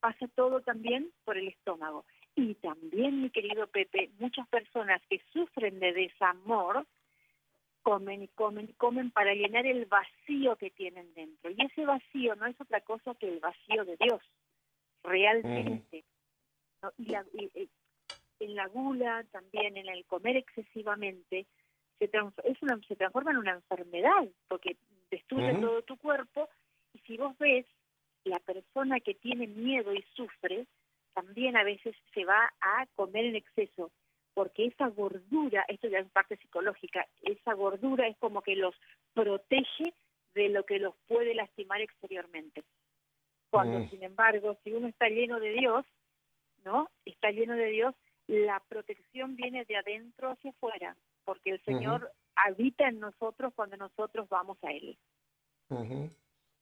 pasa 0.01 0.29
todo 0.35 0.61
también 0.61 1.11
por 1.25 1.39
el 1.39 1.49
estómago. 1.49 2.05
Y 2.35 2.55
también, 2.57 3.23
mi 3.23 3.31
querido 3.31 3.67
Pepe, 3.69 4.11
muchas 4.19 4.47
personas 4.49 5.01
que 5.09 5.23
sufren 5.33 5.81
de 5.81 5.95
desamor 5.95 6.87
comen 7.87 8.21
y 8.25 8.29
comen 8.29 8.69
y 8.69 8.73
comen 8.73 9.13
para 9.13 9.33
llenar 9.33 9.65
el 9.65 9.85
vacío 9.87 10.57
que 10.57 10.71
tienen 10.71 11.15
dentro. 11.15 11.53
Y 11.53 11.57
ese 11.65 11.85
vacío 11.87 12.35
no 12.35 12.47
es 12.47 12.61
otra 12.61 12.81
cosa 12.81 13.15
que 13.15 13.29
el 13.29 13.39
vacío 13.39 13.85
de 13.85 13.97
Dios, 13.97 14.21
realmente. 15.05 16.03
¿no? 16.83 16.91
Y, 16.99 17.05
la- 17.07 17.25
y- 17.33 17.51
y 17.55 17.69
en 18.41 18.57
la 18.57 18.67
gula, 18.67 19.25
también 19.31 19.77
en 19.77 19.89
el 19.89 20.05
comer 20.07 20.37
excesivamente, 20.37 21.47
se, 22.01 22.09
trans- 22.09 22.35
es 22.43 22.61
una, 22.61 22.77
se 22.89 22.97
transforma 22.97 23.31
en 23.31 23.37
una 23.39 23.53
enfermedad, 23.53 24.27
porque 24.49 24.77
destruye 25.13 25.53
todo 25.61 25.83
tu 25.83 25.97
cuerpo. 25.97 26.49
Y 26.93 26.99
si 27.07 27.17
vos 27.17 27.39
ves, 27.39 27.67
la 28.25 28.41
persona 28.41 28.99
que 28.99 29.15
tiene 29.15 29.47
miedo 29.47 29.95
y 29.95 30.03
sufre, 30.17 30.67
también 31.15 31.57
a 31.57 31.63
veces 31.63 31.95
se 32.13 32.25
va 32.25 32.53
a 32.61 32.87
comer 32.97 33.27
en 33.27 33.37
exceso, 33.37 33.93
porque 34.37 34.67
esa 34.67 34.89
gordura, 34.89 35.65
esto 35.67 35.89
ya 35.89 36.01
es 36.01 36.11
parte 36.11 36.37
psicológica, 36.37 37.07
esa 37.23 37.55
gordura 37.55 38.07
es 38.07 38.19
como 38.19 38.43
que 38.43 38.55
los 38.55 38.75
protege 39.15 39.95
de 40.35 40.51
lo 40.51 40.67
que 40.67 40.79
los 40.79 40.95
puede 41.09 41.35
lastimar 41.35 41.81
exteriormente. 41.81 42.63
Cuando, 43.49 43.79
Mm. 43.79 43.89
sin 43.89 44.03
embargo, 44.03 44.59
si 44.63 44.75
uno 44.75 44.89
está 44.89 45.09
lleno 45.09 45.41
de 45.41 45.53
Dios, 45.55 45.87
¿no? 46.67 46.91
Está 47.07 47.31
lleno 47.31 47.55
de 47.55 47.69
Dios, 47.69 47.95
la 48.27 48.61
protección 48.69 49.37
viene 49.37 49.65
de 49.65 49.79
adentro 49.79 50.33
hacia 50.33 50.51
afuera, 50.51 50.95
porque 51.25 51.53
el 51.53 51.65
Señor 51.65 52.13
habita 52.35 52.89
en 52.89 53.01
nosotros 53.01 53.55
cuando 53.55 53.79
nosotros 53.79 54.29
vamos 54.29 54.59
a 54.63 54.71
Él. 54.71 54.99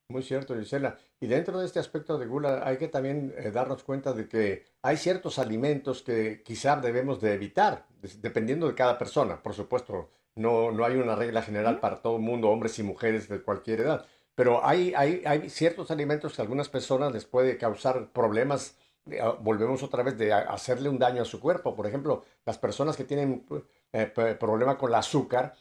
Muy 0.09 0.23
cierto, 0.23 0.55
Gisela. 0.55 0.99
Y 1.19 1.27
dentro 1.27 1.59
de 1.59 1.67
este 1.67 1.79
aspecto 1.81 2.19
de 2.19 2.27
gula 2.27 2.63
hay 2.67 2.77
que 2.77 2.89
también 2.89 3.35
eh, 3.39 3.51
darnos 3.51 3.83
cuenta 3.83 4.13
de 4.13 4.29
que 4.29 4.65
hay 4.83 4.97
ciertos 4.99 5.39
alimentos 5.39 6.03
que 6.03 6.43
quizá 6.43 6.77
debemos 6.77 7.21
de 7.21 7.33
evitar, 7.35 7.87
dependiendo 8.21 8.67
de 8.69 8.75
cada 8.75 8.99
persona. 8.99 9.43
Por 9.43 9.55
supuesto, 9.55 10.11
no, 10.37 10.71
no 10.73 10.85
hay 10.85 10.97
una 10.97 11.17
regla 11.17 11.41
general 11.43 11.81
para 11.81 12.03
todo 12.03 12.17
el 12.17 12.23
mundo, 12.23 12.51
hombres 12.51 12.79
y 12.79 12.83
mujeres 12.83 13.29
de 13.29 13.41
cualquier 13.43 13.81
edad. 13.81 14.07
Pero 14.35 14.65
hay, 14.65 14.93
hay, 14.95 15.23
hay 15.25 15.49
ciertos 15.49 15.91
alimentos 15.91 16.35
que 16.35 16.43
a 16.43 16.45
algunas 16.45 16.69
personas 16.69 17.13
les 17.13 17.25
puede 17.25 17.57
causar 17.57 18.13
problemas. 18.13 18.77
eh, 19.11 19.21
ah, 19.23 19.37
Volvemos 19.41 19.83
otra 19.83 20.03
vez 20.03 20.19
de 20.19 20.33
hacerle 20.35 20.91
un 20.91 20.99
daño 20.99 21.23
a 21.23 21.25
su 21.25 21.41
cuerpo. 21.41 21.75
Por 21.75 21.87
ejemplo, 21.87 22.25
las 22.45 22.59
personas 22.59 22.97
que 22.97 23.05
tienen 23.05 23.47
eh, 23.93 24.07
problema 24.39 24.77
con 24.77 24.91
el 24.91 24.95
azúcar, 24.97 25.55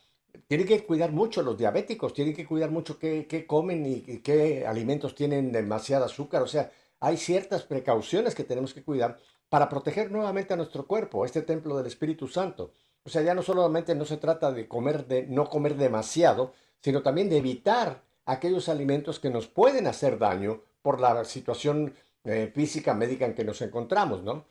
tienen 0.48 0.68
que 0.68 0.84
cuidar 0.84 1.12
mucho 1.12 1.42
los 1.42 1.58
diabéticos, 1.58 2.14
tienen 2.14 2.36
que 2.36 2.46
cuidar 2.46 2.72
mucho 2.72 3.00
qué, 3.00 3.28
qué 3.28 3.46
comen 3.46 3.86
y, 3.86 4.04
y 4.08 4.20
qué 4.20 4.66
alimentos 4.66 5.16
tienen 5.16 5.52
demasiada 5.52 6.06
azúcar. 6.06 6.42
O 6.42 6.48
sea, 6.48 6.72
hay 7.00 7.18
ciertas 7.18 7.64
precauciones 7.64 8.36
que 8.36 8.44
tenemos 8.44 8.74
que 8.74 8.84
cuidar 8.84 9.18
para 9.50 9.70
proteger 9.70 10.12
nuevamente 10.12 10.54
a 10.54 10.58
nuestro 10.58 10.88
cuerpo, 10.88 11.26
este 11.26 11.42
templo 11.42 11.78
del 11.78 11.86
Espíritu 11.86 12.28
Santo. 12.28 12.72
O 13.04 13.10
sea, 13.10 13.22
ya 13.22 13.34
no 13.34 13.44
solamente 13.44 13.94
no 13.96 14.06
se 14.06 14.18
trata 14.18 14.52
de 14.52 14.68
comer 14.68 15.06
de 15.06 15.28
no 15.28 15.50
comer 15.50 15.76
demasiado, 15.76 16.54
sino 16.80 17.02
también 17.02 17.30
de 17.30 17.38
evitar 17.38 18.02
aquellos 18.26 18.70
alimentos 18.70 19.20
que 19.20 19.30
nos 19.30 19.48
pueden 19.48 19.88
hacer 19.88 20.18
daño 20.18 20.62
por 20.82 21.00
la 21.00 21.26
situación 21.26 21.94
eh, 22.24 22.52
física 22.54 22.94
médica 22.94 23.26
en 23.26 23.36
que 23.36 23.44
nos 23.44 23.62
encontramos, 23.62 24.24
¿no? 24.24 24.46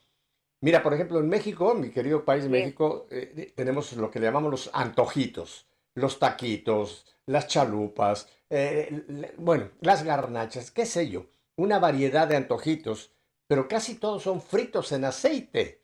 Mira, 0.60 0.82
por 0.82 0.94
ejemplo, 0.94 1.18
en 1.18 1.28
México, 1.28 1.74
mi 1.74 1.90
querido 1.90 2.24
país. 2.24 2.48
México, 2.48 3.06
eh, 3.10 3.52
tenemos 3.56 3.92
lo 3.94 4.10
que 4.10 4.20
le 4.20 4.26
llamamos 4.26 4.50
los 4.50 4.70
antojitos, 4.72 5.66
los 5.94 6.18
taquitos, 6.18 7.07
las 7.26 7.46
chalupas, 7.46 8.28
eh, 8.50 9.33
bueno, 9.38 9.70
las 9.81 10.02
garnachas, 10.05 10.70
qué 10.70 10.87
sé 10.87 11.09
yo, 11.09 11.26
una 11.57 11.78
variedad 11.78 12.28
de 12.28 12.37
antojitos, 12.37 13.12
pero 13.46 13.68
casi 13.68 13.96
todos 13.96 14.22
son 14.22 14.40
fritos 14.40 14.92
en 14.92 15.05
aceite 15.05 15.83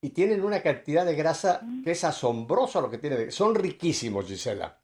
y 0.00 0.10
tienen 0.10 0.44
una 0.44 0.62
cantidad 0.62 1.06
de 1.06 1.14
grasa 1.14 1.62
que 1.84 1.92
es 1.92 2.04
asombroso 2.04 2.80
lo 2.80 2.90
que 2.90 2.98
tiene. 2.98 3.30
Son 3.30 3.54
riquísimos, 3.54 4.26
Gisela, 4.26 4.80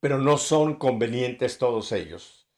pero 0.00 0.18
no 0.18 0.38
son 0.38 0.76
convenientes 0.76 1.58
todos 1.58 1.92
ellos. 1.92 2.48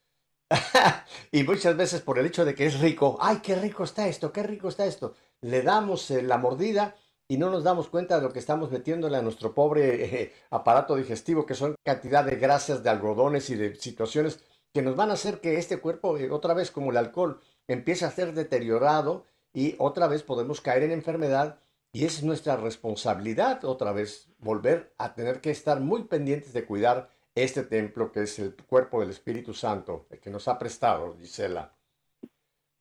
y 1.33 1.43
muchas 1.45 1.77
veces 1.77 2.03
por 2.03 2.19
el 2.19 2.27
hecho 2.27 2.45
de 2.45 2.55
que 2.55 2.67
es 2.67 2.81
rico, 2.81 3.17
ay, 3.21 3.39
qué 3.43 3.55
rico 3.55 3.85
está 3.85 4.07
esto, 4.07 4.33
qué 4.33 4.43
rico 4.43 4.69
está 4.69 4.85
esto, 4.85 5.15
le 5.41 5.63
damos 5.63 6.11
eh, 6.11 6.23
la 6.23 6.37
mordida 6.37 6.95
y 7.33 7.39
no 7.39 7.49
nos 7.49 7.65
damos 7.65 7.89
cuenta 7.89 8.17
de 8.17 8.23
lo 8.23 8.31
que 8.31 8.41
estamos 8.41 8.71
metiéndole 8.71 9.17
a 9.17 9.23
nuestro 9.23 9.55
pobre 9.55 10.05
eh, 10.05 10.33
aparato 10.51 10.97
digestivo, 10.97 11.47
que 11.47 11.55
son 11.55 11.77
cantidad 11.83 12.23
de 12.23 12.37
grasas, 12.37 12.83
de 12.83 12.91
algodones 12.91 13.49
y 13.49 13.55
de 13.55 13.75
situaciones 13.75 14.45
que 14.71 14.83
nos 14.83 14.97
van 14.97 15.09
a 15.09 15.15
hacer 15.15 15.41
que 15.41 15.57
este 15.57 15.79
cuerpo, 15.79 16.19
eh, 16.19 16.31
otra 16.31 16.53
vez 16.53 16.71
como 16.71 16.91
el 16.91 16.99
alcohol, 16.99 17.41
empiece 17.69 18.05
a 18.05 18.11
ser 18.11 18.35
deteriorado 18.35 19.25
y 19.55 19.77
otra 19.79 20.09
vez 20.09 20.23
podemos 20.23 20.61
caer 20.61 20.83
en 20.83 20.91
enfermedad 20.91 21.59
y 21.91 22.05
es 22.05 22.23
nuestra 22.23 22.59
responsabilidad 22.59 23.65
otra 23.65 23.93
vez 23.93 24.29
volver 24.39 24.93
a 24.99 25.15
tener 25.15 25.41
que 25.41 25.53
estar 25.53 25.81
muy 25.81 26.05
pendientes 26.05 26.53
de 26.53 26.67
cuidar 26.67 27.09
este 27.35 27.63
templo 27.63 28.13
que 28.13 28.25
es 28.25 28.39
el 28.41 28.55
cuerpo 28.55 29.01
del 29.01 29.09
Espíritu 29.09 29.55
Santo, 29.55 30.05
el 30.11 30.21
que 30.21 30.29
nos 30.29 30.49
ha 30.49 30.59
prestado, 30.59 31.17
Gisela. 31.19 31.73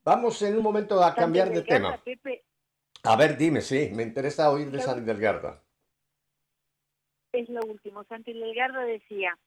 Vamos 0.04 0.42
en 0.42 0.58
un 0.58 0.64
momento 0.64 1.02
a 1.02 1.16
cambiar 1.16 1.54
de 1.54 1.62
tema. 1.62 1.98
Pepe, 2.04 2.44
A 3.04 3.16
ver, 3.16 3.36
dime, 3.38 3.62
sí, 3.62 3.90
me 3.94 4.04
interesa 4.04 4.52
oír 4.52 4.70
de 4.70 5.02
Delgarda. 5.02 5.64
es 7.32 7.50
lo 7.50 7.62
último. 7.62 8.04
Santi 8.04 8.34
Delgado 8.34 8.82
decía, 8.82 9.38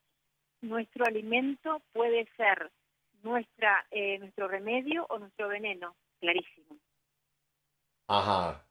nuestro 0.60 1.04
alimento 1.04 1.80
puede 1.92 2.26
ser 2.36 2.72
nuestra 3.22 3.86
eh, 3.90 4.18
nuestro 4.18 4.48
remedio 4.48 5.06
o 5.08 5.18
nuestro 5.18 5.48
veneno. 5.48 5.94
Clarísimo. 6.20 6.76
Ajá. 8.08 8.64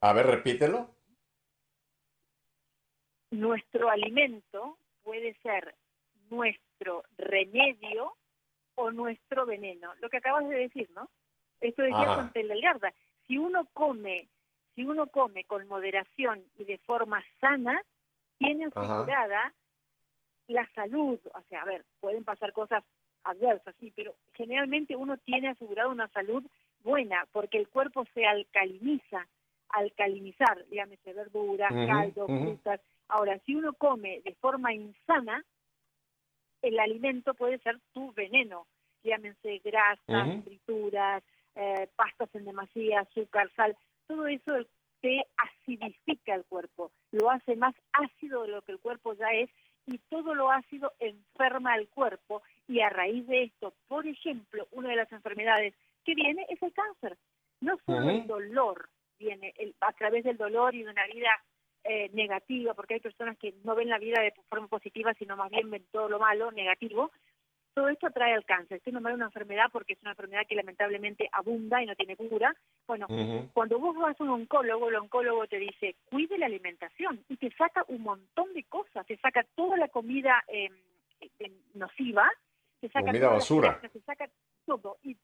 A 0.00 0.12
ver, 0.12 0.26
repítelo. 0.26 0.90
Nuestro 3.30 3.88
alimento 3.88 4.78
puede 5.02 5.34
ser 5.42 5.74
nuestro 6.28 7.04
remedio 7.16 8.14
o 8.74 8.90
nuestro 8.90 9.46
veneno. 9.46 9.94
Lo 10.00 10.10
que 10.10 10.16
acabas 10.16 10.48
de 10.48 10.56
decir, 10.56 10.90
¿no? 10.94 11.08
Esto 11.60 11.82
decía. 11.82 12.16
Santi 12.16 12.42
Delgado. 12.42 12.88
Si 13.32 13.38
uno 13.38 13.66
come, 13.72 14.28
si 14.74 14.84
uno 14.84 15.06
come 15.06 15.44
con 15.44 15.66
moderación 15.66 16.44
y 16.58 16.64
de 16.64 16.76
forma 16.76 17.24
sana, 17.40 17.80
tiene 18.36 18.66
asegurada 18.66 19.54
la 20.48 20.68
salud. 20.74 21.18
O 21.32 21.40
sea, 21.48 21.62
a 21.62 21.64
ver, 21.64 21.82
pueden 21.98 22.24
pasar 22.24 22.52
cosas 22.52 22.84
adversas, 23.24 23.74
sí, 23.80 23.90
pero 23.96 24.16
generalmente 24.34 24.94
uno 24.96 25.16
tiene 25.16 25.48
asegurado 25.48 25.88
una 25.88 26.08
salud 26.08 26.44
buena 26.80 27.26
porque 27.32 27.56
el 27.56 27.68
cuerpo 27.68 28.04
se 28.12 28.26
alcaliniza, 28.26 29.26
alcalinizar, 29.70 30.66
llámese 30.70 31.14
verduras, 31.14 31.72
Ujú, 31.72 31.86
caldos, 31.86 32.28
ujú. 32.28 32.44
frutas. 32.44 32.82
Ahora, 33.08 33.38
si 33.46 33.54
uno 33.54 33.72
come 33.72 34.20
de 34.26 34.34
forma 34.34 34.74
insana, 34.74 35.42
el 36.60 36.78
alimento 36.78 37.32
puede 37.32 37.58
ser 37.60 37.80
tu 37.94 38.12
veneno, 38.12 38.66
llámense 39.02 39.58
grasas, 39.64 40.44
frituras, 40.44 41.24
eh, 41.54 41.88
pastas 41.96 42.34
en 42.34 42.44
demasía, 42.44 43.00
azúcar, 43.00 43.50
sal, 43.56 43.76
todo 44.06 44.26
eso 44.26 44.52
te 45.00 45.24
acidifica 45.36 46.34
el 46.34 46.44
cuerpo, 46.44 46.92
lo 47.10 47.30
hace 47.30 47.56
más 47.56 47.74
ácido 47.92 48.42
de 48.42 48.48
lo 48.48 48.62
que 48.62 48.72
el 48.72 48.78
cuerpo 48.78 49.14
ya 49.14 49.28
es 49.32 49.50
y 49.86 49.98
todo 49.98 50.34
lo 50.34 50.50
ácido 50.52 50.92
enferma 51.00 51.72
al 51.72 51.88
cuerpo 51.88 52.42
y 52.68 52.80
a 52.80 52.88
raíz 52.88 53.26
de 53.26 53.44
esto, 53.44 53.74
por 53.88 54.06
ejemplo, 54.06 54.68
una 54.70 54.90
de 54.90 54.96
las 54.96 55.10
enfermedades 55.10 55.74
que 56.04 56.14
viene 56.14 56.46
es 56.48 56.62
el 56.62 56.72
cáncer. 56.72 57.16
No 57.60 57.76
solo 57.84 58.10
el 58.10 58.26
dolor 58.26 58.88
viene 59.18 59.52
el- 59.58 59.74
a 59.80 59.92
través 59.92 60.24
del 60.24 60.36
dolor 60.36 60.74
y 60.74 60.82
de 60.84 60.90
una 60.90 61.06
vida 61.06 61.30
eh, 61.84 62.10
negativa, 62.12 62.74
porque 62.74 62.94
hay 62.94 63.00
personas 63.00 63.36
que 63.38 63.54
no 63.64 63.74
ven 63.74 63.88
la 63.88 63.98
vida 63.98 64.20
de 64.22 64.32
forma 64.48 64.68
positiva, 64.68 65.14
sino 65.14 65.36
más 65.36 65.50
bien 65.50 65.68
ven 65.68 65.84
todo 65.90 66.08
lo 66.08 66.20
malo, 66.20 66.52
negativo. 66.52 67.10
Todo 67.74 67.88
esto 67.88 68.10
trae 68.10 68.34
al 68.34 68.44
cáncer. 68.44 68.78
Estoy 68.78 68.92
nombrando 68.92 69.16
una 69.16 69.26
enfermedad 69.26 69.66
porque 69.72 69.94
es 69.94 70.02
una 70.02 70.10
enfermedad 70.10 70.42
que 70.46 70.54
lamentablemente 70.54 71.28
abunda 71.32 71.82
y 71.82 71.86
no 71.86 71.94
tiene 71.94 72.16
cura. 72.16 72.54
Bueno, 72.86 73.06
cuando 73.54 73.78
vos 73.78 73.96
vas 73.96 74.20
a 74.20 74.24
un 74.24 74.30
oncólogo, 74.30 74.90
el 74.90 74.96
oncólogo 74.96 75.46
te 75.46 75.58
dice, 75.58 75.96
cuide 76.10 76.36
la 76.36 76.46
alimentación 76.46 77.24
y 77.28 77.36
te 77.36 77.50
saca 77.52 77.84
un 77.88 78.02
montón 78.02 78.52
de 78.52 78.64
cosas, 78.64 79.06
te 79.06 79.16
saca 79.18 79.44
toda 79.54 79.78
la 79.78 79.88
comida 79.88 80.44
eh, 80.48 80.68
eh, 81.20 81.52
nociva, 81.74 82.30
te 82.80 82.88
saca 82.88 83.06
Comida 83.06 83.38
te 83.80 84.00
saca 84.00 84.28
todo 84.66 84.98
y 85.02 85.16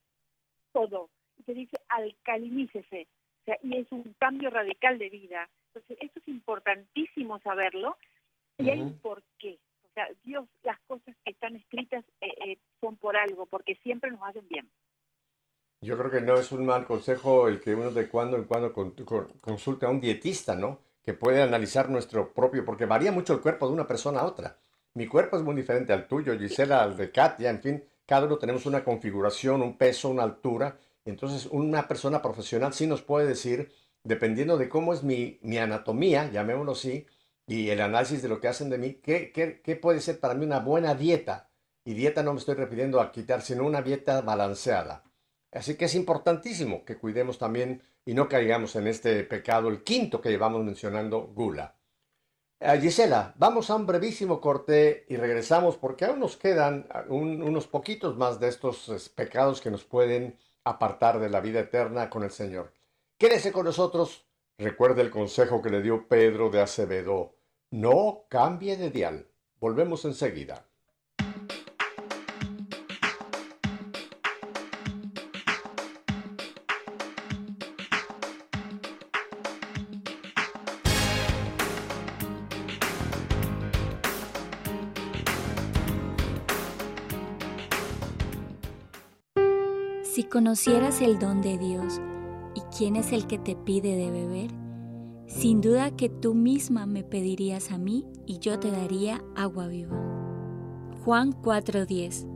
todo. 0.72 1.11
Y 1.38 1.42
te 1.42 1.54
dice, 1.54 1.78
alcalinícese. 1.88 3.08
O 3.42 3.44
sea, 3.44 3.58
y 3.62 3.76
es 3.76 3.92
un 3.92 4.14
cambio 4.18 4.48
radical 4.48 4.98
de 4.98 5.11
vida. 5.11 5.48
Entonces, 5.68 5.98
esto 6.00 6.20
es 6.20 6.28
importantísimo 6.28 7.38
saberlo 7.40 7.96
y 8.56 8.70
hay 8.70 8.80
un 8.80 8.98
porqué. 8.98 9.58
Sea, 9.98 10.06
Dios, 10.22 10.48
las 10.62 10.78
cosas 10.87 11.16
que 11.24 11.32
están 11.32 11.56
escritas 11.56 12.04
eh, 12.20 12.28
eh, 12.46 12.58
son 12.80 12.96
por 12.98 13.16
algo, 13.16 13.46
porque 13.46 13.74
siempre 13.82 14.12
nos 14.12 14.20
hacen 14.22 14.46
bien. 14.46 14.70
Yo 15.80 15.98
creo 15.98 16.08
que 16.08 16.20
no 16.20 16.34
es 16.37 16.52
un 16.52 16.64
mal 16.66 16.87
consejo 16.87 17.48
el 17.48 17.61
que 17.61 17.74
uno 17.74 17.90
de 17.90 18.08
cuando 18.08 18.37
en 18.37 18.44
cuando 18.44 18.72
con- 18.72 18.92
con- 18.92 19.32
consulte 19.40 19.87
a 19.87 19.88
un 19.88 20.00
dietista, 20.00 20.54
¿no? 20.54 20.78
Que 21.02 21.14
puede 21.14 21.42
analizar 21.42 21.90
nuestro 21.90 22.32
propio, 22.32 22.64
porque 22.64 22.87
varía 22.87 23.11
mucho 23.11 23.32
el 23.32 23.40
cuerpo 23.40 23.66
de 23.66 23.72
una 23.72 23.88
persona 23.88 24.20
a 24.20 24.26
otra. 24.26 24.56
Mi 24.94 25.08
cuerpo 25.08 25.37
es 25.37 25.42
muy 25.42 25.56
diferente 25.56 25.92
al 25.92 26.06
tuyo, 26.06 26.38
Gisela, 26.38 26.80
al 26.84 26.96
de 26.96 27.11
Katia, 27.11 27.50
en 27.50 27.61
fin, 27.61 27.84
cada 28.06 28.26
uno 28.26 28.38
tenemos 28.38 28.66
una 28.66 28.84
configuración, 28.84 29.62
un 29.62 29.76
peso, 29.76 30.11
una 30.11 30.22
altura. 30.22 30.78
Entonces, 31.04 31.46
una 31.46 31.88
persona 31.88 32.22
profesional 32.22 32.72
sí 32.72 32.87
nos 32.87 33.02
puede 33.02 33.26
decir, 33.26 33.72
dependiendo 34.04 34.58
de 34.58 34.68
cómo 34.68 34.94
es 34.94 35.02
mi, 35.02 35.40
mi 35.42 35.58
anatomía, 35.58 36.30
llamémoslo 36.30 36.72
así, 36.72 37.04
y 37.48 37.70
el 37.70 37.80
análisis 37.80 38.22
de 38.22 38.28
lo 38.28 38.40
que 38.40 38.48
hacen 38.48 38.70
de 38.70 38.78
mí, 38.78 38.94
¿qué, 39.02 39.32
qué, 39.32 39.76
puede 39.76 40.00
ser 40.00 40.20
para 40.20 40.34
mí 40.34 40.44
una 40.46 40.61
buena 40.61 40.94
dieta? 40.94 41.50
Y 41.84 41.94
dieta 41.94 42.22
no 42.22 42.32
me 42.34 42.38
estoy 42.38 42.54
refiriendo 42.54 43.00
a 43.00 43.11
quitar, 43.11 43.42
sino 43.42 43.66
una 43.66 43.82
dieta 43.82 44.20
balanceada. 44.20 45.04
Así 45.50 45.76
que 45.76 45.87
es 45.87 45.94
importantísimo 45.96 46.84
que 46.84 46.98
cuidemos 46.98 47.38
también 47.38 47.82
y 48.04 48.14
no 48.14 48.28
caigamos 48.28 48.76
en 48.76 48.87
este 48.87 49.24
pecado, 49.24 49.68
el 49.68 49.82
quinto 49.82 50.20
que 50.20 50.30
llevamos 50.30 50.64
mencionando, 50.64 51.22
gula. 51.34 51.74
Eh, 52.61 52.78
Gisela, 52.80 53.34
vamos 53.38 53.70
a 53.70 53.76
un 53.76 53.87
brevísimo 53.87 54.40
corte 54.40 55.06
y 55.08 55.16
regresamos 55.16 55.76
porque 55.76 56.04
aún 56.04 56.20
nos 56.20 56.37
quedan 56.37 56.87
ah, 56.90 57.04
un- 57.08 57.42
unos 57.42 57.66
poquitos 57.66 58.16
más 58.16 58.40
de 58.40 58.48
estos 58.48 59.08
pecados 59.16 59.61
que 59.61 59.70
nos 59.70 59.84
pueden 59.84 60.37
apartar 60.64 61.18
de 61.20 61.30
la 61.30 61.40
vida 61.40 61.61
eterna 61.61 62.11
con 62.11 62.24
el 62.24 62.30
Señor. 62.30 62.72
Quédese 63.18 63.52
con 63.52 63.64
nosotros. 63.64 64.26
Recuerde 64.58 65.02
el 65.02 65.11
consejo 65.11 65.62
que 65.62 65.70
le 65.70 65.82
dio 65.82 66.08
Pedro 66.08 66.50
de 66.50 66.61
Acevedo. 66.61 67.38
No 67.70 68.24
cambie 68.31 68.78
de 68.78 68.90
dial. 68.90 69.26
Volvemos 69.61 70.07
enseguida. 70.07 70.64
Si 90.02 90.24
conocieras 90.24 91.02
el 91.02 91.18
don 91.18 91.42
de 91.42 91.59
Dios 91.59 92.00
y 92.54 92.62
quién 92.76 92.96
es 92.96 93.12
el 93.12 93.26
que 93.26 93.37
te 93.38 93.54
pide 93.54 93.94
de 93.94 94.11
beber, 94.11 94.67
sin 95.38 95.61
duda 95.61 95.92
que 95.92 96.09
tú 96.09 96.35
misma 96.35 96.85
me 96.85 97.05
pedirías 97.05 97.70
a 97.70 97.79
mí 97.79 98.05
y 98.27 98.40
yo 98.40 98.59
te 98.59 98.72
daría 98.72 99.22
agua 99.37 99.68
viva. 99.68 99.96
Juan 101.05 101.33
4:10 101.33 102.27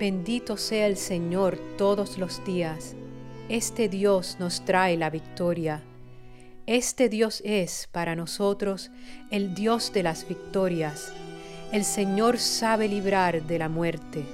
Bendito 0.00 0.56
sea 0.56 0.88
el 0.88 0.96
Señor 0.96 1.56
todos 1.78 2.18
los 2.18 2.44
días. 2.44 2.96
Este 3.48 3.88
Dios 3.88 4.38
nos 4.40 4.64
trae 4.64 4.96
la 4.96 5.08
victoria. 5.08 5.84
Este 6.66 7.08
Dios 7.08 7.42
es 7.44 7.88
para 7.90 8.14
nosotros 8.14 8.92
el 9.32 9.52
Dios 9.52 9.92
de 9.92 10.04
las 10.04 10.28
victorias. 10.28 11.12
El 11.72 11.84
Señor 11.84 12.38
sabe 12.38 12.86
librar 12.86 13.44
de 13.44 13.58
la 13.58 13.68
muerte. 13.68 14.24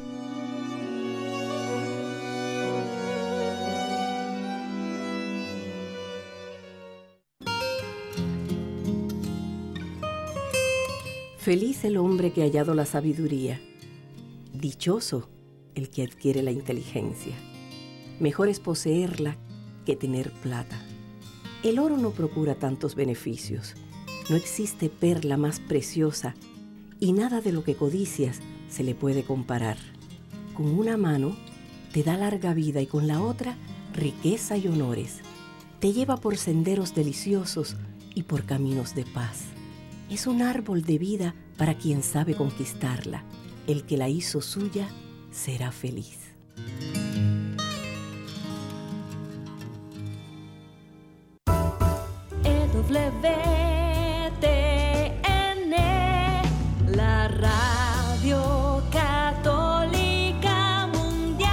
Feliz 11.38 11.82
el 11.84 11.96
hombre 11.96 12.34
que 12.34 12.42
ha 12.42 12.44
hallado 12.44 12.74
la 12.74 12.84
sabiduría. 12.84 13.58
Dichoso 14.52 15.30
el 15.74 15.88
que 15.88 16.02
adquiere 16.02 16.42
la 16.42 16.50
inteligencia. 16.50 17.34
Mejor 18.20 18.50
es 18.50 18.60
poseerla 18.60 19.38
que 19.86 19.96
tener 19.96 20.30
plata. 20.30 20.87
El 21.62 21.80
oro 21.80 21.96
no 21.96 22.10
procura 22.10 22.54
tantos 22.54 22.94
beneficios. 22.94 23.74
No 24.30 24.36
existe 24.36 24.88
perla 24.88 25.36
más 25.36 25.58
preciosa 25.58 26.36
y 27.00 27.12
nada 27.12 27.40
de 27.40 27.50
lo 27.50 27.64
que 27.64 27.74
codicias 27.74 28.40
se 28.68 28.84
le 28.84 28.94
puede 28.94 29.24
comparar. 29.24 29.76
Con 30.54 30.66
una 30.66 30.96
mano 30.96 31.36
te 31.92 32.04
da 32.04 32.16
larga 32.16 32.54
vida 32.54 32.80
y 32.80 32.86
con 32.86 33.08
la 33.08 33.20
otra 33.20 33.56
riqueza 33.92 34.56
y 34.56 34.68
honores. 34.68 35.18
Te 35.80 35.92
lleva 35.92 36.16
por 36.16 36.36
senderos 36.36 36.94
deliciosos 36.94 37.76
y 38.14 38.22
por 38.22 38.44
caminos 38.44 38.94
de 38.94 39.04
paz. 39.04 39.44
Es 40.10 40.26
un 40.26 40.42
árbol 40.42 40.82
de 40.82 40.98
vida 40.98 41.34
para 41.56 41.76
quien 41.76 42.04
sabe 42.04 42.34
conquistarla. 42.34 43.24
El 43.66 43.84
que 43.84 43.96
la 43.96 44.08
hizo 44.08 44.42
suya 44.42 44.88
será 45.32 45.72
feliz. 45.72 46.18
EWTN, 52.90 53.20
la 56.86 57.28
radio 57.28 58.82
católica 58.90 60.86
mundial. 60.86 61.50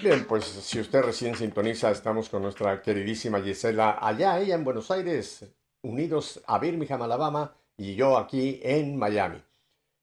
Bien, 0.00 0.24
pues 0.28 0.44
si 0.44 0.78
usted 0.78 1.02
recién 1.02 1.34
sintoniza, 1.34 1.90
estamos 1.90 2.28
con 2.28 2.42
nuestra 2.42 2.80
queridísima 2.80 3.40
Gisela 3.40 3.98
allá, 4.00 4.38
ella 4.38 4.54
en 4.54 4.62
Buenos 4.62 4.92
Aires, 4.92 5.44
unidos 5.82 6.40
a 6.46 6.60
Birmingham, 6.60 7.02
Alabama, 7.02 7.56
y 7.76 7.96
yo 7.96 8.16
aquí 8.16 8.60
en 8.62 8.96
Miami. 8.96 9.42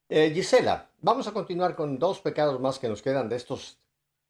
Eh, 0.10 0.32
Gisela, 0.34 0.89
vamos 1.01 1.27
a 1.27 1.32
continuar 1.32 1.77
con 1.77 1.97
dos 1.97 2.19
pecados 2.19 2.60
más 2.60 2.77
que 2.77 2.89
nos 2.89 3.01
quedan 3.01 3.29
de 3.29 3.38
estos. 3.38 3.79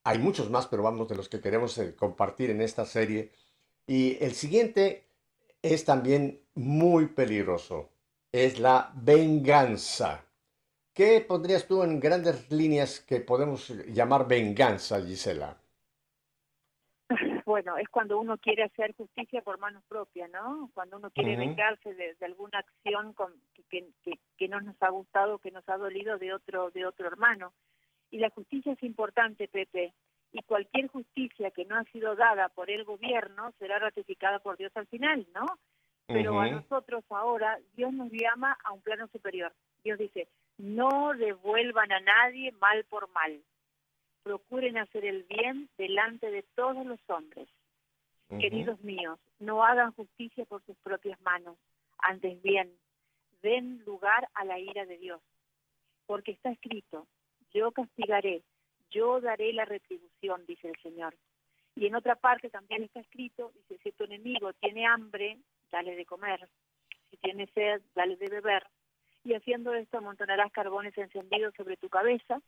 Hay 0.04 0.20
muchos 0.20 0.50
más, 0.50 0.68
pero 0.68 0.84
vamos 0.84 1.08
de 1.08 1.16
los 1.16 1.30
que 1.30 1.40
queremos 1.40 1.78
eh, 1.78 1.96
compartir 1.96 2.50
en 2.50 2.62
esta 2.62 2.86
serie. 2.86 3.32
Y 3.88 4.18
el 4.24 4.34
siguiente 4.34 5.06
es 5.62 5.86
también 5.86 6.42
muy 6.56 7.08
peligroso. 7.08 7.90
Es 8.32 8.60
la 8.60 8.92
venganza. 8.96 10.26
¿Qué 10.94 11.22
pondrías 11.22 11.68
tú 11.68 11.84
en 11.84 12.00
grandes 12.00 12.52
líneas 12.52 13.00
que 13.00 13.20
podemos 13.20 13.70
llamar 13.88 14.28
venganza, 14.28 15.02
Gisela? 15.02 15.58
bueno, 17.46 17.78
es 17.78 17.88
cuando 17.90 18.20
uno 18.20 18.38
quiere 18.38 18.64
hacer 18.64 18.96
justicia 18.96 19.42
por 19.42 19.58
manos 19.60 19.84
propias, 19.88 20.30
¿no? 20.30 20.70
Cuando 20.74 20.98
uno 20.98 21.12
quiere 21.12 21.36
vengarse 21.36 21.94
de, 21.94 22.16
de 22.16 22.26
alguna 22.26 22.60
acción 22.60 23.14
con, 23.14 23.34
que, 23.70 23.90
que, 24.04 24.20
que 24.38 24.48
no 24.48 24.62
nos 24.62 24.76
ha 24.82 24.90
gustado, 24.90 25.40
que 25.40 25.52
nos 25.52 25.68
ha 25.68 25.78
dolido 25.78 26.18
de 26.18 26.34
otro, 26.34 26.72
de 26.72 26.86
otro 26.86 27.08
hermano. 27.08 27.54
Y 28.14 28.20
la 28.20 28.30
justicia 28.30 28.74
es 28.74 28.84
importante, 28.84 29.48
Pepe. 29.48 29.92
Y 30.32 30.44
cualquier 30.44 30.88
justicia 30.88 31.50
que 31.50 31.66
no 31.66 31.78
ha 31.78 31.84
sido 31.86 32.16
dada 32.16 32.48
por 32.50 32.70
el 32.70 32.84
gobierno 32.84 33.52
será 33.58 33.80
ratificada 33.80 34.38
por 34.38 34.56
Dios 34.56 34.72
al 34.76 34.86
final, 34.86 35.26
¿no? 35.34 35.48
Pero 36.06 36.40
a 36.40 36.48
nosotros 36.48 37.04
ahora 37.10 37.58
Dios 37.76 37.92
nos 37.92 38.12
llama 38.12 38.56
a 38.64 38.72
un 38.72 38.82
plano 38.82 39.08
superior. 39.08 39.52
Dios 39.84 39.98
dice, 39.98 40.28
no 40.60 41.14
devuelvan 41.16 41.92
a 41.92 42.02
nadie 42.02 42.52
mal 42.52 42.84
por 42.84 43.10
mal. 43.10 43.42
Procuren 44.22 44.78
hacer 44.78 45.06
el 45.06 45.24
bien 45.24 45.68
delante 45.80 46.30
de 46.30 46.44
todos 46.54 46.86
los 46.86 47.00
hombres. 47.08 47.50
Queridos 48.30 48.80
míos, 48.82 49.18
no 49.40 49.64
hagan 49.64 49.92
justicia 49.94 50.46
por 50.46 50.64
sus 50.66 50.78
propias 50.84 51.20
manos, 51.22 51.58
antes 51.98 52.40
bien, 52.44 52.72
den 53.42 53.84
lugar 53.86 54.30
a 54.36 54.46
la 54.46 54.60
ira 54.60 54.86
de 54.86 55.00
Dios. 55.00 55.22
Porque 56.06 56.32
está 56.32 56.52
escrito, 56.52 57.08
yo 57.54 57.72
castigaré, 57.72 58.44
yo 58.90 59.22
daré 59.22 59.54
la 59.54 59.66
retribución, 59.66 60.46
dice 60.46 60.70
el 60.70 60.82
Señor. 60.82 61.16
Y 61.76 61.88
en 61.88 61.96
otra 61.96 62.16
parte 62.16 62.50
también 62.50 62.84
está 62.84 63.00
escrito, 63.00 63.52
dice, 63.56 63.82
si 63.84 63.92
tu 63.94 64.04
enemigo 64.04 64.54
tiene 64.54 64.86
hambre, 64.86 65.40
dale 65.72 65.96
de 65.96 66.06
comer. 66.06 66.48
Si 67.10 67.18
tiene 67.18 67.48
sed, 67.48 67.82
dale 67.96 68.16
de 68.18 68.30
beber. 68.30 68.64
Y 69.24 69.34
haciendo 69.34 69.74
esto 69.74 69.98
amontonarás 69.98 70.52
carbones 70.52 70.98
encendidos 70.98 71.54
sobre 71.56 71.78
tu 71.78 71.90
cabeza 71.90 72.42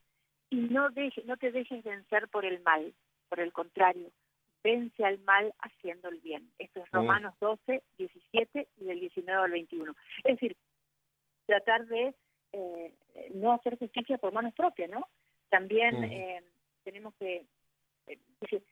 y 0.50 0.58
no, 0.58 0.90
deje, 0.90 1.24
no 1.26 1.38
te 1.38 1.52
dejes 1.52 1.84
vencer 1.84 2.28
por 2.28 2.46
el 2.46 2.62
mal. 2.62 2.94
Por 3.30 3.40
el 3.40 3.52
contrario, 3.52 4.12
vence 4.64 5.04
al 5.04 5.18
mal 5.20 5.54
haciendo 5.60 6.10
el 6.10 6.20
bien. 6.20 6.52
Esto 6.60 6.82
es 6.82 6.86
Mm. 6.92 6.98
Romanos 6.98 7.34
12, 7.40 7.82
17 7.98 8.68
y 8.78 8.86
del 8.86 9.00
19 9.00 9.44
al 9.44 9.52
21. 9.52 9.96
Es 10.24 10.36
decir, 10.36 10.56
tratar 11.48 11.88
de 11.88 12.14
eh, 12.56 12.94
no 13.34 13.54
hacer 13.54 13.78
justicia 13.78 14.18
por 14.18 14.34
manos 14.34 14.54
propias, 14.54 14.90
¿no? 14.90 15.08
También 15.50 16.04
eh, 16.04 16.44
tenemos 16.84 17.14
que, 17.16 17.46
eh, 18.08 18.20
dice, 18.42 18.64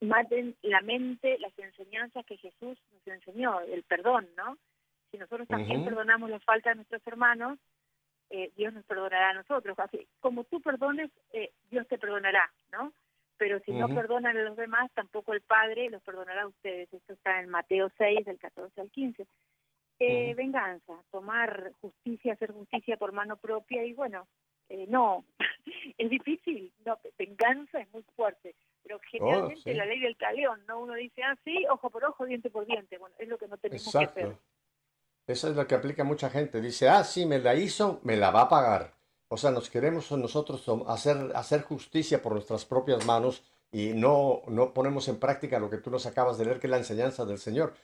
maten 0.00 0.56
la 0.62 0.80
mente 0.82 1.38
las 1.38 1.58
enseñanzas 1.58 2.24
que 2.26 2.36
Jesús 2.36 2.78
nos 2.92 3.06
enseñó, 3.06 3.60
el 3.60 3.82
perdón, 3.84 4.28
¿no? 4.36 4.58
Si 5.10 5.18
nosotros 5.18 5.46
también 5.48 5.84
perdonamos 5.84 6.28
la 6.28 6.40
falta 6.40 6.70
de 6.70 6.76
nuestros 6.76 7.06
hermanos, 7.06 7.58
eh, 8.30 8.50
Dios 8.56 8.74
nos 8.74 8.84
perdonará 8.84 9.30
a 9.30 9.34
nosotros. 9.34 9.78
Así, 9.78 10.08
como 10.20 10.44
tú 10.44 10.60
perdones, 10.60 11.10
eh, 11.32 11.52
Dios 11.70 11.86
te 11.88 11.98
perdonará, 11.98 12.50
¿no? 12.72 12.92
Pero 13.36 13.60
si 13.60 13.72
no 13.72 13.88
perdonan 13.88 14.36
a 14.36 14.42
los 14.42 14.56
demás, 14.56 14.90
tampoco 14.94 15.32
el 15.34 15.40
Padre 15.40 15.90
los 15.90 16.02
perdonará 16.02 16.42
a 16.42 16.48
ustedes. 16.48 16.92
Esto 16.92 17.12
está 17.12 17.40
en 17.40 17.48
Mateo 17.48 17.90
6, 17.96 18.24
del 18.24 18.38
14 18.38 18.80
al 18.80 18.90
15. 18.90 19.26
Eh. 19.98 20.34
Venganza, 20.34 20.94
tomar 21.10 21.72
justicia, 21.80 22.32
hacer 22.32 22.52
justicia 22.52 22.96
por 22.96 23.12
mano 23.12 23.36
propia 23.36 23.84
y 23.84 23.92
bueno, 23.92 24.26
eh, 24.68 24.86
no, 24.88 25.24
es 25.98 26.10
difícil, 26.10 26.72
no, 26.84 26.98
venganza 27.18 27.80
es 27.80 27.92
muy 27.92 28.04
fuerte, 28.16 28.54
pero 28.82 28.98
generalmente 29.10 29.60
Oh, 29.60 29.62
sí. 29.62 29.74
la 29.74 29.84
ley 29.84 30.00
del 30.00 30.16
talión, 30.16 30.60
¿no? 30.66 30.80
Uno 30.80 30.94
dice, 30.94 31.22
ah, 31.22 31.36
sí, 31.44 31.64
ojo 31.70 31.90
por 31.90 32.04
ojo, 32.04 32.24
diente 32.24 32.50
por 32.50 32.66
diente, 32.66 32.98
bueno, 32.98 33.14
es 33.18 33.28
lo 33.28 33.38
que 33.38 33.48
no 33.48 33.56
tenemos 33.56 33.90
que 33.90 33.98
hacer. 33.98 34.36
Eso 35.26 35.48
es 35.48 35.56
lo 35.56 35.66
que 35.66 35.74
aplica 35.74 36.04
mucha 36.04 36.28
gente. 36.28 36.60
Dice, 36.60 36.88
ah, 36.88 37.02
sí, 37.02 37.24
me 37.24 37.38
la 37.38 37.54
hizo, 37.54 38.00
me 38.02 38.16
la 38.16 38.30
va 38.30 38.42
a 38.42 38.48
pagar. 38.48 38.94
O 39.28 39.36
sea, 39.36 39.50
nos 39.50 39.70
queremos 39.70 40.12
nosotros 40.12 40.66
hacer, 40.86 41.32
hacer 41.34 41.62
justicia 41.62 42.20
por 42.20 42.32
nuestras 42.32 42.66
propias 42.66 43.06
manos 43.06 43.42
y 43.72 43.92
no, 43.94 44.42
no 44.48 44.74
ponemos 44.74 45.08
en 45.08 45.18
práctica 45.18 45.58
lo 45.58 45.70
que 45.70 45.78
tú 45.78 45.90
nos 45.90 46.06
acabas 46.06 46.36
de 46.36 46.44
leer, 46.44 46.60
que 46.60 46.66
es 46.66 46.70
la 46.70 46.76
enseñanza 46.76 47.24
del 47.24 47.38
Señor. 47.38 47.74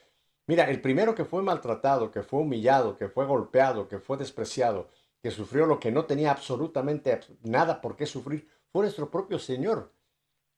Mira, 0.46 0.68
el 0.70 0.80
primero 0.80 1.14
que 1.14 1.24
fue 1.24 1.42
maltratado, 1.42 2.10
que 2.10 2.22
fue 2.22 2.40
humillado, 2.40 2.96
que 2.96 3.08
fue 3.08 3.24
golpeado, 3.26 3.88
que 3.88 3.98
fue 3.98 4.16
despreciado, 4.16 4.88
que 5.22 5.30
sufrió 5.30 5.66
lo 5.66 5.78
que 5.78 5.92
no 5.92 6.06
tenía 6.06 6.30
absolutamente 6.32 7.12
abs- 7.12 7.36
nada 7.42 7.80
por 7.80 7.96
qué 7.96 8.06
sufrir, 8.06 8.48
fue 8.72 8.82
nuestro 8.82 9.10
propio 9.10 9.38
Señor. 9.38 9.92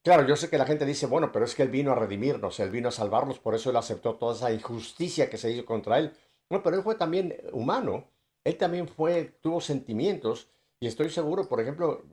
Claro, 0.03 0.27
yo 0.27 0.35
sé 0.35 0.49
que 0.49 0.57
la 0.57 0.65
gente 0.65 0.85
dice, 0.85 1.07
bueno, 1.07 1.31
pero 1.31 1.45
es 1.45 1.55
que 1.55 1.63
Él 1.63 1.69
vino 1.69 1.91
a 1.91 1.95
redimirnos, 1.95 2.59
Él 2.59 2.71
vino 2.71 2.89
a 2.89 2.93
salvarnos, 2.93 3.39
por 3.39 3.55
eso 3.55 3.69
Él 3.71 3.77
aceptó 3.77 4.15
toda 4.15 4.35
esa 4.35 4.53
injusticia 4.53 5.29
que 5.29 5.37
se 5.37 5.51
hizo 5.51 5.65
contra 5.65 5.99
Él. 5.99 6.13
No, 6.49 6.63
pero 6.63 6.77
Él 6.77 6.83
fue 6.83 6.95
también 6.95 7.37
humano, 7.53 8.05
Él 8.43 8.57
también 8.57 8.87
fue, 8.87 9.37
tuvo 9.41 9.61
sentimientos, 9.61 10.49
y 10.79 10.87
estoy 10.87 11.09
seguro, 11.09 11.47
por 11.49 11.61
ejemplo, 11.61 12.03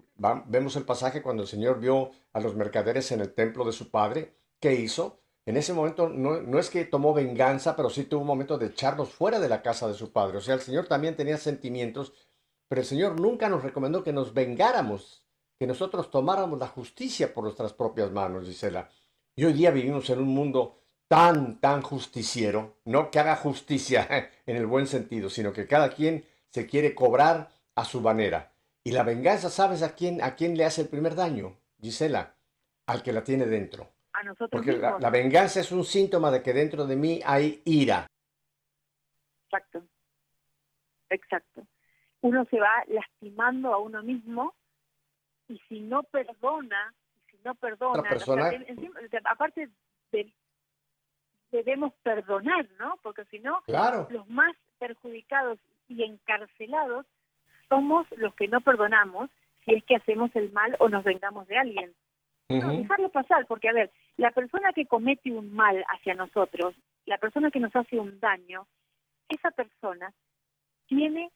vemos 0.47 0.77
el 0.77 0.85
pasaje 0.85 1.23
cuando 1.23 1.43
el 1.45 1.49
Señor 1.49 1.81
vio 1.81 2.11
a 2.33 2.41
los 2.41 2.55
mercaderes 2.57 3.13
en 3.13 3.21
el 3.21 3.33
templo 3.35 3.65
de 3.65 3.73
su 3.73 3.91
Padre, 3.91 4.35
¿qué 4.61 4.75
hizo? 4.75 5.21
En 5.51 5.57
ese 5.57 5.73
momento 5.73 6.09
no, 6.09 6.41
no 6.41 6.61
es 6.61 6.71
que 6.71 6.85
tomó 6.85 7.13
venganza, 7.13 7.75
pero 7.75 7.91
sí 7.91 8.05
tuvo 8.05 8.21
un 8.21 8.29
momento 8.29 8.57
de 8.57 8.67
echarlos 8.67 9.09
fuera 9.09 9.41
de 9.41 9.49
la 9.49 9.63
casa 9.63 9.89
de 9.89 9.95
su 9.95 10.13
Padre. 10.13 10.39
O 10.39 10.41
sea, 10.41 10.55
el 10.55 10.61
Señor 10.61 10.87
también 10.87 11.17
tenía 11.17 11.39
sentimientos, 11.39 12.13
pero 12.69 12.83
el 12.83 12.87
Señor 12.87 13.19
nunca 13.21 13.49
nos 13.49 13.65
recomendó 13.65 14.05
que 14.05 14.13
nos 14.13 14.33
vengáramos, 14.33 15.27
que 15.59 15.67
nosotros 15.67 16.09
tomáramos 16.09 16.61
la 16.61 16.69
justicia 16.69 17.35
por 17.35 17.43
nuestras 17.43 17.73
propias 17.73 18.13
manos, 18.13 18.47
Gisela. 18.47 18.91
Y 19.35 19.45
hoy 19.45 19.55
día 19.55 19.73
vivimos 19.73 20.09
en 20.11 20.21
un 20.21 20.29
mundo 20.29 20.79
tan, 21.09 21.59
tan 21.59 21.83
justiciero, 21.83 22.77
no 22.85 23.11
que 23.11 23.19
haga 23.19 23.35
justicia 23.35 24.07
en 24.47 24.55
el 24.55 24.67
buen 24.67 24.87
sentido, 24.87 25.29
sino 25.31 25.53
que 25.53 25.67
cada 25.67 25.91
quien 25.91 26.27
se 26.51 26.69
quiere 26.69 26.95
cobrar 26.95 27.51
a 27.75 27.85
su 27.85 28.01
manera. 28.01 28.53
Y 28.85 28.93
la 28.93 29.03
venganza, 29.03 29.51
¿sabes 29.51 29.83
a 29.83 29.97
quién, 29.97 30.23
a 30.23 30.37
quién 30.37 30.57
le 30.57 30.65
hace 30.65 30.83
el 30.83 30.89
primer 30.89 31.17
daño, 31.17 31.57
Gisela? 31.81 32.37
Al 32.87 33.03
que 33.03 33.13
la 33.13 33.25
tiene 33.25 33.47
dentro. 33.47 33.91
A 34.21 34.23
nosotros 34.23 34.51
Porque 34.51 34.73
la, 34.77 35.09
venganza 35.11 35.61
es 35.61 35.73
un 35.73 35.83
síntoma 35.83 36.31
de 36.31 36.43
que 36.43 36.53
dentro 36.53 36.85
de 36.87 36.95
mí 36.95 37.21
hay 37.25 37.63
ira. 37.65 38.07
Exacto. 39.47 39.83
Exacto. 41.09 41.67
Uno 42.21 42.45
se 42.51 42.61
va 42.61 42.71
lastimando 42.89 43.73
a 43.73 43.79
uno 43.79 44.03
mismo 44.03 44.55
y 45.49 45.59
si 45.69 45.81
no 45.81 46.03
perdona, 46.03 46.95
si 47.31 47.39
no 47.45 47.55
perdona, 47.55 48.01
Otra 48.01 48.11
persona- 48.11 48.47
o 48.47 48.51
sea, 48.51 48.59
en- 48.59 48.69
encima- 48.69 49.01
de- 49.01 49.21
aparte 49.25 49.71
de- 50.13 50.33
debemos 51.51 51.95
perdonar, 52.03 52.69
¿no? 52.79 52.99
Porque 53.03 53.25
si 53.31 53.39
no, 53.39 53.63
Claro. 53.63 54.07
los 54.11 54.29
más 54.29 54.55
perjudicados 54.79 55.59
y 55.89 56.03
encarcelados 56.05 57.07
somos 57.71 58.07
los 58.19 58.35
que 58.35 58.49
no 58.49 58.61
perdonamos 58.61 59.31
si 59.65 59.75
es 59.77 59.85
que 59.85 59.97
hacemos 59.97 60.31
el 60.37 60.53
mal 60.53 60.77
o 60.79 60.91
nos 60.91 61.05
vengamos 61.05 61.49
de 61.49 61.57
alguien. 61.57 61.95
No, 62.59 62.73
dejarlo 62.73 63.09
pasar, 63.11 63.47
porque 63.47 63.69
a 63.69 63.73
ver, 63.73 63.91
la 64.17 64.33
persona 64.33 64.73
que 64.73 64.87
comete 64.87 65.31
un 65.31 65.53
mal 65.53 65.85
hacia 65.89 66.15
nosotros, 66.15 66.75
la 67.07 67.19
persona 67.19 67.51
que 67.51 67.61
nos 67.61 67.75
hace 67.77 67.99
un 67.99 68.19
daño, 68.19 68.67
esa 69.29 69.51
persona 69.53 70.13
tiene 70.87 71.31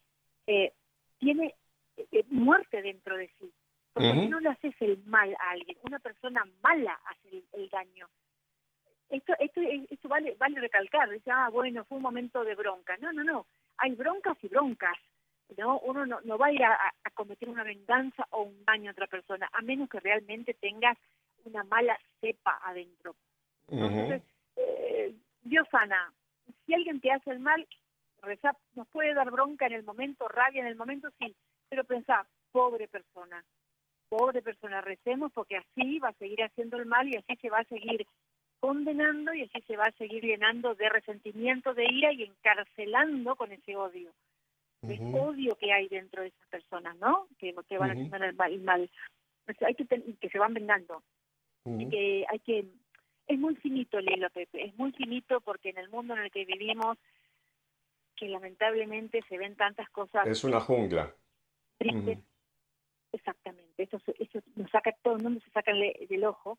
eh, 0.46 0.72
tiene 1.18 1.54
eh, 1.96 2.24
muerte 2.30 2.82
dentro 2.82 3.16
de 3.16 3.28
sí. 3.38 3.52
Porque 3.92 4.12
si 4.12 4.26
no 4.26 4.40
le 4.40 4.48
haces 4.48 4.74
el 4.80 4.98
mal 5.04 5.32
a 5.38 5.50
alguien, 5.50 5.78
una 5.82 6.00
persona 6.00 6.44
mala 6.62 6.98
hace 7.06 7.28
el, 7.28 7.44
el 7.52 7.68
daño. 7.68 8.08
Esto, 9.08 9.34
esto, 9.38 9.60
esto 9.88 10.08
vale, 10.08 10.34
vale 10.36 10.58
recalcar, 10.60 11.08
dice, 11.10 11.30
ah, 11.30 11.48
bueno, 11.50 11.84
fue 11.84 11.98
un 11.98 12.02
momento 12.02 12.42
de 12.42 12.56
bronca. 12.56 12.96
No, 12.96 13.12
no, 13.12 13.22
no, 13.22 13.46
hay 13.76 13.94
broncas 13.94 14.36
y 14.42 14.48
broncas. 14.48 14.98
¿No? 15.56 15.78
Uno 15.80 16.06
no, 16.06 16.20
no 16.22 16.38
va 16.38 16.46
a 16.46 16.52
ir 16.52 16.62
a, 16.62 16.74
a 16.74 17.10
cometer 17.10 17.48
una 17.48 17.64
venganza 17.64 18.26
o 18.30 18.42
un 18.42 18.64
daño 18.64 18.90
a 18.90 18.92
otra 18.92 19.06
persona, 19.06 19.48
a 19.52 19.62
menos 19.62 19.88
que 19.88 20.00
realmente 20.00 20.54
tengas 20.54 20.96
una 21.44 21.64
mala 21.64 21.98
cepa 22.20 22.58
adentro. 22.62 23.14
Ujú. 23.68 23.84
Entonces, 23.84 24.22
eh, 24.56 25.14
Dios 25.42 25.66
sana. 25.70 26.12
Si 26.66 26.74
alguien 26.74 27.00
te 27.00 27.10
hace 27.10 27.30
el 27.30 27.40
mal, 27.40 27.66
rezá, 28.22 28.56
nos 28.74 28.88
puede 28.88 29.14
dar 29.14 29.30
bronca 29.30 29.66
en 29.66 29.72
el 29.72 29.84
momento, 29.84 30.28
rabia 30.28 30.60
en 30.60 30.66
el 30.66 30.76
momento, 30.76 31.10
sí, 31.18 31.34
pero 31.68 31.84
pensá, 31.84 32.26
pobre 32.52 32.88
persona, 32.88 33.42
pobre 34.08 34.42
persona, 34.42 34.80
recemos 34.80 35.32
porque 35.32 35.56
así 35.56 35.98
va 35.98 36.08
a 36.08 36.14
seguir 36.14 36.42
haciendo 36.42 36.76
el 36.76 36.86
mal 36.86 37.08
y 37.08 37.16
así 37.16 37.36
se 37.36 37.50
va 37.50 37.58
a 37.58 37.64
seguir 37.64 38.06
condenando 38.60 39.34
y 39.34 39.42
así 39.42 39.60
se 39.66 39.76
va 39.76 39.84
a 39.84 39.92
seguir 39.92 40.24
llenando 40.24 40.74
de 40.74 40.88
resentimiento, 40.88 41.74
de 41.74 41.84
ira 41.84 42.12
y 42.12 42.22
encarcelando 42.22 43.36
con 43.36 43.52
ese 43.52 43.76
odio, 43.76 44.10
ese 44.92 45.02
Ujú. 45.02 45.18
odio 45.30 45.56
que 45.56 45.72
hay 45.72 45.88
dentro 45.88 46.22
de 46.22 46.28
esas 46.28 46.46
personas, 46.48 46.96
¿no? 46.98 47.26
Que, 47.38 47.54
que 47.68 47.78
van 47.78 47.90
haciendo 47.92 48.16
el 48.16 48.34
mal, 48.34 48.52
el 48.52 48.60
mal. 48.62 48.90
O 49.48 49.52
sea, 49.54 49.68
hay 49.68 49.74
que 49.74 49.84
ten- 49.84 50.16
que 50.18 50.28
se 50.28 50.38
van 50.38 50.54
vengando 50.54 51.02
Ujú. 51.64 51.90
que 51.90 52.24
hay 52.28 52.38
que 52.40 52.66
es 53.26 53.38
muy 53.38 53.56
finito 53.56 53.98
el 53.98 54.10
hilo 54.12 54.28
Pepe 54.30 54.66
es 54.66 54.76
muy 54.76 54.92
finito 54.92 55.40
porque 55.40 55.70
en 55.70 55.78
el 55.78 55.88
mundo 55.88 56.12
en 56.14 56.20
el 56.20 56.30
que 56.30 56.44
vivimos 56.44 56.98
que 58.16 58.28
lamentablemente 58.28 59.22
se 59.28 59.38
ven 59.38 59.56
tantas 59.56 59.88
cosas 59.90 60.26
Es 60.26 60.44
una 60.44 60.60
jungla. 60.60 61.14
tristes 61.78 62.18
exactamente 63.12 63.82
eso 63.84 63.98
eso 64.18 64.40
nos 64.56 64.70
saca 64.70 64.92
todo 65.02 65.16
el 65.16 65.22
mundo 65.22 65.40
se 65.44 65.50
saca 65.52 65.72
del 65.72 66.24
ojo 66.24 66.58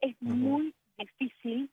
es 0.00 0.16
muy 0.22 0.74
difícil 0.96 1.70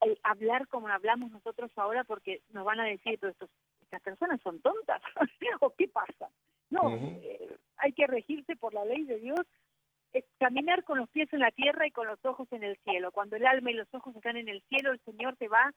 el 0.00 0.18
hablar 0.22 0.66
como 0.68 0.88
hablamos 0.88 1.30
nosotros 1.30 1.70
ahora 1.76 2.04
porque 2.04 2.42
nos 2.50 2.64
van 2.64 2.80
a 2.80 2.84
decir 2.84 3.18
pero 3.20 3.32
estos, 3.32 3.50
estas 3.90 4.02
personas 4.02 4.40
son 4.42 4.60
tontas 4.60 5.02
o 5.60 5.70
qué 5.70 5.88
pasa 5.88 6.30
no 6.70 6.96
eh, 6.96 7.56
hay 7.78 7.92
que 7.92 8.06
regirse 8.06 8.56
por 8.56 8.72
la 8.72 8.84
ley 8.84 9.04
de 9.04 9.18
Dios 9.18 9.40
es 10.12 10.24
caminar 10.38 10.84
con 10.84 10.98
los 10.98 11.08
pies 11.10 11.32
en 11.32 11.40
la 11.40 11.50
tierra 11.50 11.86
y 11.86 11.90
con 11.90 12.06
los 12.06 12.18
ojos 12.24 12.48
en 12.52 12.64
el 12.64 12.76
cielo. 12.78 13.12
Cuando 13.12 13.36
el 13.36 13.46
alma 13.46 13.70
y 13.70 13.74
los 13.74 13.92
ojos 13.94 14.14
están 14.16 14.36
en 14.36 14.48
el 14.48 14.60
cielo, 14.62 14.92
el 14.92 15.00
Señor 15.04 15.36
te 15.36 15.48
va 15.48 15.72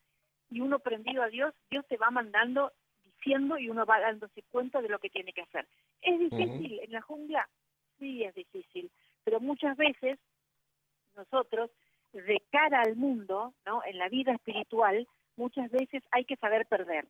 y 0.49 0.59
uno 0.59 0.80
prendido 0.80 1.24
a 1.24 1.28
Dios, 1.28 1.53
Dios 1.70 1.86
te 1.88 1.97
va 1.97 2.09
mandando, 2.09 2.72
diciendo 3.03 3.57
y 3.57 3.70
uno 3.70 3.86
va 3.86 3.99
dándose 3.99 4.43
cuenta 4.49 4.82
de 4.82 4.89
lo 4.89 4.99
que 4.99 5.09
tiene 5.09 5.34
que 5.34 5.41
hacer. 5.41 5.68
¿Es 6.01 6.20
difícil 6.20 6.80
en 6.80 6.91
la 6.91 7.01
jungla? 7.01 7.47
Sí, 7.99 8.24
es 8.24 8.34
difícil, 8.36 8.91
pero 9.24 9.39
muchas 9.39 9.78
veces 9.78 10.20
nosotros, 11.16 11.70
de 12.11 12.43
cara 12.51 12.82
al 12.82 12.95
mundo, 12.95 13.53
¿no? 13.66 13.84
en 13.86 13.97
la 13.97 14.09
vida 14.09 14.34
espiritual, 14.34 15.07
muchas 15.36 15.70
veces 15.72 16.03
hay 16.11 16.26
que 16.26 16.36
saber 16.38 16.66
perder, 16.66 17.07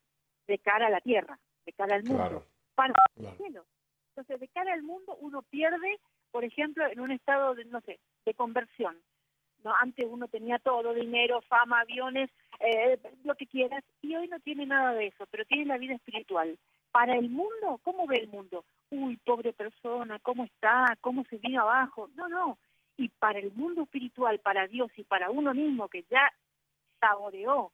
de 0.47 0.59
cara 0.59 0.87
a 0.87 0.89
la 0.89 1.01
tierra, 1.01 1.39
de 1.65 1.73
cara 1.73 1.95
al 1.95 2.03
mundo, 2.03 2.45
para 2.75 2.93
el 3.15 3.37
cielo. 3.37 3.65
Entonces, 4.09 4.39
de 4.39 4.47
cara 4.49 4.73
al 4.73 4.83
mundo 4.83 5.15
uno 5.19 5.41
pierde, 5.43 5.99
por 6.31 6.43
ejemplo, 6.43 6.85
en 6.87 6.99
un 6.99 7.11
estado 7.11 7.55
de, 7.55 7.65
no 7.65 7.81
sé, 7.81 7.99
de 8.25 8.33
conversión. 8.33 8.97
¿no? 9.63 9.73
Antes 9.79 10.05
uno 10.09 10.27
tenía 10.27 10.59
todo, 10.59 10.93
dinero, 10.93 11.41
fama, 11.41 11.81
aviones, 11.81 12.29
eh, 12.59 12.99
lo 13.23 13.35
que 13.35 13.47
quieras, 13.47 13.83
y 14.01 14.15
hoy 14.15 14.27
no 14.27 14.39
tiene 14.39 14.65
nada 14.65 14.93
de 14.93 15.07
eso, 15.07 15.25
pero 15.31 15.45
tiene 15.45 15.65
la 15.65 15.77
vida 15.77 15.95
espiritual. 15.95 16.57
Para 16.91 17.15
el 17.17 17.29
mundo, 17.29 17.79
¿cómo 17.81 18.05
ve 18.05 18.17
el 18.17 18.27
mundo? 18.27 18.65
Uy, 18.91 19.17
pobre 19.25 19.53
persona, 19.53 20.19
¿cómo 20.19 20.43
está? 20.43 20.95
¿Cómo 21.01 21.23
se 21.25 21.37
vino 21.37 21.61
abajo? 21.61 22.09
No, 22.15 22.27
no. 22.29 22.59
Y 22.97 23.09
para 23.09 23.39
el 23.39 23.51
mundo 23.53 23.83
espiritual, 23.83 24.39
para 24.39 24.67
Dios 24.67 24.91
y 24.97 25.03
para 25.03 25.31
uno 25.31 25.53
mismo 25.55 25.89
que 25.89 26.03
ya 26.11 26.31
saboreó 26.99 27.71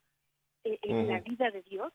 eh, 0.64 0.78
en 0.82 1.08
la 1.08 1.20
vida 1.20 1.50
de 1.50 1.62
Dios, 1.62 1.92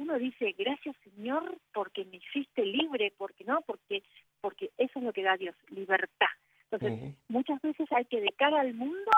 uno 0.00 0.18
dice, 0.18 0.54
gracias 0.56 0.96
Señor 1.04 1.58
porque 1.74 2.04
me 2.06 2.16
hiciste 2.16 2.64
libre, 2.64 3.12
porque 3.16 3.44
no, 3.44 3.60
porque 3.62 4.02
porque 4.40 4.70
eso 4.78 4.98
es 4.98 5.04
lo 5.04 5.12
que 5.12 5.22
da 5.22 5.36
Dios, 5.36 5.54
libertad. 5.68 6.26
Entonces, 6.70 7.14
muchas 7.28 7.60
veces 7.60 7.86
hay 7.92 8.06
que 8.06 8.20
de 8.20 8.32
cara 8.32 8.60
al 8.60 8.72
mundo 8.74 9.10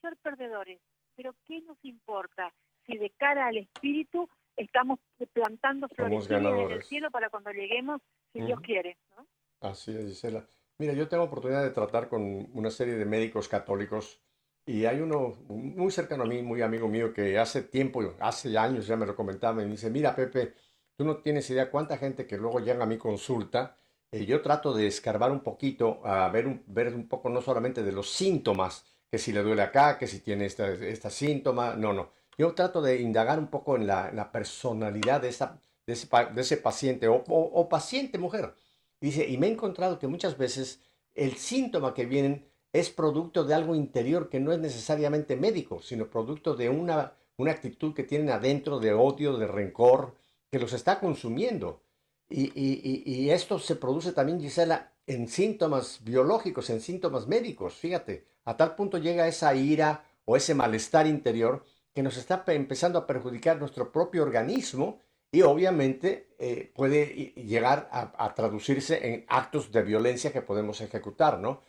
ser 0.00 0.16
perdedores, 0.22 0.78
pero 1.16 1.34
¿qué 1.46 1.60
nos 1.62 1.76
importa 1.84 2.52
si 2.86 2.96
de 2.96 3.10
cara 3.10 3.48
al 3.48 3.56
espíritu 3.56 4.28
estamos 4.56 5.00
plantando 5.32 5.88
flores 5.88 6.30
en 6.30 6.46
el 6.46 6.82
cielo 6.82 7.10
para 7.10 7.28
cuando 7.30 7.50
lleguemos, 7.50 8.00
si 8.32 8.42
Dios 8.42 8.60
quiere? 8.60 8.96
¿no? 9.16 9.26
Así 9.60 9.90
es, 9.96 10.06
Gisela. 10.06 10.46
Mira, 10.78 10.92
yo 10.92 11.08
tengo 11.08 11.24
oportunidad 11.24 11.64
de 11.64 11.70
tratar 11.70 12.08
con 12.08 12.48
una 12.52 12.70
serie 12.70 12.94
de 12.94 13.04
médicos 13.04 13.48
católicos 13.48 14.22
y 14.66 14.84
hay 14.84 15.00
uno 15.00 15.36
muy 15.48 15.90
cercano 15.90 16.24
a 16.24 16.26
mí, 16.26 16.42
muy 16.42 16.62
amigo 16.62 16.88
mío, 16.88 17.12
que 17.12 17.38
hace 17.38 17.62
tiempo, 17.62 18.14
hace 18.20 18.56
años 18.56 18.86
ya 18.86 18.96
me 18.96 19.06
lo 19.06 19.16
comentaba, 19.16 19.54
me 19.54 19.64
dice, 19.64 19.90
mira 19.90 20.14
Pepe, 20.14 20.54
tú 20.96 21.04
no 21.04 21.18
tienes 21.18 21.48
idea 21.50 21.70
cuánta 21.70 21.96
gente 21.98 22.26
que 22.26 22.36
luego 22.36 22.60
llega 22.60 22.84
a 22.84 22.86
mi 22.86 22.98
consulta, 22.98 23.76
eh, 24.12 24.26
yo 24.26 24.42
trato 24.42 24.72
de 24.74 24.86
escarbar 24.86 25.30
un 25.30 25.40
poquito, 25.40 26.00
a 26.04 26.28
ver 26.30 26.46
un, 26.46 26.62
ver 26.66 26.94
un 26.94 27.08
poco 27.08 27.30
no 27.30 27.40
solamente 27.40 27.82
de 27.82 27.92
los 27.92 28.10
síntomas, 28.10 28.84
que 29.10 29.18
si 29.18 29.32
le 29.32 29.42
duele 29.42 29.62
acá, 29.62 29.98
que 29.98 30.06
si 30.06 30.20
tiene 30.20 30.46
esta, 30.46 30.70
esta 30.72 31.10
síntoma, 31.10 31.74
no, 31.74 31.92
no. 31.92 32.12
Yo 32.38 32.54
trato 32.54 32.80
de 32.82 33.00
indagar 33.00 33.38
un 33.38 33.48
poco 33.48 33.76
en 33.76 33.86
la, 33.86 34.30
personalidad 34.32 35.20
de, 35.20 35.28
esa, 35.28 35.60
de, 35.86 35.92
ese, 35.92 36.56
paciente 36.56 37.08
o, 37.08 37.16
o 37.26 37.68
paciente 37.68 38.18
mujer. 38.18 38.54
Dice, 39.00 39.28
y 39.28 39.36
me 39.38 39.48
he 39.48 39.52
encontrado 39.52 39.98
que 39.98 40.06
muchas 40.06 40.38
veces 40.38 40.80
el 41.14 41.36
síntoma 41.36 41.94
que 41.94 42.06
vienen 42.06 42.49
es 42.72 42.90
producto 42.90 43.44
de 43.44 43.54
algo 43.54 43.74
interior 43.74 44.28
que 44.28 44.40
no 44.40 44.52
es 44.52 44.58
necesariamente 44.58 45.36
médico, 45.36 45.82
sino 45.82 46.08
producto 46.08 46.54
de 46.54 46.68
una, 46.68 47.14
una 47.36 47.52
actitud 47.52 47.94
que 47.94 48.04
tienen 48.04 48.30
adentro 48.30 48.78
de 48.78 48.92
odio, 48.92 49.36
de 49.36 49.46
rencor, 49.46 50.14
que 50.50 50.58
los 50.58 50.72
está 50.72 51.00
consumiendo. 51.00 51.82
Y, 52.28 52.52
y, 52.54 53.30
esto 53.30 53.58
se 53.58 53.74
produce 53.74 54.12
también, 54.12 54.40
Gisela, 54.40 54.92
en 55.06 55.26
síntomas 55.26 55.98
biológicos, 56.04 56.70
en 56.70 56.80
síntomas 56.80 57.26
médicos. 57.26 57.74
Fíjate, 57.74 58.24
a 58.44 58.56
tal 58.56 58.76
punto 58.76 58.98
llega 58.98 59.26
esa 59.26 59.52
ira 59.52 60.04
o 60.24 60.36
ese 60.36 60.54
malestar 60.54 61.08
interior 61.08 61.64
que 61.92 62.04
nos 62.04 62.16
está 62.16 62.44
empezando 62.46 63.00
a 63.00 63.06
perjudicar 63.06 63.58
nuestro 63.58 63.90
propio 63.90 64.22
organismo 64.22 65.00
y 65.32 65.42
obviamente 65.42 66.34
eh, 66.38 66.70
puede 66.72 67.06
llegar 67.34 67.88
a, 67.90 68.12
a, 68.24 68.34
traducirse 68.34 69.08
en 69.08 69.24
actos 69.28 69.72
de 69.72 69.82
violencia 69.82 70.32
que 70.32 70.42
podemos 70.42 70.80
ejecutar, 70.80 71.40
¿no? 71.40 71.62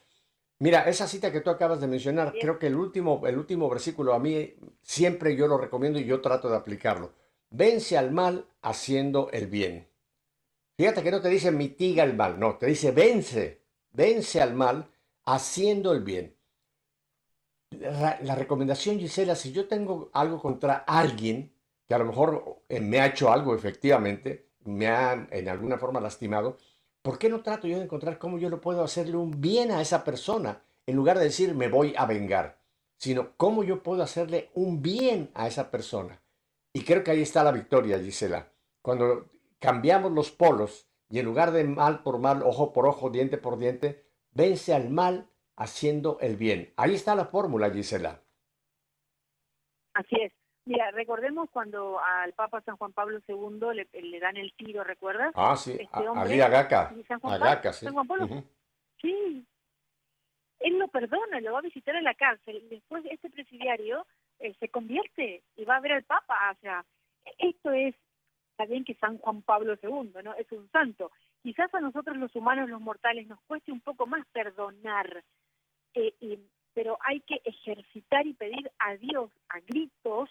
Mira, 0.62 0.84
esa 0.84 1.08
cita 1.08 1.32
que 1.32 1.42
tú 1.42 1.50
acabas 1.50 1.82
de 1.82 1.88
mencionar, 1.88 2.36
creo 2.40 2.60
que 2.60 2.68
el 2.68 2.76
último, 2.76 3.26
el 3.26 3.36
último 3.36 3.68
versículo 3.68 4.14
a 4.14 4.20
mí 4.20 4.54
siempre 4.84 5.36
yo 5.36 5.48
lo 5.48 5.58
recomiendo 5.58 5.98
y 5.98 6.06
yo 6.06 6.22
trato 6.22 6.52
de 6.52 6.56
aplicarlo. 6.56 7.14
Vence 7.50 7.98
al 7.98 8.12
mal 8.12 8.46
haciendo 8.62 9.32
el 9.32 9.48
bien. 9.48 9.88
Fíjate 10.78 11.02
que 11.02 11.10
no 11.10 11.20
te 11.20 11.30
dice 11.30 11.52
mitiga 11.52 12.04
el 12.04 12.16
mal, 12.16 12.40
no, 12.40 12.58
te 12.60 12.68
dice 12.68 12.92
vence, 12.92 13.64
vence 13.92 14.40
al 14.40 14.54
mal 14.54 14.88
haciendo 15.26 15.94
el 15.94 16.04
bien. 16.04 16.38
La, 17.72 18.36
recomendación, 18.36 19.00
Gisela, 19.00 19.34
si 19.34 19.52
yo 19.52 19.68
tengo 19.68 20.12
algo 20.14 20.40
contra 20.40 20.76
alguien 20.86 21.56
que 21.88 21.96
a 21.96 21.98
lo 21.98 22.06
mejor 22.06 22.62
eh, 22.70 22.80
me 22.80 23.00
ha 23.00 23.08
hecho 23.08 23.32
algo 23.32 23.56
efectivamente, 23.56 24.52
me 24.66 24.86
ha 24.90 25.28
en 25.32 25.50
alguna 25.50 25.80
forma 25.80 26.00
lastimado, 26.00 26.58
¿por 27.02 27.18
qué 27.18 27.30
no 27.30 27.42
trato 27.42 27.68
yo 27.68 27.78
de 27.78 27.84
encontrar 27.84 28.18
cómo 28.18 28.38
yo 28.38 28.50
lo 28.50 28.62
puedo 28.62 28.84
hacerle 28.84 29.18
un 29.18 29.42
bien 29.42 29.72
a 29.72 29.82
esa 29.82 30.04
persona 30.04 30.64
en 30.86 30.96
lugar 30.96 31.18
de 31.18 31.26
decir 31.26 31.56
me 31.56 31.70
voy 31.70 31.94
a 31.98 32.06
vengar, 32.06 32.60
sino 32.98 33.36
cómo 33.38 33.64
yo 33.64 33.84
puedo 33.84 34.04
hacerle 34.04 34.50
un 34.54 34.82
bien 34.82 35.32
a 35.34 35.48
esa 35.48 35.72
persona? 35.72 36.22
Y 36.74 36.84
creo 36.84 37.04
que 37.04 37.12
ahí 37.12 37.22
está 37.22 37.44
la 37.44 37.52
victoria, 37.52 38.00
Gisela. 38.00 38.52
Cuando 38.82 39.30
cambiamos 39.60 40.12
los 40.12 40.32
polos 40.32 40.90
y 41.10 41.20
en 41.20 41.26
lugar 41.26 41.52
de 41.52 41.64
mal 41.66 42.04
por 42.04 42.20
mal, 42.20 42.44
ojo 42.44 42.72
por 42.74 42.88
ojo, 42.88 43.10
diente 43.10 43.38
por 43.38 43.58
diente, 43.58 44.06
vence 44.32 44.74
al 44.74 44.90
mal 44.90 45.30
haciendo 45.56 46.18
el 46.22 46.38
bien. 46.38 46.74
Ahí 46.78 46.96
está 46.96 47.16
la 47.16 47.26
fórmula, 47.26 47.70
Gisela. 47.70 48.24
Así 49.94 50.16
es. 50.16 50.32
Mira, 50.66 50.92
recordemos 50.92 51.50
cuando 51.50 52.00
al 52.00 52.34
Papa 52.34 52.62
San 52.62 52.78
Juan 52.78 52.94
Pablo 52.94 53.20
II 53.28 53.60
le, 53.74 54.20
dan 54.20 54.38
el 54.38 54.54
tiro, 54.54 54.84
¿recuerdas? 54.84 55.34
Ah, 55.36 55.56
sí, 55.56 55.76
este 55.80 56.08
hombre, 56.08 56.42
Agaca. 56.42 56.94
San 57.08 57.20
Juan, 57.20 57.40
sí. 57.74 57.86
San 57.86 57.94
Juan 57.94 58.08
Pablo, 58.08 58.44
sí. 59.02 59.46
Él 60.60 60.78
lo 60.78 60.88
perdona, 60.90 61.42
lo 61.42 61.54
va 61.54 61.60
a 61.60 61.64
visitar 61.64 61.96
en 61.96 62.04
la 62.04 62.14
cárcel. 62.14 62.64
Después 62.70 63.04
este 63.06 63.32
presidiario 63.32 64.06
eh, 64.40 64.54
se 64.60 64.70
convierte 64.70 65.42
y 65.56 65.66
va 65.66 65.78
a 65.78 65.82
ver 65.82 65.94
al 65.94 66.04
Papa. 66.04 66.36
O 66.52 66.60
sea, 66.62 66.86
esto 67.40 67.72
es, 67.72 67.96
está 68.52 68.66
bien 68.66 68.86
que 68.86 68.94
San 68.96 69.18
Juan 69.18 69.42
Pablo 69.42 69.76
II, 69.82 70.14
¿no? 70.24 70.36
Es 70.36 70.52
un 70.52 70.70
santo. 70.70 71.12
Quizás 71.42 71.74
a 71.74 71.80
nosotros 71.80 72.18
los 72.18 72.36
humanos, 72.36 72.70
los 72.70 72.82
mortales, 72.82 73.28
nos 73.28 73.42
cueste 73.48 73.72
un 73.72 73.82
poco 73.82 74.06
más 74.06 74.24
perdonar. 74.28 75.24
Eh, 75.96 76.40
pero 76.76 77.00
hay 77.02 77.22
que 77.22 77.42
ejercitar 77.44 78.28
y 78.28 78.34
pedir 78.34 78.72
a 78.78 78.96
Dios 78.96 79.32
a 79.50 79.60
gritos 79.62 80.30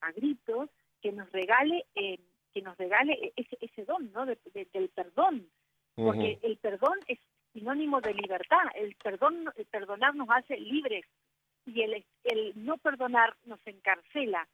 a 0.00 0.12
gritos 0.12 0.70
que 1.00 1.12
nos 1.12 1.30
regale 1.32 1.86
eh, 1.94 2.18
que 2.52 2.62
nos 2.62 2.76
regale 2.76 3.32
ese, 3.36 3.56
ese 3.60 3.84
don 3.84 4.12
no 4.12 4.26
del 4.26 4.88
perdón. 4.94 5.48
Porque 5.94 6.38
el 6.42 6.56
perdón 6.56 6.98
es 7.08 7.18
sinónimo 7.52 8.00
de 8.00 8.14
libertad. 8.14 8.64
El 8.74 8.94
perdón 8.96 9.52
el 9.56 9.66
perdonar 9.66 10.14
nos 10.14 10.28
hace 10.30 10.56
libres. 10.58 11.04
Y 11.66 11.82
el 11.82 12.04
el 12.24 12.52
no 12.56 12.78
perdonar 12.78 13.36
nos 13.44 13.60
encarcela. 13.66 14.48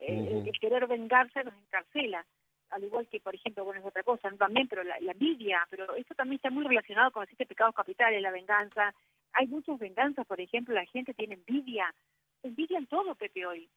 El, 0.00 0.50
querer 0.60 0.86
vengarse 0.86 1.44
nos 1.44 1.54
encarcela. 1.54 2.24
Al 2.70 2.84
igual 2.84 3.06
que 3.08 3.20
por 3.20 3.34
ejemplo 3.34 3.64
bueno 3.64 3.80
es 3.80 3.86
otra 3.86 4.02
cosa 4.02 4.30
también 4.32 4.68
pero 4.68 4.82
la, 4.84 4.96
envidia 4.98 5.66
pero 5.70 5.94
eso 5.94 6.14
también 6.14 6.36
está 6.36 6.50
muy 6.50 6.64
relacionado 6.64 7.10
con 7.10 7.26
siete 7.26 7.46
pecados 7.46 7.74
capitales 7.74 8.20
la 8.20 8.30
venganza. 8.30 8.94
Hay 9.32 9.46
muchas 9.46 9.78
venganzas 9.78 10.26
por 10.26 10.40
ejemplo 10.40 10.74
la 10.74 10.86
gente 10.86 11.14
tiene 11.14 11.34
envidia. 11.34 11.94
Envidian 12.42 12.86
todo 12.86 13.14
Pepe 13.14 13.46
hoy 13.46 13.68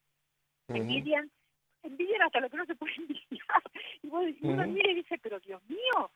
envidian, 0.79 1.29
envidian 1.83 2.21
hasta 2.23 2.39
lo 2.39 2.49
que 2.49 2.57
no 2.57 2.65
se 2.65 2.75
puede 2.75 2.93
envidiar. 2.97 3.63
Y 4.03 4.07
vos 4.07 4.25
decís, 4.25 4.43
uno 4.43 4.67
mira 4.67 4.91
y 4.91 4.95
dice, 4.95 5.17
pero 5.21 5.39
Dios 5.39 5.61
mío, 5.67 6.11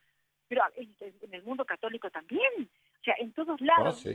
pero 0.47 0.63
en, 0.75 1.33
el 1.33 1.43
mundo 1.43 1.65
católico 1.65 2.09
también, 2.09 2.69
o 2.99 3.03
sea, 3.03 3.15
en 3.19 3.31
todos 3.33 3.59
lados. 3.61 4.05
Oh, 4.05 4.09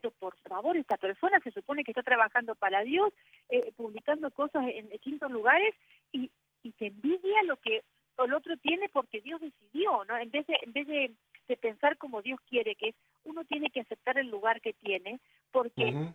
pero 0.00 0.14
por 0.18 0.36
favor, 0.48 0.76
esta 0.76 0.96
persona 0.96 1.40
se 1.40 1.50
supone 1.50 1.84
que 1.84 1.90
está 1.90 2.02
trabajando 2.02 2.54
para 2.54 2.82
Dios, 2.82 3.12
eh, 3.48 3.72
publicando 3.76 4.30
cosas 4.30 4.64
en 4.72 4.88
distintos 4.88 5.30
lugares 5.30 5.74
y, 6.12 6.30
y 6.62 6.70
te 6.72 6.86
envidia 6.86 7.42
lo 7.42 7.56
que 7.56 7.82
el 8.24 8.34
otro 8.34 8.56
tiene 8.58 8.88
porque 8.88 9.20
Dios 9.20 9.40
decidió, 9.40 10.04
¿no? 10.04 10.16
En 10.16 10.30
vez 10.30 10.46
de, 10.46 10.58
en 10.62 10.72
vez 10.72 10.86
de, 10.86 11.12
pensar 11.60 11.96
como 11.98 12.22
Dios 12.22 12.38
quiere, 12.48 12.76
que 12.76 12.90
es 12.90 12.94
uno 13.24 13.44
tiene 13.44 13.70
que 13.70 13.80
aceptar 13.80 14.16
el 14.18 14.28
lugar 14.28 14.60
que 14.60 14.72
tiene 14.72 15.18
porque 15.50 16.12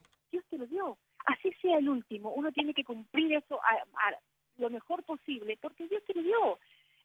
sea 1.75 1.79
el 1.79 1.89
último, 1.89 2.31
uno 2.31 2.51
tiene 2.51 2.73
que 2.73 2.83
cumplir 2.83 3.33
eso 3.33 3.59
a, 3.61 4.15
lo 4.57 4.69
mejor 4.69 5.03
posible, 5.03 5.57
porque 5.61 5.87
Dios 5.87 6.03
te 6.05 6.13
lo 6.13 6.23
dio. 6.23 6.59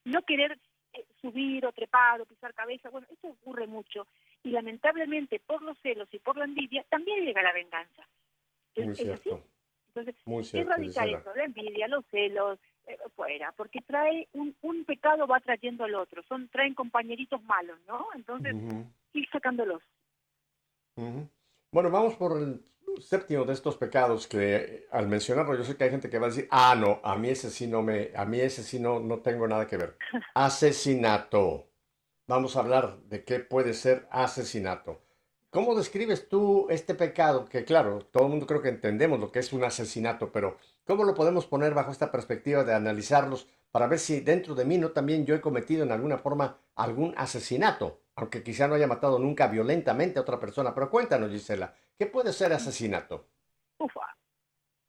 No 0.05 0.23
querer 0.23 0.59
eh, 0.93 1.05
subir 1.21 1.67
o 1.67 1.73
trepar 1.73 2.21
o 2.21 2.27
pisar 2.27 2.55
cabeza, 2.55 2.91
bueno, 2.91 3.07
eso 3.11 3.29
ocurre 3.29 3.67
mucho. 3.67 4.07
Y 4.43 4.51
lamentablemente 4.51 5.41
por 5.41 5.63
los 5.63 5.79
celos 5.81 6.09
y 6.13 6.19
por 6.21 6.37
la 6.37 6.45
envidia 6.45 6.85
también 6.89 7.25
llega 7.25 7.43
la 7.43 7.53
venganza. 7.53 8.07
Muy 8.77 8.95
cierto. 8.95 9.43
Entonces, 9.89 10.15
Muy 10.25 10.45
cierto, 10.45 10.71
radical 10.71 11.15
eso, 11.15 11.35
la 11.35 11.45
envidia, 11.45 11.89
los 11.89 12.07
celos, 12.07 12.61
eh, 12.87 12.97
fuera, 13.17 13.53
porque 13.57 13.81
trae 13.81 14.29
un, 14.33 14.55
un 14.63 14.85
pecado 14.85 15.27
va 15.27 15.41
trayendo 15.41 15.85
al 15.85 15.97
otro, 15.97 16.23
son 16.23 16.49
traen 16.49 16.75
compañeritos 16.75 17.43
malos, 17.43 17.79
¿no? 17.89 18.07
Entonces, 18.15 18.55
ir 19.13 19.29
sacándolos. 19.31 19.83
Bueno, 21.73 21.91
vamos 21.91 22.15
por 22.15 22.41
el 22.41 22.63
séptimo 23.01 23.45
de 23.45 23.53
estos 23.53 23.77
pecados 23.77 24.27
que 24.27 24.87
al 24.91 25.09
mencionarlo 25.09 25.57
yo 25.57 25.65
sé 25.65 25.77
que 25.77 25.85
hay 25.85 25.91
gente 25.91 26.11
que 26.11 26.19
va 26.19 26.27
a 26.27 26.31
decir, 26.31 26.49
ah, 26.51 26.75
no, 26.77 27.01
a 27.03 27.17
mí 27.17 27.29
ese 27.29 27.51
sí 27.51 27.67
no 27.67 27.83
me, 27.83 28.11
a 28.15 28.25
mí 28.25 28.41
ese 28.41 28.63
sí 28.63 28.79
no, 28.79 29.01
no 29.01 29.21
tengo 29.21 29.47
nada 29.49 29.67
que 29.67 29.77
ver. 29.77 29.97
Asesinato. 30.35 31.67
Vamos 32.27 32.57
a 32.57 32.61
hablar 32.61 33.01
de 33.09 33.25
qué 33.25 33.41
puede 33.41 33.75
ser 33.75 34.07
asesinato. 34.11 35.01
¿Cómo 35.51 35.75
describes 35.75 36.29
tú 36.29 36.69
este 36.71 36.95
pecado? 36.95 37.45
Que 37.47 37.65
claro, 37.65 38.07
todo 38.13 38.27
el 38.27 38.31
mundo 38.31 38.47
creo 38.47 38.63
que 38.63 38.69
entendemos 38.69 39.19
lo 39.19 39.33
que 39.33 39.41
es 39.41 39.53
un 39.53 39.65
asesinato, 39.65 40.31
pero 40.31 40.57
¿cómo 40.87 41.03
lo 41.03 41.13
podemos 41.13 41.47
poner 41.47 41.75
bajo 41.75 41.91
esta 41.91 42.13
perspectiva 42.13 42.63
de 42.63 42.73
analizarlos 42.73 43.49
para 43.73 43.89
ver 43.89 43.99
si 43.99 44.21
dentro 44.21 44.55
de 44.55 44.65
mí 44.65 44.79
no 44.79 44.93
también 44.93 45.27
yo 45.27 45.35
he 45.35 45.41
cometido 45.41 45.83
en 45.83 45.91
alguna 45.91 46.19
forma 46.19 46.59
algún 46.77 47.15
asesinato? 47.17 48.01
Aunque 48.15 48.45
quizá 48.45 48.69
no 48.69 48.77
haya 48.77 48.87
matado 48.87 49.19
nunca 49.19 49.49
violentamente 49.49 50.21
a 50.21 50.23
otra 50.23 50.39
persona. 50.39 50.73
Pero 50.73 50.89
cuéntanos, 50.89 51.33
Gisela, 51.33 51.75
¿qué 52.01 52.07
puede 52.07 52.33
ser 52.33 52.51
asesinato? 52.55 53.27
Ufa, 53.79 54.17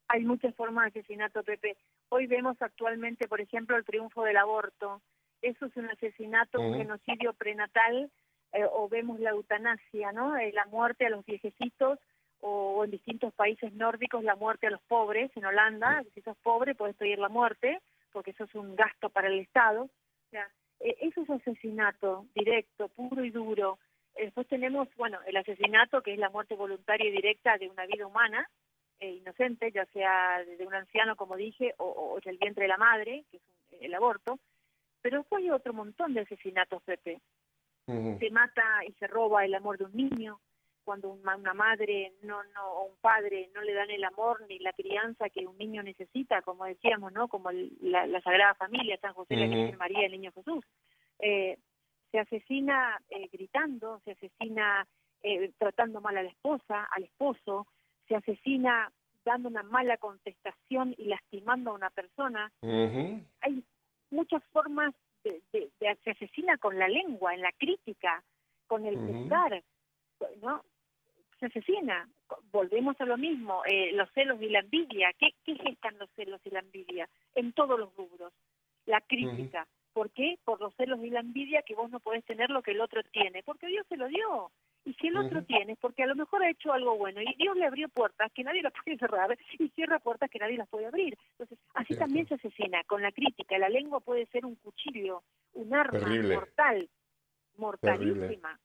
hay 0.08 0.24
muchas 0.24 0.54
formas 0.54 0.92
de 0.92 1.00
asesinato, 1.00 1.42
Pepe. 1.42 1.76
Hoy 2.08 2.26
vemos 2.26 2.56
actualmente, 2.60 3.28
por 3.28 3.42
ejemplo, 3.42 3.76
el 3.76 3.84
triunfo 3.84 4.24
del 4.24 4.38
aborto. 4.38 5.02
Eso 5.42 5.66
es 5.66 5.76
un 5.76 5.90
asesinato, 5.90 6.58
un 6.58 6.74
genocidio 6.74 7.34
prenatal 7.34 8.10
eh, 8.54 8.64
o 8.64 8.88
vemos 8.88 9.20
la 9.20 9.30
eutanasia, 9.30 10.12
¿no? 10.12 10.38
Eh, 10.38 10.52
la 10.54 10.64
muerte 10.66 11.04
a 11.04 11.10
los 11.10 11.22
viejecitos 11.26 11.98
o 12.40 12.82
en 12.84 12.90
distintos 12.90 13.34
países 13.34 13.74
nórdicos 13.74 14.24
la 14.24 14.34
muerte 14.34 14.68
a 14.68 14.70
los 14.70 14.82
pobres, 14.82 15.30
en 15.36 15.44
Holanda, 15.44 16.02
si 16.14 16.22
sos 16.22 16.36
pobre 16.38 16.74
puedes 16.74 16.96
pedir 16.96 17.18
la 17.18 17.28
muerte 17.28 17.80
porque 18.12 18.30
eso 18.30 18.44
es 18.44 18.54
un 18.54 18.74
gasto 18.74 19.10
para 19.10 19.28
el 19.28 19.40
Estado. 19.40 19.84
O 19.84 20.30
sea, 20.30 20.48
eh, 20.80 20.96
eso 21.02 21.22
es 21.22 21.30
asesinato 21.30 22.26
directo, 22.34 22.88
puro 22.88 23.22
y 23.22 23.30
duro. 23.30 23.78
Después 24.16 24.46
tenemos, 24.48 24.88
bueno, 24.96 25.18
el 25.26 25.36
asesinato, 25.36 26.02
que 26.02 26.12
es 26.12 26.18
la 26.18 26.30
muerte 26.30 26.54
voluntaria 26.54 27.08
y 27.08 27.12
directa 27.12 27.56
de 27.58 27.68
una 27.68 27.86
vida 27.86 28.06
humana, 28.06 28.48
inocente, 29.00 29.72
ya 29.72 29.84
sea 29.86 30.44
de 30.44 30.64
un 30.64 30.74
anciano, 30.74 31.16
como 31.16 31.36
dije, 31.36 31.74
o, 31.78 32.14
o 32.14 32.20
del 32.20 32.38
vientre 32.38 32.64
de 32.64 32.68
la 32.68 32.76
madre, 32.76 33.24
que 33.30 33.38
es 33.38 33.42
el 33.80 33.94
aborto. 33.94 34.38
Pero 35.00 35.18
después 35.18 35.42
hay 35.42 35.50
otro 35.50 35.72
montón 35.72 36.14
de 36.14 36.20
asesinatos, 36.20 36.82
Pepe 36.84 37.20
se 37.86 38.30
mata 38.30 38.62
y 38.86 38.92
se 38.92 39.06
roba 39.06 39.44
el 39.44 39.54
amor 39.54 39.78
de 39.78 39.84
un 39.84 39.94
niño, 39.94 40.40
cuando 40.84 41.10
una, 41.10 41.54
madre 41.54 42.12
no, 42.22 42.42
no, 42.54 42.66
o 42.66 42.86
un 42.86 42.96
padre 43.00 43.50
no 43.54 43.62
le 43.62 43.72
dan 43.72 43.90
el 43.90 44.02
amor 44.02 44.44
ni 44.48 44.58
la 44.58 44.72
crianza 44.72 45.30
que 45.30 45.46
un 45.46 45.56
niño 45.56 45.82
necesita, 45.82 46.42
como 46.42 46.64
decíamos, 46.64 47.12
¿no? 47.12 47.28
Como 47.28 47.50
la, 47.52 48.20
Sagrada 48.20 48.54
Familia, 48.54 48.98
San 49.00 49.14
José, 49.14 49.36
la 49.36 49.46
Virgen 49.46 49.78
María, 49.78 50.06
el 50.06 50.12
Niño 50.12 50.32
Jesús. 50.32 50.64
Eh, 51.20 51.56
se 52.12 52.20
asesina 52.20 53.00
eh, 53.10 53.28
gritando, 53.32 54.00
se 54.04 54.12
asesina 54.12 54.86
eh, 55.22 55.50
tratando 55.58 56.00
mal 56.00 56.16
a 56.16 56.22
la 56.22 56.28
esposa, 56.28 56.84
al 56.92 57.04
esposo, 57.04 57.66
se 58.06 58.14
asesina 58.14 58.92
dando 59.24 59.48
una 59.48 59.62
mala 59.62 59.96
contestación 59.96 60.94
y 60.98 61.06
lastimando 61.06 61.70
a 61.70 61.74
una 61.74 61.90
persona. 61.90 62.52
Hay 63.40 63.64
muchas 64.10 64.42
formas 64.52 64.94
de, 65.24 65.40
se 65.80 66.10
asesina 66.10 66.58
con 66.58 66.78
la 66.78 66.88
lengua, 66.88 67.34
en 67.34 67.40
la 67.40 67.52
crítica, 67.52 68.22
con 68.66 68.84
el 68.84 68.96
juzgar, 68.96 69.62
¿no? 70.42 70.62
Se 71.38 71.46
asesina. 71.46 72.08
Volvemos 72.50 73.00
a 73.00 73.04
lo 73.04 73.16
mismo, 73.16 73.62
eh, 73.64 73.92
los 73.92 74.10
celos 74.12 74.40
y 74.42 74.48
la 74.48 74.60
envidia. 74.60 75.12
¿Qué, 75.18 75.30
¿Qué 75.44 75.54
gestan 75.56 75.98
los 75.98 76.10
celos 76.10 76.40
y 76.44 76.50
la 76.50 76.60
envidia? 76.60 77.08
En 77.34 77.52
todos 77.52 77.78
los 77.78 77.94
rubros. 77.96 78.32
La 78.86 79.00
crítica. 79.00 79.66
¿Por 79.92 80.10
qué? 80.10 80.38
Por 80.44 80.60
los 80.60 80.74
celos 80.76 81.00
y 81.02 81.10
la 81.10 81.20
envidia 81.20 81.62
que 81.62 81.74
vos 81.74 81.90
no 81.90 82.00
podés 82.00 82.24
tener 82.24 82.50
lo 82.50 82.62
que 82.62 82.70
el 82.72 82.80
otro 82.80 83.02
tiene, 83.12 83.42
porque 83.42 83.66
Dios 83.66 83.86
se 83.88 83.96
lo 83.96 84.08
dio. 84.08 84.50
Y 84.84 84.94
si 84.94 85.08
el 85.08 85.16
otro 85.16 85.44
tiene, 85.44 85.76
porque 85.76 86.02
a 86.02 86.06
lo 86.06 86.16
mejor 86.16 86.42
ha 86.42 86.50
hecho 86.50 86.72
algo 86.72 86.96
bueno 86.96 87.20
y 87.22 87.34
Dios 87.36 87.56
le 87.56 87.66
abrió 87.66 87.88
puertas 87.88 88.32
que 88.34 88.42
nadie 88.42 88.62
las 88.62 88.72
puede 88.84 88.98
cerrar 88.98 89.38
y 89.58 89.68
cierra 89.70 90.00
puertas 90.00 90.28
que 90.30 90.38
nadie 90.38 90.56
las 90.56 90.68
puede 90.68 90.86
abrir. 90.86 91.16
Entonces, 91.32 91.58
así 91.74 91.94
también 91.94 92.26
se 92.26 92.34
asesina, 92.34 92.82
con 92.84 93.00
la 93.00 93.12
crítica. 93.12 93.58
La 93.58 93.68
lengua 93.68 94.00
puede 94.00 94.26
ser 94.26 94.44
un 94.44 94.56
cuchillo, 94.56 95.22
un 95.52 95.74
arma 95.74 96.00
mortal, 96.34 96.88
mortalísima. 97.56 98.58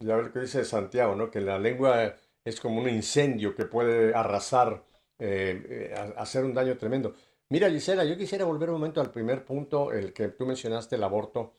Ya 0.00 0.16
ver 0.16 0.32
qué 0.32 0.40
dice 0.40 0.64
Santiago, 0.64 1.16
¿no? 1.16 1.30
Que 1.30 1.40
la 1.40 1.58
lengua 1.58 2.14
es 2.44 2.60
como 2.60 2.80
un 2.80 2.88
incendio 2.88 3.54
que 3.54 3.64
puede 3.64 4.14
arrasar, 4.14 4.84
eh, 5.18 5.66
eh, 5.68 5.94
hacer 6.16 6.44
un 6.44 6.54
daño 6.54 6.76
tremendo. 6.76 7.14
Mira, 7.54 7.70
Gisela, 7.70 8.04
yo 8.04 8.16
quisiera 8.16 8.44
volver 8.44 8.68
un 8.70 8.80
momento 8.80 9.00
al 9.00 9.12
primer 9.12 9.44
punto, 9.44 9.92
el 9.92 10.12
que 10.12 10.26
tú 10.26 10.44
mencionaste, 10.44 10.96
el 10.96 11.04
aborto 11.04 11.52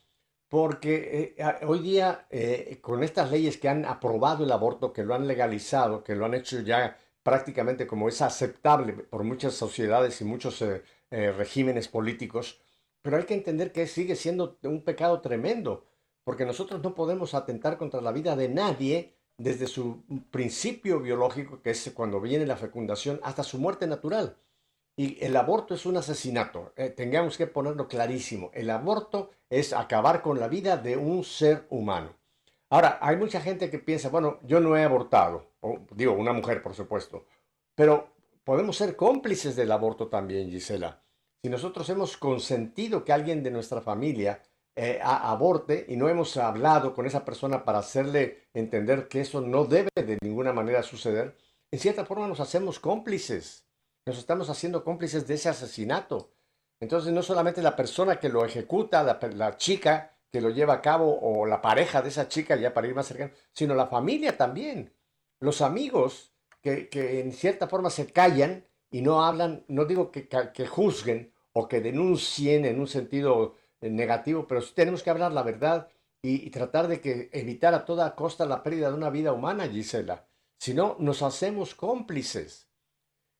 porque 0.49 1.35
eh, 1.37 1.65
hoy 1.65 1.79
día 1.79 2.27
eh, 2.29 2.79
con 2.81 3.01
estas 3.01 3.31
leyes 3.31 3.57
que 3.57 3.69
han 3.69 3.85
aprobado 3.85 4.43
el 4.43 4.51
aborto, 4.51 4.91
que 4.91 5.05
lo 5.05 5.15
han 5.15 5.25
legalizado, 5.25 6.03
que 6.03 6.13
lo 6.13 6.25
han 6.25 6.33
hecho 6.33 6.59
ya 6.59 6.97
prácticamente 7.23 7.87
como 7.87 8.09
es 8.09 8.21
aceptable 8.21 8.91
por 8.91 9.23
muchas 9.23 9.53
sociedades 9.53 10.19
y 10.19 10.25
muchos 10.25 10.61
eh, 10.61 10.81
regímenes 11.09 11.87
políticos, 11.87 12.59
pero 13.01 13.15
hay 13.15 13.23
que 13.23 13.35
entender 13.35 13.71
que 13.71 13.87
sigue 13.87 14.17
siendo 14.17 14.57
un 14.63 14.83
pecado 14.83 15.21
tremendo, 15.21 15.85
porque 16.25 16.45
nosotros 16.45 16.83
no 16.83 16.93
podemos 16.93 17.33
atentar 17.33 17.77
contra 17.77 18.01
la 18.01 18.11
vida 18.11 18.35
de 18.35 18.49
nadie 18.49 19.13
desde 19.37 19.67
su 19.67 20.03
principio 20.29 20.99
biológico, 20.99 21.61
que 21.61 21.69
es 21.69 21.89
cuando 21.95 22.19
viene 22.19 22.45
la 22.45 22.57
fecundación, 22.57 23.21
hasta 23.23 23.43
su 23.43 23.59
muerte 23.59 23.87
natural. 23.87 24.35
Y 24.97 25.23
el 25.23 25.35
aborto 25.35 25.73
es 25.73 25.85
un 25.85 25.97
asesinato, 25.97 26.71
eh, 26.77 26.89
tengamos 26.89 27.37
que 27.37 27.47
ponerlo 27.47 27.87
clarísimo. 27.87 28.49
El 28.53 28.69
aborto 28.69 29.31
es 29.49 29.73
acabar 29.73 30.21
con 30.21 30.39
la 30.39 30.47
vida 30.47 30.77
de 30.77 30.95
un 30.95 31.23
ser 31.25 31.65
humano. 31.69 32.15
Ahora, 32.69 32.97
hay 33.01 33.17
mucha 33.17 33.41
gente 33.41 33.69
que 33.69 33.79
piensa, 33.79 34.09
bueno, 34.09 34.39
yo 34.43 34.59
no 34.59 34.77
he 34.77 34.83
abortado, 34.83 35.51
o, 35.59 35.79
digo, 35.91 36.13
una 36.13 36.33
mujer, 36.33 36.63
por 36.63 36.73
supuesto, 36.73 37.25
pero 37.75 38.15
podemos 38.43 38.77
ser 38.77 38.95
cómplices 38.95 39.55
del 39.55 39.71
aborto 39.71 40.07
también, 40.07 40.49
Gisela. 40.49 41.03
Si 41.43 41.49
nosotros 41.49 41.87
hemos 41.89 42.17
consentido 42.17 43.03
que 43.03 43.13
alguien 43.13 43.43
de 43.43 43.51
nuestra 43.51 43.81
familia 43.81 44.41
eh, 44.75 44.99
aborte 45.01 45.85
y 45.87 45.95
no 45.95 46.09
hemos 46.09 46.35
hablado 46.37 46.93
con 46.93 47.05
esa 47.05 47.23
persona 47.23 47.63
para 47.63 47.79
hacerle 47.79 48.47
entender 48.53 49.07
que 49.07 49.21
eso 49.21 49.41
no 49.41 49.65
debe 49.65 49.89
de 49.95 50.17
ninguna 50.21 50.53
manera 50.53 50.83
suceder, 50.83 51.37
en 51.71 51.79
cierta 51.79 52.05
forma 52.05 52.27
nos 52.27 52.39
hacemos 52.39 52.79
cómplices 52.79 53.64
nos 54.06 54.20
estamos 54.20 54.49
haciendo 54.49 54.84
cómplices 54.84 55.28
de 55.28 55.34
ese 55.34 55.49
asesinato. 55.49 56.32
Entonces 56.80 57.12
no 57.12 57.24
solamente 57.24 57.62
la 57.62 57.76
persona 57.76 58.20
que 58.20 58.30
lo 58.30 58.45
ejecuta, 58.45 59.03
la, 59.03 59.58
chica 59.58 60.12
que 60.32 60.41
lo 60.41 60.49
lleva 60.49 60.76
a 60.76 60.82
cabo 60.82 61.20
o 61.22 61.45
la 61.45 61.62
pareja 61.62 62.01
de 62.01 62.10
esa 62.10 62.28
chica, 62.28 62.56
ya 62.56 62.74
para 62.74 62.88
ir 62.88 62.93
más 62.93 63.08
cercano, 63.08 63.32
sino 63.51 63.74
la 63.74 63.88
familia 63.88 64.38
también. 64.38 64.93
Los 65.39 65.62
amigos 65.62 66.34
que, 66.62 66.89
en 66.91 67.32
cierta 67.32 67.68
forma 67.68 67.89
se 67.89 68.08
callan 68.08 68.66
y 68.91 69.01
no 69.01 69.24
hablan, 69.24 69.66
no 69.68 69.86
digo 69.86 70.12
que, 70.12 70.68
juzguen 70.68 71.34
o 71.53 71.68
que 71.68 71.82
denuncien 71.82 72.66
en 72.66 72.80
un 72.80 72.88
sentido 72.88 73.56
eh, 73.82 73.89
negativo, 73.89 74.45
pero 74.45 74.62
sí 74.62 74.74
tenemos 74.76 75.01
que 75.01 75.10
hablar 75.10 75.32
la 75.32 75.43
verdad 75.43 75.88
y, 76.22 76.45
y, 76.45 76.49
tratar 76.49 76.88
de 76.88 77.01
que 77.01 77.30
evitar 77.32 77.74
a 77.74 77.86
toda 77.86 78.16
costa 78.16 78.45
la 78.45 78.62
pérdida 78.62 78.89
de 78.89 78.95
una 78.95 79.10
vida 79.10 79.32
humana, 79.32 79.68
Gisela. 79.68 80.28
Si 80.60 80.74
no, 80.74 80.95
nos 80.99 81.22
hacemos 81.22 81.76
cómplices. 81.76 82.68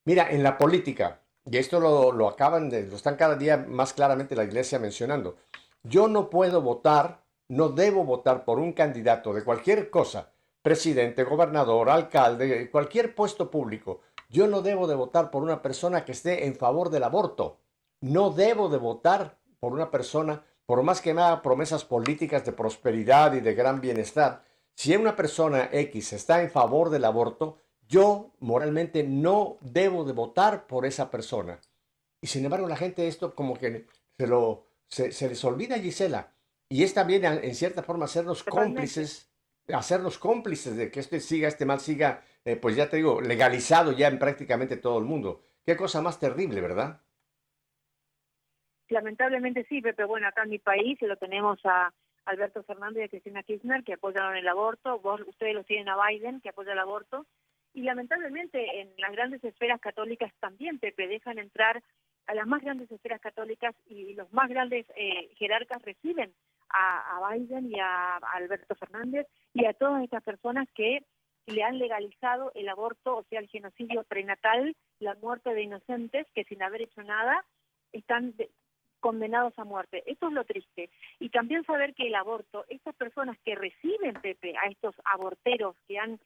Mira, 0.06 0.30
en 0.30 0.44
la 0.44 0.56
política, 0.56 1.20
y 1.44 1.56
esto 1.56 1.80
lo, 1.80 2.28
acaban 2.28 2.70
de, 2.70 2.86
lo 2.86 2.94
están 2.94 3.16
cada 3.16 3.34
día 3.34 3.56
más 3.56 3.92
claramente 3.92 4.36
la 4.36 4.44
iglesia 4.44 4.78
mencionando, 4.78 5.36
yo 5.82 6.06
no 6.06 6.30
puedo 6.30 6.62
votar, 6.62 7.24
no 7.48 7.70
debo 7.70 8.04
votar 8.04 8.44
por 8.44 8.60
un 8.60 8.72
candidato 8.72 9.34
de 9.34 9.42
cualquier 9.42 9.90
cosa, 9.90 10.30
presidente, 10.62 11.24
gobernador, 11.24 11.90
alcalde, 11.90 12.70
cualquier 12.70 13.16
puesto 13.16 13.50
público. 13.50 14.00
Yo 14.28 14.46
no 14.46 14.62
debo 14.62 14.86
de 14.86 14.94
votar 14.94 15.32
por 15.32 15.42
una 15.42 15.60
persona 15.60 16.04
que 16.04 16.12
esté 16.12 16.46
en 16.46 16.54
favor 16.54 16.90
del 16.90 17.02
aborto. 17.02 17.58
No 18.00 18.30
debo 18.30 18.68
de 18.68 18.78
votar 18.78 19.38
por 19.58 19.72
una 19.72 19.90
persona, 19.90 20.44
por 20.66 20.84
más 20.84 21.00
que 21.00 21.14
me 21.14 21.22
haga 21.22 21.42
promesas 21.42 21.84
políticas 21.84 22.44
de 22.44 22.52
prosperidad 22.52 23.32
y 23.34 23.40
de 23.40 23.54
gran 23.54 23.80
bienestar. 23.80 24.44
Si 24.76 24.94
una 24.94 25.16
persona 25.16 25.68
X 25.72 26.12
está 26.12 26.42
en 26.42 26.50
favor 26.50 26.90
del 26.90 27.06
aborto, 27.06 27.58
yo 27.88 28.32
moralmente 28.40 29.04
no 29.04 29.58
debo 29.60 30.04
de 30.04 30.12
votar 30.12 30.66
por 30.66 30.86
esa 30.86 31.10
persona. 31.10 31.60
Y 32.20 32.26
sin 32.26 32.44
embargo 32.44 32.68
la 32.68 32.76
gente 32.76 33.06
esto 33.06 33.34
como 33.34 33.56
que 33.56 33.86
se, 34.18 34.26
lo, 34.26 34.66
se, 34.88 35.10
les 35.28 35.44
olvida, 35.44 35.78
Gisela. 35.78 36.32
Y 36.68 36.82
es 36.82 36.94
también 36.94 37.24
en 37.24 37.54
cierta 37.54 37.82
forma 37.82 38.06
hacernos 38.06 38.42
cómplices, 38.42 39.30
hacernos 39.72 40.18
cómplices 40.18 40.76
de 40.76 40.90
que 40.90 41.00
este 41.00 41.20
siga, 41.20 41.46
este 41.46 41.64
mal 41.64 41.80
siga, 41.80 42.24
eh, 42.44 42.56
pues 42.56 42.74
ya 42.74 42.88
te 42.88 42.96
digo, 42.96 43.20
legalizado 43.20 43.92
ya 43.92 44.08
en 44.08 44.18
prácticamente 44.18 44.76
todo 44.76 44.98
el 44.98 45.04
mundo. 45.04 45.42
Qué 45.64 45.76
cosa 45.76 46.02
más 46.02 46.18
terrible, 46.18 46.60
¿verdad? 46.60 47.00
Lamentablemente 48.88 49.64
sí, 49.68 49.80
Pepe. 49.80 50.04
Bueno, 50.04 50.28
acá 50.28 50.42
en 50.42 50.50
mi 50.50 50.58
país 50.58 51.00
lo 51.02 51.16
tenemos 51.16 51.58
a 51.64 51.92
Alberto 52.24 52.62
Fernández 52.64 53.02
y 53.02 53.04
a 53.04 53.08
Cristina 53.08 53.42
Kirchner 53.42 53.84
que 53.84 53.94
apoyaron 53.94 54.36
el 54.36 54.48
aborto. 54.48 54.98
Vos, 55.00 55.20
ustedes 55.26 55.54
lo 55.54 55.64
tienen 55.64 55.88
a 55.88 55.96
Biden 56.08 56.40
que 56.40 56.48
apoya 56.48 56.72
el 56.72 56.78
aborto 56.78 57.26
y 57.76 57.82
lamentablemente 57.82 58.80
en 58.80 58.90
las 58.96 59.12
grandes 59.12 59.44
esferas 59.44 59.78
católicas 59.78 60.32
también, 60.40 60.78
Pepe, 60.78 61.08
dejan 61.08 61.38
entrar 61.38 61.82
a 62.26 62.34
las 62.34 62.46
más 62.46 62.62
grandes 62.62 62.90
esferas 62.90 63.20
católicas 63.20 63.74
y 63.84 64.14
los 64.14 64.32
más 64.32 64.48
grandes 64.48 64.86
eh, 64.96 65.28
jerarcas 65.36 65.82
reciben 65.82 66.32
a, 66.70 67.20
Biden 67.30 67.70
y 67.70 67.78
a, 67.78 68.16
Alberto 68.16 68.74
Fernández 68.76 69.26
y 69.52 69.66
a 69.66 69.74
todas 69.74 70.02
estas 70.02 70.22
personas 70.22 70.66
que 70.74 71.04
le 71.48 71.62
han 71.62 71.78
legalizado 71.78 72.50
el 72.54 72.66
aborto, 72.70 73.18
o 73.18 73.24
sea, 73.24 73.40
el 73.40 73.48
genocidio 73.48 74.04
prenatal, 74.04 74.74
la 74.98 75.14
muerte 75.16 75.52
de 75.52 75.62
inocentes 75.62 76.26
que 76.34 76.44
sin 76.44 76.62
haber 76.62 76.80
hecho 76.80 77.02
nada 77.02 77.44
están 77.92 78.34
condenados 79.00 79.52
a 79.58 79.64
muerte. 79.64 80.02
Eso 80.06 80.28
es 80.28 80.32
lo 80.32 80.44
triste. 80.44 80.88
Y 81.20 81.28
también 81.28 81.62
saber 81.64 81.94
que 81.94 82.06
el 82.06 82.14
aborto, 82.14 82.64
estas 82.68 82.96
personas 82.96 83.36
que 83.44 83.54
reciben, 83.54 84.14
Pepe, 84.14 84.54
a 84.56 84.70
estos 84.70 84.94
aborteros 85.04 85.76
que 85.86 85.98
han 85.98 86.18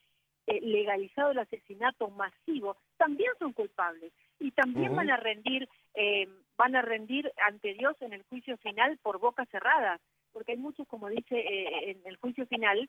eh, 0.50 0.60
legalizado 0.62 1.30
el 1.30 1.38
asesinato 1.38 2.08
masivo, 2.10 2.76
también 2.96 3.30
son 3.38 3.52
culpables. 3.52 4.12
Y 4.40 4.50
también 4.50 4.96
van 4.96 5.08
a 5.08 5.16
rendir 5.16 5.68
eh, 5.94 6.28
van 6.56 6.74
a 6.74 6.82
rendir 6.82 7.30
ante 7.46 7.72
Dios 7.74 7.96
en 8.00 8.12
el 8.12 8.24
juicio 8.24 8.56
final 8.56 8.98
por 8.98 9.20
boca 9.20 9.46
cerrada, 9.46 10.00
porque 10.32 10.52
hay 10.52 10.58
muchos, 10.58 10.88
como 10.88 11.08
dice 11.08 11.38
eh, 11.38 11.90
en 11.92 12.00
el 12.04 12.16
juicio 12.16 12.46
final, 12.46 12.88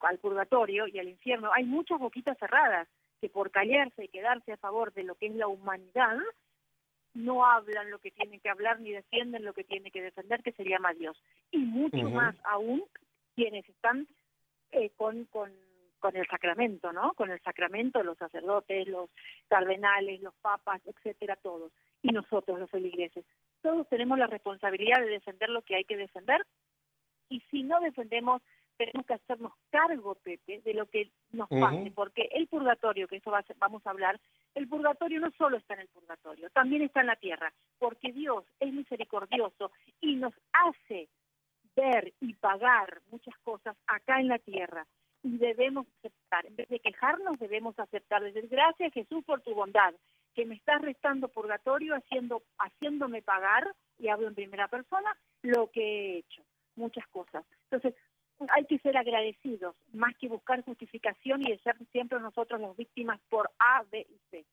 al 0.00 0.18
purgatorio 0.18 0.88
y 0.88 0.98
al 0.98 1.08
infierno, 1.08 1.50
hay 1.54 1.64
muchas 1.64 2.00
boquitas 2.00 2.36
cerradas 2.38 2.88
que 3.20 3.28
por 3.28 3.52
callarse 3.52 4.04
y 4.04 4.08
quedarse 4.08 4.52
a 4.52 4.56
favor 4.56 4.92
de 4.92 5.04
lo 5.04 5.14
que 5.14 5.26
es 5.26 5.34
la 5.36 5.46
humanidad, 5.46 6.18
no 7.14 7.46
hablan 7.46 7.90
lo 7.90 8.00
que 8.00 8.10
tienen 8.10 8.40
que 8.40 8.50
hablar 8.50 8.80
ni 8.80 8.90
defienden 8.90 9.44
lo 9.44 9.54
que 9.54 9.62
tienen 9.62 9.92
que 9.92 10.02
defender, 10.02 10.42
que 10.42 10.52
se 10.52 10.64
llama 10.64 10.92
Dios. 10.92 11.16
Y 11.52 11.58
mucho 11.58 12.10
más 12.10 12.34
aún 12.42 12.82
quienes 13.36 13.66
están 13.68 14.08
con, 14.96 15.24
con 15.26 15.52
con 15.98 16.16
el 16.16 16.26
sacramento, 16.26 16.92
¿no? 16.92 17.12
Con 17.14 17.30
el 17.30 17.40
sacramento, 17.40 18.02
los 18.02 18.18
sacerdotes, 18.18 18.86
los 18.88 19.10
cardenales, 19.48 20.20
los 20.20 20.34
papas, 20.36 20.80
etcétera, 20.86 21.36
todos. 21.36 21.72
Y 22.02 22.08
nosotros, 22.08 22.58
los 22.58 22.70
feligreses. 22.70 23.24
Todos 23.62 23.88
tenemos 23.88 24.18
la 24.18 24.26
responsabilidad 24.26 25.00
de 25.00 25.10
defender 25.10 25.48
lo 25.50 25.62
que 25.62 25.76
hay 25.76 25.84
que 25.84 25.96
defender. 25.96 26.44
Y 27.28 27.40
si 27.50 27.62
no 27.62 27.80
defendemos, 27.80 28.42
tenemos 28.76 29.06
que 29.06 29.14
hacernos 29.14 29.52
cargo, 29.70 30.14
Pepe, 30.16 30.60
de 30.60 30.74
lo 30.74 30.86
que 30.86 31.10
nos 31.32 31.48
pase. 31.48 31.90
Porque 31.94 32.28
el 32.32 32.46
purgatorio, 32.46 33.08
que 33.08 33.16
eso 33.16 33.30
va 33.30 33.44
vamos 33.58 33.86
a 33.86 33.90
hablar, 33.90 34.20
el 34.54 34.68
purgatorio 34.68 35.20
no 35.20 35.30
solo 35.32 35.56
está 35.56 35.74
en 35.74 35.80
el 35.80 35.88
purgatorio, 35.88 36.50
también 36.50 36.82
está 36.82 37.00
en 37.00 37.08
la 37.08 37.16
tierra. 37.16 37.52
Porque 37.78 38.12
Dios 38.12 38.44
es 38.60 38.72
misericordioso 38.72 39.72
y 40.00 40.16
nos 40.16 40.34
hace 40.52 41.08
ver 41.74 42.12
y 42.20 42.34
pagar 42.34 43.00
muchas 43.10 43.36
cosas 43.38 43.76
acá 43.86 44.20
en 44.20 44.28
la 44.28 44.38
tierra 44.38 44.86
y 45.26 45.38
debemos 45.38 45.86
aceptar. 45.98 46.46
En 46.46 46.56
vez 46.56 46.68
de 46.68 46.78
quejarnos, 46.78 47.38
debemos 47.38 47.78
aceptar. 47.78 48.22
Decir, 48.22 48.48
gracias 48.48 48.92
Jesús 48.92 49.24
por 49.24 49.40
tu 49.42 49.54
bondad, 49.54 49.94
que 50.34 50.46
me 50.46 50.54
estás 50.54 50.80
restando 50.80 51.28
purgatorio, 51.28 51.94
haciendo, 51.94 52.42
haciéndome 52.58 53.22
pagar, 53.22 53.64
y 53.98 54.08
hablo 54.08 54.28
en 54.28 54.34
primera 54.34 54.68
persona, 54.68 55.16
lo 55.42 55.70
que 55.70 55.82
he 55.82 56.18
hecho. 56.18 56.42
Muchas 56.76 57.06
cosas. 57.08 57.44
Entonces, 57.70 57.94
hay 58.50 58.66
que 58.66 58.78
ser 58.78 58.96
agradecidos, 58.96 59.74
más 59.92 60.14
que 60.18 60.28
buscar 60.28 60.62
justificación 60.62 61.42
y 61.42 61.50
de 61.50 61.58
ser 61.58 61.76
siempre 61.90 62.20
nosotros 62.20 62.60
las 62.60 62.76
víctimas 62.76 63.18
por 63.28 63.50
A, 63.58 63.82
B 63.90 64.06
y 64.08 64.20
C. 64.30 64.44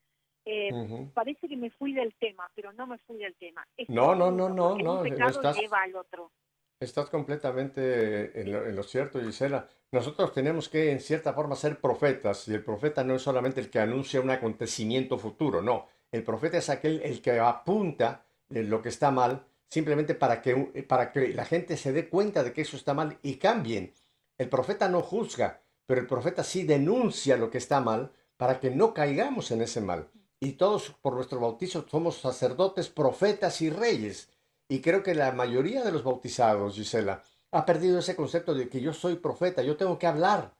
Eh, 0.45 0.71
parece 1.13 1.47
que 1.47 1.55
me 1.55 1.69
fui 1.69 1.93
del 1.93 2.13
tema, 2.15 2.49
pero 2.55 2.73
no 2.73 2.87
me 2.87 2.97
fui 2.99 3.17
del 3.17 3.35
tema. 3.35 3.65
no, 3.89 4.15
no, 4.15 4.31
no, 4.31 4.49
no, 4.49 4.77
no. 4.77 5.01
Un 5.01 5.03
pecado 5.03 5.53
lleva 5.53 5.83
al 5.83 5.95
otro. 5.95 6.31
Estás 6.79 7.09
completamente 7.09 8.41
en 8.41 8.75
lo, 8.75 8.83
cierto, 8.83 9.21
Gisela. 9.21 9.69
Nosotros 9.93 10.33
tenemos 10.33 10.69
que, 10.69 10.91
en 10.91 10.99
cierta 10.99 11.33
forma, 11.33 11.55
ser 11.55 11.79
profetas. 11.79 12.47
Y 12.47 12.53
el 12.55 12.63
profeta 12.63 13.03
no 13.03 13.13
es 13.13 13.21
solamente 13.21 13.61
el 13.61 13.69
que 13.69 13.77
anuncia 13.77 14.19
un 14.21 14.31
acontecimiento 14.31 15.19
futuro, 15.19 15.61
no. 15.61 15.85
El 16.11 16.23
profeta 16.23 16.57
es 16.57 16.69
aquel 16.69 16.99
el 17.03 17.21
que 17.21 17.39
apunta 17.39 18.25
lo 18.49 18.81
que 18.81 18.89
está 18.89 19.11
mal, 19.11 19.45
simplemente 19.67 20.15
para 20.15 20.41
que, 20.41 20.83
para 20.87 21.11
que 21.11 21.27
la 21.35 21.45
gente 21.45 21.77
se 21.77 21.91
dé 21.91 22.09
cuenta 22.09 22.43
de 22.43 22.53
que 22.53 22.61
eso 22.61 22.75
está 22.75 22.95
mal 22.95 23.19
y 23.21 23.35
cambien. 23.35 23.93
El 24.39 24.49
profeta 24.49 24.89
no 24.89 25.03
juzga, 25.03 25.61
pero 25.85 26.01
el 26.01 26.07
profeta 26.07 26.43
sí 26.43 26.63
denuncia 26.63 27.37
lo 27.37 27.51
que 27.51 27.59
está 27.59 27.79
mal 27.79 28.11
para 28.35 28.59
que 28.59 28.71
no 28.71 28.95
caigamos 28.95 29.51
en 29.51 29.61
ese 29.61 29.79
mal. 29.79 30.09
Y 30.39 30.53
todos 30.53 30.89
por 31.03 31.13
nuestro 31.13 31.39
bautizo 31.39 31.85
somos 31.87 32.17
sacerdotes, 32.17 32.89
profetas 32.89 33.61
y 33.61 33.69
reyes. 33.69 34.27
Y 34.67 34.81
creo 34.81 35.03
que 35.03 35.13
la 35.13 35.31
mayoría 35.33 35.83
de 35.83 35.91
los 35.91 36.03
bautizados, 36.03 36.73
Gisela, 36.73 37.21
ha 37.53 37.65
perdido 37.65 37.99
ese 37.99 38.15
concepto 38.15 38.53
de 38.53 38.67
que 38.67 38.81
yo 38.81 38.93
soy 38.93 39.15
profeta, 39.15 39.61
yo 39.61 39.77
tengo 39.77 39.97
que 39.99 40.07
hablar, 40.07 40.55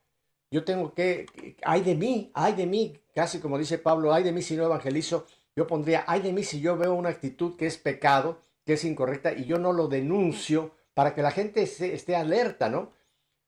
yo 0.52 0.64
tengo 0.64 0.94
que, 0.94 1.26
ay 1.64 1.82
de 1.82 1.96
mí, 1.96 2.32
ay 2.34 2.54
de 2.54 2.68
mí, 2.68 3.00
casi 3.16 3.40
como 3.40 3.58
dice 3.58 3.80
Pablo, 3.80 4.14
ay 4.14 4.24
de 4.24 4.32
mí 4.32 4.42
si 4.42 4.56
no 4.56 4.66
evangelizo, 4.66 5.26
yo 5.56 5.68
pondría, 5.68 6.04
ay 6.08 6.22
de 6.22 6.32
mí 6.32 6.44
si 6.44 6.62
yo 6.62 6.78
veo 6.78 6.94
una 6.94 7.10
actitud 7.10 7.58
que 7.58 7.66
es 7.66 7.78
pecado, 7.78 8.40
que 8.66 8.74
es 8.74 8.84
incorrecta 8.86 9.34
y 9.34 9.46
yo 9.46 9.58
no 9.58 9.74
lo 9.74 9.88
denuncio 9.88 10.76
para 10.94 11.14
que 11.16 11.22
la 11.22 11.32
gente 11.32 11.64
esté 11.64 12.16
alerta, 12.16 12.70
¿no? 12.70 12.92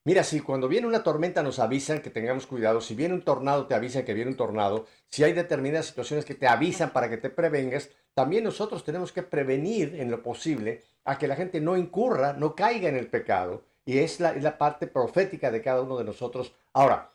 Mira, 0.04 0.24
si 0.24 0.40
cuando 0.40 0.68
viene 0.68 0.86
una 0.86 1.02
tormenta 1.02 1.42
nos 1.42 1.58
avisan 1.58 2.00
que 2.00 2.12
tengamos 2.12 2.46
cuidado, 2.46 2.80
si 2.80 2.94
viene 2.94 3.16
un 3.16 3.24
tornado 3.24 3.66
te 3.66 3.74
avisan 3.74 4.06
que 4.06 4.14
viene 4.14 4.30
un 4.30 4.38
tornado, 4.38 4.86
si 5.08 5.24
hay 5.24 5.34
determinadas 5.34 5.88
situaciones 5.88 6.26
que 6.26 6.36
te 6.36 6.48
avisan 6.48 6.92
para 6.92 7.10
que 7.10 7.18
te 7.18 7.32
prevengas, 7.32 7.90
también 8.14 8.44
nosotros 8.44 8.84
tenemos 8.84 9.12
que 9.12 9.24
prevenir 9.24 9.96
en 9.96 10.12
lo 10.12 10.22
posible 10.22 10.84
a 11.06 11.18
que 11.18 11.28
la 11.28 11.36
gente 11.36 11.62
no 11.62 11.78
incurra, 11.78 12.34
no 12.34 12.56
caiga 12.56 12.90
en 12.90 12.98
el 12.98 13.08
pecado. 13.08 13.64
Y 13.86 14.00
es 14.00 14.20
la, 14.20 14.34
la 14.34 14.58
parte 14.58 14.88
profética 14.88 15.52
de 15.52 15.62
cada 15.62 15.82
uno 15.82 15.98
de 15.98 16.04
nosotros. 16.04 16.54
Ahora, 16.74 17.14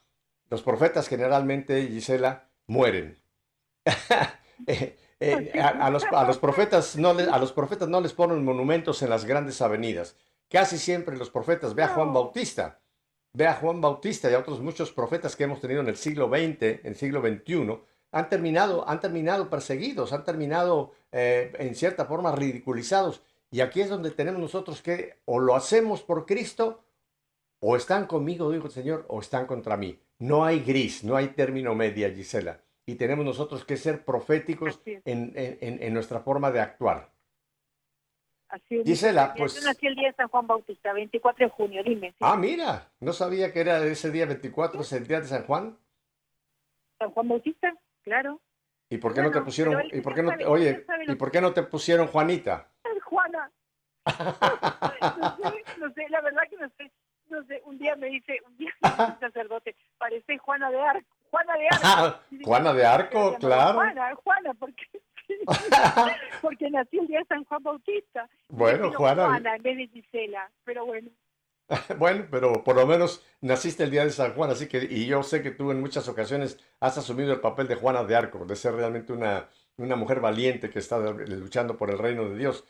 los 0.49 0.63
profetas 0.63 1.09
generalmente, 1.09 1.87
Gisela, 1.87 2.49
mueren. 2.67 3.19
Eh, 4.67 5.51
eh, 5.55 5.61
a, 5.61 5.91
los, 5.91 6.05
a, 6.05 6.25
los, 6.25 6.39
profetas 6.39 6.97
no 6.97 7.11
a 7.11 7.39
los 7.39 7.53
profetas 7.53 7.89
no 7.89 8.01
les 8.01 8.15
ponen 8.15 8.43
monumentos 8.43 9.03
en 9.03 9.11
las 9.11 9.27
grandes 9.27 9.61
avenidas. 9.61 10.17
Casi 10.49 10.79
siempre 10.79 11.17
los 11.17 11.31
profetas, 11.31 11.75
ve 11.75 11.83
a 11.83 11.89
Juan 11.89 12.13
Bautista, 12.13 12.81
ve 13.35 13.47
a 13.47 13.55
Juan 13.55 13.81
Bautista 13.81 14.31
y 14.31 14.35
a 14.35 14.39
otros 14.39 14.61
muchos 14.61 14.93
profetas 14.93 15.37
que 15.37 15.45
hemos 15.45 15.61
tenido 15.61 15.81
en 15.81 15.89
el 15.89 15.97
siglo 15.97 16.29
XX, 16.29 16.63
en 16.63 16.81
el 16.85 16.97
siglo 16.97 17.21
XXI, 17.21 17.81
han 18.13 18.29
terminado, 18.29 18.89
han 18.89 19.01
terminado 19.01 19.51
perseguidos, 19.51 20.13
han 20.13 20.25
terminado 20.25 20.93
eh, 21.13 21.53
en 21.59 21.75
cierta 21.75 22.07
forma 22.07 22.33
ridiculizados. 22.33 23.23
Y 23.51 23.61
aquí 23.61 23.81
es 23.81 23.89
donde 23.89 24.11
tenemos 24.11 24.41
nosotros 24.41 24.83
que 24.83 25.19
o 25.25 25.39
lo 25.39 25.57
hacemos 25.57 26.03
por 26.03 26.27
Cristo, 26.27 26.85
o 27.61 27.77
están 27.77 28.07
conmigo, 28.07 28.51
dijo 28.51 28.67
el 28.67 28.73
Señor, 28.73 29.05
o 29.09 29.21
están 29.21 29.47
contra 29.47 29.77
mí. 29.77 29.99
No 30.19 30.45
hay 30.45 30.61
gris, 30.61 31.05
no 31.05 31.17
hay 31.17 31.29
término 31.29 31.75
media, 31.75 32.11
Gisela. 32.11 32.61
Y 32.87 32.95
tenemos 32.95 33.25
nosotros 33.25 33.65
que 33.65 33.77
ser 33.77 34.05
proféticos 34.05 34.81
en, 34.85 35.33
en 35.35 35.95
nuestra 35.95 36.21
forma 36.21 36.51
de 36.51 36.61
actuar. 36.61 37.11
Así 38.51 38.83
Gisela, 38.85 39.33
pues... 39.37 39.55
Yo 39.55 39.67
nací 39.67 39.87
el 39.87 39.95
día 39.95 40.09
de 40.09 40.15
San 40.15 40.29
Juan 40.29 40.47
Bautista, 40.47 40.93
24 40.93 41.47
de 41.47 41.51
junio, 41.53 41.83
dime. 41.85 42.15
Ah, 42.21 42.37
mira, 42.37 42.91
no 42.99 43.13
sabía 43.13 43.53
que 43.53 43.61
era 43.61 43.85
ese 43.85 44.11
día 44.11 44.27
24, 44.27 44.81
el 44.91 45.07
día 45.07 45.21
de 45.21 45.27
San 45.29 45.45
Juan. 45.45 45.79
San 46.99 47.11
Juan 47.13 47.29
Bautista, 47.29 47.73
claro. 48.03 48.41
¿Y 48.89 48.99
por 48.99 49.15
qué 49.15 49.23
no 49.23 49.31
te 49.31 49.41
pusieron, 49.41 49.81
y 49.93 50.01
por 50.01 50.15
qué 50.15 50.23
no, 50.25 50.33
oye, 50.49 50.85
¿y 51.07 51.15
por 51.15 51.31
qué 51.31 51.41
no 51.41 51.53
te 51.53 51.63
pusieron 51.63 52.09
Juanita? 52.09 52.69
No, 54.07 55.51
sé, 55.51 55.65
no 55.79 55.93
sé, 55.93 56.09
la 56.09 56.21
verdad 56.21 56.43
que 56.49 56.57
no 56.57 56.69
sé, 56.77 56.91
no 57.29 57.45
sé, 57.45 57.63
un 57.65 57.79
día 57.79 57.97
me 57.97 58.09
dice, 58.09 58.39
un 58.47 58.57
día 58.57 58.71
me 58.83 58.91
dice 58.91 59.05
un 59.05 59.21
sacerdote, 59.21 59.77
parece 59.99 60.39
Juana 60.39 60.71
de 60.71 60.81
Arco, 60.81 61.17
Juana 61.31 61.55
de 61.55 61.69
Arco. 61.69 62.21
Juana 62.45 62.73
de 62.73 62.87
Arco, 62.87 63.37
claro. 63.39 63.75
Juana, 63.75 64.15
Juana, 64.17 64.55
porque 64.55 64.89
porque 66.43 66.71
nació 66.71 67.03
el 67.03 67.09
día 67.09 67.21
de 67.21 67.27
San 67.27 67.45
Juan 67.45 67.63
Bautista. 67.63 68.29
Bueno, 68.49 68.93
Juana. 68.93 69.27
Juana 69.27 69.57
en 69.57 69.63
vez 69.63 69.77
de 69.77 69.89
Gisela, 69.89 70.51
pero 70.65 70.87
bueno. 70.87 71.11
bueno, 71.99 72.27
pero 72.31 72.65
por 72.65 72.77
lo 72.77 72.87
menos 72.87 73.25
naciste 73.41 73.85
el 73.85 73.91
día 73.91 74.05
de 74.05 74.11
San 74.11 74.35
Juan, 74.35 74.51
así 74.51 74.67
que, 74.67 74.79
y 74.91 75.07
yo 75.07 75.23
sé 75.23 75.43
que 75.43 75.53
tú 75.53 75.71
en 75.71 75.81
muchas 75.81 76.09
ocasiones 76.09 76.59
has 76.81 76.99
asumido 76.99 77.33
el 77.33 77.41
papel 77.41 77.69
de 77.69 77.77
Juana 77.77 78.03
de 78.05 78.17
Arco, 78.17 78.45
de 78.45 78.57
ser 78.57 78.75
realmente 78.75 79.13
una, 79.13 79.49
una 79.77 79.97
mujer 79.97 80.21
valiente 80.21 80.69
que 80.69 80.81
está 80.81 80.99
luchando 80.99 81.77
por 81.77 81.91
el 81.91 81.99
reino 81.99 82.29
de 82.29 82.37
Dios. 82.37 82.65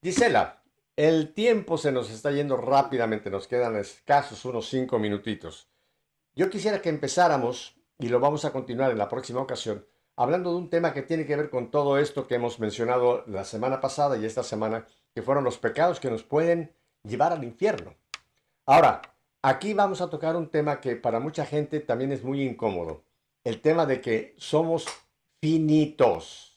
Gisela, 0.00 0.62
el 0.94 1.34
tiempo 1.34 1.76
se 1.76 1.90
nos 1.90 2.08
está 2.08 2.30
yendo 2.30 2.56
rápidamente, 2.56 3.30
nos 3.30 3.48
quedan 3.48 3.74
escasos 3.74 4.44
unos 4.44 4.68
cinco 4.68 5.00
minutitos. 5.00 5.68
Yo 6.36 6.48
quisiera 6.50 6.80
que 6.80 6.88
empezáramos, 6.88 7.76
y 7.98 8.08
lo 8.08 8.20
vamos 8.20 8.44
a 8.44 8.52
continuar 8.52 8.92
en 8.92 8.98
la 8.98 9.08
próxima 9.08 9.40
ocasión, 9.40 9.84
hablando 10.14 10.52
de 10.52 10.58
un 10.58 10.70
tema 10.70 10.94
que 10.94 11.02
tiene 11.02 11.26
que 11.26 11.34
ver 11.34 11.50
con 11.50 11.72
todo 11.72 11.98
esto 11.98 12.28
que 12.28 12.36
hemos 12.36 12.60
mencionado 12.60 13.24
la 13.26 13.42
semana 13.42 13.80
pasada 13.80 14.16
y 14.16 14.24
esta 14.24 14.44
semana, 14.44 14.86
que 15.12 15.22
fueron 15.22 15.42
los 15.42 15.58
pecados 15.58 15.98
que 15.98 16.10
nos 16.10 16.22
pueden 16.22 16.72
llevar 17.02 17.32
al 17.32 17.42
infierno. 17.42 17.96
Ahora, 18.66 19.02
aquí 19.42 19.74
vamos 19.74 20.00
a 20.00 20.08
tocar 20.08 20.36
un 20.36 20.48
tema 20.48 20.80
que 20.80 20.94
para 20.94 21.18
mucha 21.18 21.44
gente 21.44 21.80
también 21.80 22.12
es 22.12 22.22
muy 22.22 22.44
incómodo, 22.44 23.02
el 23.42 23.60
tema 23.60 23.84
de 23.84 24.00
que 24.00 24.36
somos 24.38 24.86
finitos, 25.40 26.47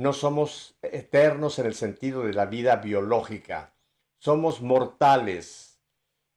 no 0.00 0.14
somos 0.14 0.78
eternos 0.80 1.58
en 1.58 1.66
el 1.66 1.74
sentido 1.74 2.22
de 2.22 2.32
la 2.32 2.46
vida 2.46 2.76
biológica, 2.76 3.74
somos 4.18 4.62
mortales. 4.62 5.78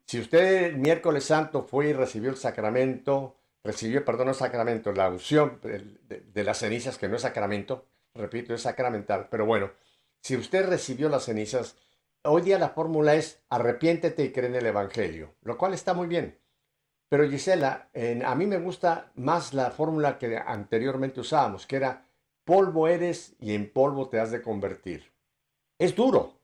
Si 0.05 0.19
usted 0.19 0.65
el 0.65 0.77
miércoles 0.77 1.23
santo 1.23 1.63
fue 1.63 1.87
y 1.87 1.93
recibió 1.93 2.29
el 2.29 2.35
sacramento, 2.35 3.37
recibió, 3.63 4.03
perdón, 4.03 4.27
el 4.27 4.35
sacramento, 4.35 4.91
la 4.91 5.09
unción 5.09 5.61
de, 5.63 6.43
las 6.43 6.57
cenizas, 6.57 6.97
que 6.97 7.07
no 7.07 7.15
es 7.15 7.21
sacramento, 7.21 7.85
repito, 8.13 8.53
es 8.53 8.61
sacramental, 8.61 9.29
pero 9.31 9.45
bueno, 9.45 9.71
si 10.19 10.35
usted 10.35 10.67
recibió 10.67 11.07
las 11.07 11.23
cenizas, 11.23 11.77
hoy 12.23 12.41
día 12.41 12.59
la 12.59 12.69
fórmula 12.69 13.15
es 13.15 13.43
arrepiéntete 13.49 14.25
y 14.25 14.33
cree 14.33 14.47
en 14.47 14.55
el 14.55 14.65
Evangelio, 14.65 15.35
lo 15.41 15.57
cual 15.57 15.73
está 15.73 15.93
muy 15.93 16.07
bien. 16.07 16.37
Pero 17.07 17.29
Gisela, 17.29 17.89
a 18.25 18.35
mí 18.35 18.45
me 18.45 18.59
gusta 18.59 19.13
más 19.15 19.53
la 19.53 19.71
fórmula 19.71 20.17
que 20.17 20.37
anteriormente 20.37 21.21
usábamos, 21.21 21.65
que 21.65 21.77
era 21.77 22.07
polvo 22.45 22.87
eres 22.87 23.35
y 23.39 23.53
en 23.53 23.71
polvo 23.71 24.09
te 24.09 24.19
has 24.19 24.31
de 24.31 24.41
convertir. 24.41 25.11
Es 25.79 25.95
duro, 25.95 26.39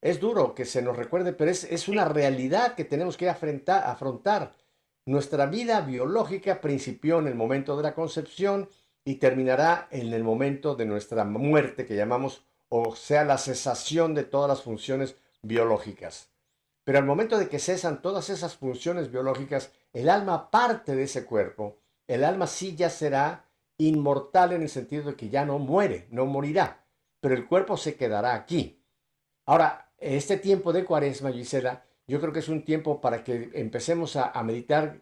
es 0.00 0.20
duro 0.20 0.54
que 0.54 0.64
se 0.64 0.82
nos 0.82 0.96
recuerde, 0.96 1.32
pero 1.32 1.50
es, 1.50 1.88
una 1.88 2.04
realidad 2.04 2.74
que 2.74 2.84
tenemos 2.84 3.16
que 3.16 3.28
afrontar. 3.28 4.54
Nuestra 5.04 5.46
vida 5.46 5.80
biológica 5.80 6.60
principió 6.60 7.18
en 7.18 7.26
el 7.26 7.34
momento 7.34 7.76
de 7.76 7.82
la 7.82 7.94
concepción 7.94 8.68
y 9.04 9.16
terminará 9.16 9.88
en 9.90 10.12
el 10.12 10.22
momento 10.22 10.74
de 10.74 10.84
nuestra 10.84 11.24
muerte, 11.24 11.86
que 11.86 11.96
llamamos, 11.96 12.44
o 12.68 12.94
sea, 12.94 13.24
la 13.24 13.38
cesación 13.38 14.14
de 14.14 14.24
todas 14.24 14.48
las 14.48 14.62
funciones 14.62 15.16
biológicas. 15.42 16.30
Pero 16.84 16.98
al 16.98 17.06
momento 17.06 17.38
de 17.38 17.48
que 17.48 17.58
cesan 17.58 18.02
todas 18.02 18.30
esas 18.30 18.56
funciones 18.56 19.10
biológicas, 19.10 19.72
el 19.92 20.08
alma 20.08 20.50
parte 20.50 20.94
de 20.94 21.04
ese 21.04 21.24
cuerpo, 21.24 21.78
el 22.06 22.22
alma 22.22 22.46
sí 22.46 22.76
ya 22.76 22.90
será 22.90 23.47
inmortal 23.78 24.52
en 24.52 24.62
el 24.62 24.68
sentido 24.68 25.04
de 25.04 25.16
que 25.16 25.28
ya 25.28 25.44
no 25.44 25.58
muere, 25.58 26.06
no 26.10 26.26
morirá, 26.26 26.84
pero 27.20 27.34
el 27.34 27.46
cuerpo 27.46 27.76
se 27.76 27.96
quedará 27.96 28.34
aquí. 28.34 28.82
Ahora, 29.46 29.92
este 29.98 30.36
tiempo 30.36 30.72
de 30.72 30.84
cuaresma, 30.84 31.32
Gisela, 31.32 31.84
yo 32.06 32.20
creo 32.20 32.32
que 32.32 32.40
es 32.40 32.48
un 32.48 32.64
tiempo 32.64 33.00
para 33.00 33.24
que 33.24 33.50
empecemos 33.54 34.16
a, 34.16 34.30
a 34.30 34.42
meditar 34.42 35.00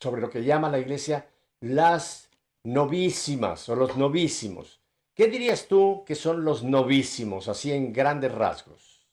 sobre 0.00 0.20
lo 0.20 0.30
que 0.30 0.44
llama 0.44 0.68
la 0.68 0.78
iglesia 0.78 1.26
las 1.60 2.30
novísimas 2.64 3.68
o 3.68 3.76
los 3.76 3.96
novísimos. 3.96 4.80
¿Qué 5.14 5.26
dirías 5.26 5.68
tú 5.68 6.04
que 6.06 6.14
son 6.14 6.44
los 6.44 6.64
novísimos, 6.64 7.48
así 7.48 7.72
en 7.72 7.92
grandes 7.92 8.32
rasgos? 8.32 9.06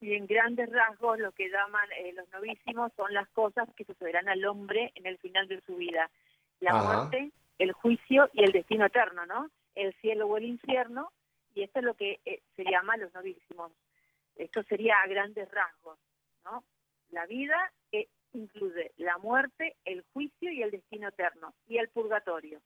Y 0.00 0.14
en 0.14 0.26
grandes 0.26 0.70
rasgos 0.70 1.18
lo 1.18 1.32
que 1.32 1.48
llaman 1.48 1.88
eh, 1.98 2.12
los 2.12 2.28
novísimos 2.30 2.92
son 2.96 3.12
las 3.12 3.28
cosas 3.30 3.68
que 3.76 3.84
sucederán 3.84 4.28
al 4.28 4.44
hombre 4.44 4.92
en 4.94 5.06
el 5.06 5.18
final 5.18 5.48
de 5.48 5.60
su 5.62 5.76
vida. 5.76 6.10
La 6.60 6.74
muerte, 6.82 7.32
el 7.58 7.72
juicio 7.72 8.30
y 8.32 8.44
el 8.44 8.52
destino 8.52 8.86
eterno, 8.86 9.26
¿no? 9.26 9.50
El 9.74 9.94
cielo 10.00 10.26
o 10.26 10.36
el 10.36 10.44
infierno, 10.44 11.10
y 11.54 11.62
esto 11.62 11.80
es 11.80 11.84
lo 11.84 11.94
que 11.94 12.20
eh, 12.24 12.42
se 12.56 12.64
llama 12.64 12.96
los 12.96 13.12
novísimos. 13.14 13.72
Esto 14.36 14.62
sería 14.64 15.00
a 15.00 15.06
grandes 15.06 15.50
rasgos, 15.50 15.98
¿no? 16.44 16.64
La 17.10 17.26
vida 17.26 17.72
que 17.90 18.08
incluye 18.32 18.92
la 18.96 19.18
muerte, 19.18 19.76
el 19.84 20.04
juicio 20.12 20.52
y 20.52 20.62
el 20.62 20.70
destino 20.70 21.08
eterno, 21.08 21.54
y 21.66 21.78
el 21.78 21.88
purgatorio. 21.88 22.60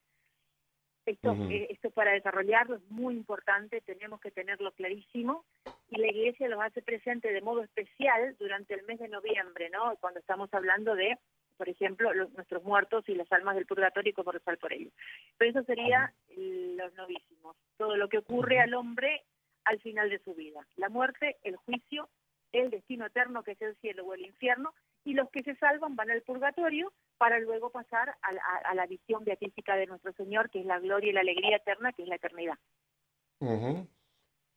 Esto, 1.05 1.32
eh, 1.51 1.66
esto 1.70 1.90
para 1.90 2.12
desarrollarlo 2.12 2.76
es 2.76 2.90
muy 2.90 3.14
importante, 3.14 3.80
tenemos 3.80 4.20
que 4.20 4.30
tenerlo 4.30 4.70
clarísimo 4.70 5.45
y 5.90 5.97
la 5.97 6.07
Iglesia 6.07 6.49
lo 6.49 6.62
hace 6.62 6.80
presente 6.80 7.32
de 7.32 7.40
modo 7.40 7.62
especial 7.62 8.36
durante 8.38 8.74
el 8.74 8.84
mes 8.84 9.01
de 9.01 9.09
noviembre, 9.09 9.68
¿no? 9.70 9.97
Cuando 9.97 10.20
estamos 10.20 10.49
hablando 10.55 10.95
de 10.95 11.18
por 11.57 11.69
ejemplo, 11.69 12.13
los, 12.13 12.33
nuestros 12.33 12.63
muertos 12.65 13.09
y 13.09 13.15
las 13.15 13.31
almas 13.33 13.55
del 13.55 13.67
purgatorio 13.67 14.11
y 14.11 14.15
cómo 14.15 14.33
rezar 14.33 14.59
por 14.59 14.73
ellos. 14.73 14.93
Pero 15.39 15.51
eso 15.51 15.65
sería 15.65 16.13
los 16.37 16.95
novísimos, 16.95 17.57
todo 17.77 17.97
lo 17.97 18.09
que 18.09 18.19
ocurre 18.19 18.61
al 18.61 18.75
hombre 18.75 19.25
al 19.65 19.81
final 19.81 20.11
de 20.11 20.19
su 20.21 20.35
vida, 20.35 20.67
la 20.77 20.89
muerte, 20.89 21.37
el 21.43 21.57
juicio, 21.57 22.09
el 22.53 22.71
destino 22.71 23.07
eterno 23.07 23.43
que 23.43 23.53
es 23.53 23.63
el 23.63 23.77
cielo 23.77 24.05
o 24.05 24.15
el 24.15 24.27
infierno, 24.27 24.75
y 25.05 25.15
los 25.15 25.31
que 25.31 25.43
se 25.43 25.55
salvan 25.57 25.97
van 25.97 26.11
al 26.11 26.23
purgatorio 26.23 26.93
para 27.19 27.39
luego 27.39 27.71
pasar 27.71 28.17
a, 28.23 28.75
la 28.75 28.87
visión 28.87 29.25
beatífica 29.25 29.77
de 29.77 29.87
nuestro 29.87 30.13
Señor, 30.13 30.51
que 30.51 30.61
es 30.61 30.67
la 30.67 30.79
gloria 30.79 31.11
y 31.11 31.13
la 31.13 31.21
alegría 31.21 31.57
eterna, 31.57 31.93
que 31.93 32.03
es 32.03 32.09
la 32.09 32.17
eternidad. 32.17 32.59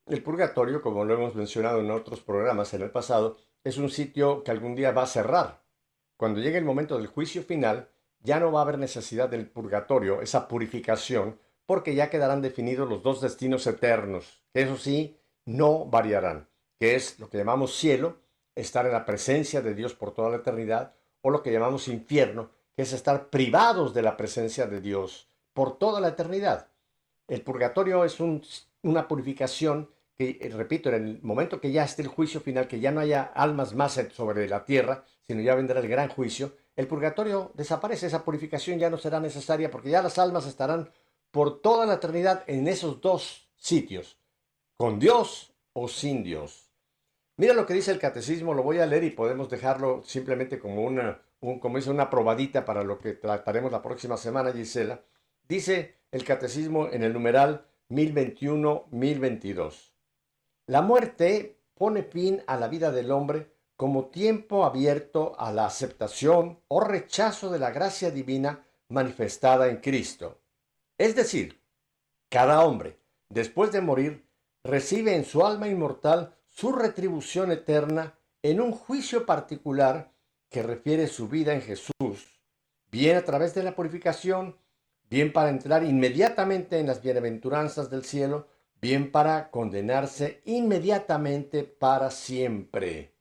El 0.07 0.21
purgatorio, 0.23 0.81
como 0.81 1.03
lo 1.03 1.15
hemos 1.15 1.35
mencionado 1.35 1.79
en 1.81 1.89
otros 1.89 2.21
programas 2.21 2.73
en 2.73 2.83
el 2.83 2.91
pasado, 2.91 3.37
es 3.63 3.77
un 3.77 3.89
sitio 3.89 4.43
que 4.43 4.51
algún 4.51 4.75
día 4.75 4.91
va 4.91 5.03
a 5.03 5.07
cerrar 5.07 5.64
cuando 6.17 6.39
llegue 6.39 6.57
el 6.57 6.65
momento 6.65 6.97
del 6.97 7.07
juicio 7.07 7.43
final, 7.43 7.89
ya 8.21 8.39
no 8.39 8.51
va 8.51 8.59
a 8.59 8.63
haber 8.63 8.79
necesidad 8.79 9.29
del 9.29 9.47
purgatorio, 9.47 10.21
esa 10.21 10.47
purificación, 10.47 11.39
porque 11.65 11.95
ya 11.95 12.09
quedarán 12.09 12.41
definidos 12.41 12.89
los 12.89 13.03
dos 13.03 13.21
destinos 13.21 13.65
eternos, 13.67 14.43
eso 14.53 14.77
sí, 14.77 15.17
no 15.45 15.85
variarán, 15.85 16.47
que 16.79 16.95
es 16.95 17.19
lo 17.19 17.29
que 17.29 17.37
llamamos 17.37 17.75
cielo, 17.75 18.17
estar 18.55 18.85
en 18.85 18.93
la 18.93 19.05
presencia 19.05 19.61
de 19.61 19.75
Dios 19.75 19.93
por 19.93 20.13
toda 20.13 20.29
la 20.29 20.37
eternidad, 20.37 20.93
o 21.21 21.29
lo 21.29 21.43
que 21.43 21.51
llamamos 21.51 21.87
infierno, 21.87 22.51
que 22.75 22.83
es 22.83 22.93
estar 22.93 23.29
privados 23.29 23.93
de 23.93 24.01
la 24.01 24.17
presencia 24.17 24.67
de 24.67 24.81
Dios 24.81 25.27
por 25.53 25.77
toda 25.77 25.99
la 25.99 26.09
eternidad. 26.09 26.67
El 27.27 27.41
purgatorio 27.41 28.05
es 28.05 28.19
una 28.19 29.07
purificación 29.07 29.89
que, 30.15 30.37
eh, 30.41 30.49
repito, 30.49 30.89
en 30.89 30.95
el 30.95 31.19
momento 31.23 31.59
que 31.59 31.71
ya 31.71 31.83
esté 31.83 32.01
el 32.03 32.07
juicio 32.07 32.41
final, 32.41 32.67
que 32.67 32.79
ya 32.79 32.91
no 32.91 33.01
haya 33.01 33.23
almas 33.23 33.73
más 33.73 33.99
sobre 34.13 34.47
la 34.47 34.65
tierra, 34.65 35.03
sino 35.27 35.41
ya 35.41 35.55
vendrá 35.55 35.79
el 35.79 35.87
gran 35.87 36.09
juicio, 36.09 36.53
el 36.75 36.87
purgatorio 36.87 37.51
desaparece, 37.55 38.07
esa 38.07 38.25
purificación 38.25 38.79
ya 38.79 38.89
no 38.89 38.97
será 38.97 39.19
necesaria 39.19 39.71
porque 39.71 39.89
ya 39.89 40.01
las 40.01 40.19
almas 40.19 40.45
estarán 40.45 40.91
por 41.31 41.61
toda 41.61 41.85
la 41.85 41.95
eternidad 41.95 42.43
en 42.47 42.67
esos 42.67 43.01
dos 43.01 43.49
sitios, 43.55 44.19
con 44.77 44.99
Dios 44.99 45.53
o 45.73 45.87
sin 45.87 46.23
Dios. 46.23 46.71
Mira 47.37 47.53
lo 47.53 47.65
que 47.65 47.73
dice 47.73 47.91
el 47.91 47.99
catecismo, 47.99 48.53
lo 48.53 48.63
voy 48.63 48.79
a 48.79 48.85
leer 48.85 49.03
y 49.03 49.09
podemos 49.09 49.49
dejarlo 49.49 50.03
simplemente 50.03 50.59
como 50.59 50.83
una, 50.83 51.21
como 51.39 51.77
dice, 51.77 51.89
una 51.89 52.09
probadita 52.09 52.63
para 52.63 52.83
lo 52.83 52.99
que 52.99 53.13
trataremos 53.13 53.71
la 53.71 53.81
próxima 53.81 54.15
semana, 54.15 54.53
Gisela. 54.53 55.01
Dice 55.47 55.97
el 56.11 56.23
catecismo 56.23 56.87
en 56.89 57.03
el 57.03 57.11
numeral 57.11 57.65
1021-1022. 57.89 59.91
La 60.67 60.81
muerte 60.81 61.59
pone 61.73 62.03
fin 62.03 62.41
a 62.47 62.57
la 62.57 62.69
vida 62.69 62.91
del 62.91 63.11
hombre 63.11 63.54
como 63.75 64.05
tiempo 64.05 64.65
abierto 64.65 65.35
a 65.37 65.51
la 65.51 65.65
aceptación 65.65 66.59
o 66.67 66.79
rechazo 66.79 67.49
de 67.49 67.59
la 67.59 67.71
gracia 67.71 68.11
divina 68.11 68.65
manifestada 68.87 69.67
en 69.67 69.77
Cristo. 69.77 70.39
Es 70.97 71.15
decir, 71.15 71.61
cada 72.29 72.63
hombre, 72.63 72.99
después 73.29 73.71
de 73.71 73.81
morir, 73.81 74.25
recibe 74.63 75.15
en 75.15 75.25
su 75.25 75.45
alma 75.45 75.67
inmortal 75.67 76.35
su 76.47 76.71
retribución 76.71 77.51
eterna 77.51 78.17
en 78.41 78.61
un 78.61 78.71
juicio 78.71 79.25
particular 79.25 80.11
que 80.49 80.63
refiere 80.63 81.07
su 81.07 81.27
vida 81.27 81.53
en 81.53 81.61
Jesús, 81.61 82.41
bien 82.91 83.17
a 83.17 83.25
través 83.25 83.53
de 83.55 83.63
la 83.63 83.75
purificación, 83.75 84.57
bien 85.09 85.33
para 85.33 85.49
entrar 85.49 85.83
inmediatamente 85.83 86.79
en 86.79 86.87
las 86.87 87.01
bienaventuranzas 87.01 87.89
del 87.89 88.05
cielo, 88.05 88.47
bien 88.81 89.11
para 89.11 89.51
condenarse 89.51 90.41
inmediatamente 90.45 91.63
para 91.63 92.09
siempre. 92.11 93.14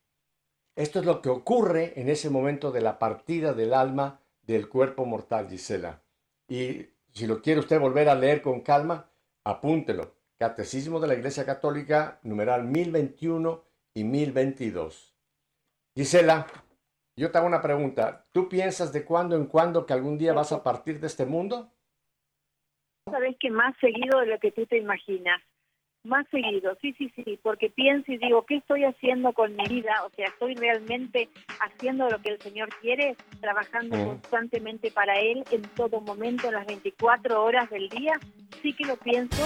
Esto 0.77 0.99
es 0.99 1.07
lo 1.07 1.23
que 1.23 1.29
ocurre 1.29 1.93
en 2.01 2.09
ese 2.09 2.31
momento 2.31 2.73
de 2.73 2.81
la 2.81 2.99
partida 2.99 3.53
del 3.53 3.75
alma 3.75 4.21
del 4.43 4.69
cuerpo 4.69 5.07
mortal, 5.07 5.49
Gisela. 5.49 6.03
Y 6.49 6.87
si 7.13 7.27
lo 7.27 7.41
quiere 7.41 7.61
usted 7.61 7.79
volver 7.79 8.09
a 8.09 8.17
leer 8.17 8.43
con 8.43 8.61
calma, 8.61 9.09
apúntelo. 9.45 10.15
Catecismo 10.37 10.99
de 10.99 11.09
la 11.09 11.15
Iglesia 11.15 11.47
Católica, 11.47 12.19
numeral 12.25 12.65
1021 12.65 13.65
y 13.95 14.05
1022. 14.05 15.15
Gisela, 15.95 16.47
yo 17.17 17.31
te 17.31 17.39
hago 17.39 17.47
una 17.47 17.63
pregunta. 17.63 18.27
¿Tú 18.33 18.49
piensas 18.49 18.93
de 18.93 19.05
cuando 19.05 19.37
en 19.37 19.47
cuando 19.47 19.87
que 19.87 19.93
algún 19.93 20.19
día 20.19 20.33
vas 20.33 20.51
a 20.51 20.65
partir 20.65 20.99
de 20.99 21.07
este 21.07 21.25
mundo? 21.25 21.71
Sabes 23.09 23.37
que 23.39 23.51
más 23.51 23.77
seguido 23.81 24.19
de 24.19 24.27
lo 24.27 24.39
que 24.41 24.51
tú 24.51 24.67
te 24.67 24.79
imaginas. 24.79 25.41
Más 26.05 26.27
seguido, 26.31 26.77
sí, 26.83 26.95
sí, 26.99 27.11
sí, 27.17 27.39
porque 27.43 27.71
pienso 27.71 28.13
y 28.13 28.19
digo, 28.19 28.45
¿qué 28.45 28.57
estoy 28.57 28.85
haciendo 28.85 29.33
con 29.33 29.57
mi 29.57 29.65
vida? 29.65 30.05
O 30.05 30.11
sea, 30.11 30.27
¿estoy 30.27 30.55
realmente 30.55 31.31
haciendo 31.61 32.09
lo 32.11 32.21
que 32.21 32.29
el 32.29 32.41
Señor 32.43 32.69
quiere? 32.83 33.17
Trabajando 33.41 33.97
constantemente 33.97 34.91
para 34.91 35.19
Él 35.19 35.43
en 35.51 35.63
todo 35.63 36.03
momento, 36.03 36.49
en 36.49 36.55
las 36.55 36.67
24 36.67 37.43
horas 37.43 37.71
del 37.71 37.89
día. 37.89 38.13
Sí 38.61 38.75
que 38.75 38.85
lo 38.85 38.97
pienso 38.97 39.43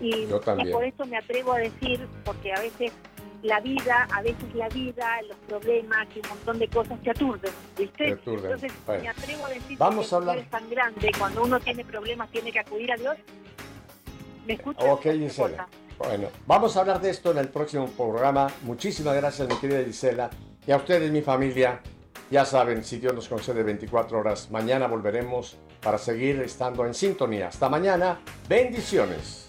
y, 0.00 0.24
y 0.24 0.72
por 0.72 0.84
eso 0.84 1.06
me 1.06 1.16
atrevo 1.16 1.52
a 1.52 1.58
decir, 1.58 2.04
porque 2.24 2.52
a 2.52 2.60
veces 2.60 2.92
la 3.42 3.60
vida, 3.60 4.08
a 4.12 4.20
veces 4.22 4.52
la 4.54 4.68
vida, 4.68 5.22
los 5.28 5.36
problemas 5.46 6.08
y 6.14 6.18
un 6.18 6.28
montón 6.28 6.58
de 6.58 6.68
cosas 6.68 7.00
te 7.02 7.10
aturden, 7.10 7.52
¿viste? 7.78 8.08
Entonces 8.08 8.72
me 8.88 9.08
atrevo 9.08 9.46
a 9.46 9.48
decir 9.50 9.78
Vamos 9.78 10.08
que 10.08 10.14
a 10.14 10.18
hablar. 10.18 10.38
es 10.38 10.50
tan 10.50 10.68
grande, 10.68 11.12
cuando 11.16 11.44
uno 11.44 11.60
tiene 11.60 11.84
problemas 11.84 12.28
tiene 12.30 12.50
que 12.50 12.58
acudir 12.58 12.90
a 12.92 12.96
Dios. 12.96 13.16
¿Me 14.46 14.54
escuchas? 14.54 14.84
Ok, 14.88 15.02
Gisela. 15.02 15.68
Bueno, 16.00 16.28
vamos 16.46 16.74
a 16.76 16.80
hablar 16.80 16.98
de 17.02 17.10
esto 17.10 17.30
en 17.30 17.36
el 17.36 17.48
próximo 17.48 17.86
programa. 17.88 18.50
Muchísimas 18.62 19.14
gracias, 19.16 19.46
mi 19.46 19.54
querida 19.56 19.84
Gisela. 19.84 20.30
Y 20.66 20.72
a 20.72 20.78
ustedes, 20.78 21.12
mi 21.12 21.20
familia, 21.20 21.82
ya 22.30 22.46
saben, 22.46 22.82
si 22.84 22.96
Dios 22.96 23.12
nos 23.14 23.28
concede 23.28 23.62
24 23.62 24.18
horas, 24.18 24.50
mañana 24.50 24.86
volveremos 24.86 25.58
para 25.82 25.98
seguir 25.98 26.40
estando 26.40 26.86
en 26.86 26.94
sintonía. 26.94 27.48
Hasta 27.48 27.68
mañana. 27.68 28.18
Bendiciones. 28.48 29.46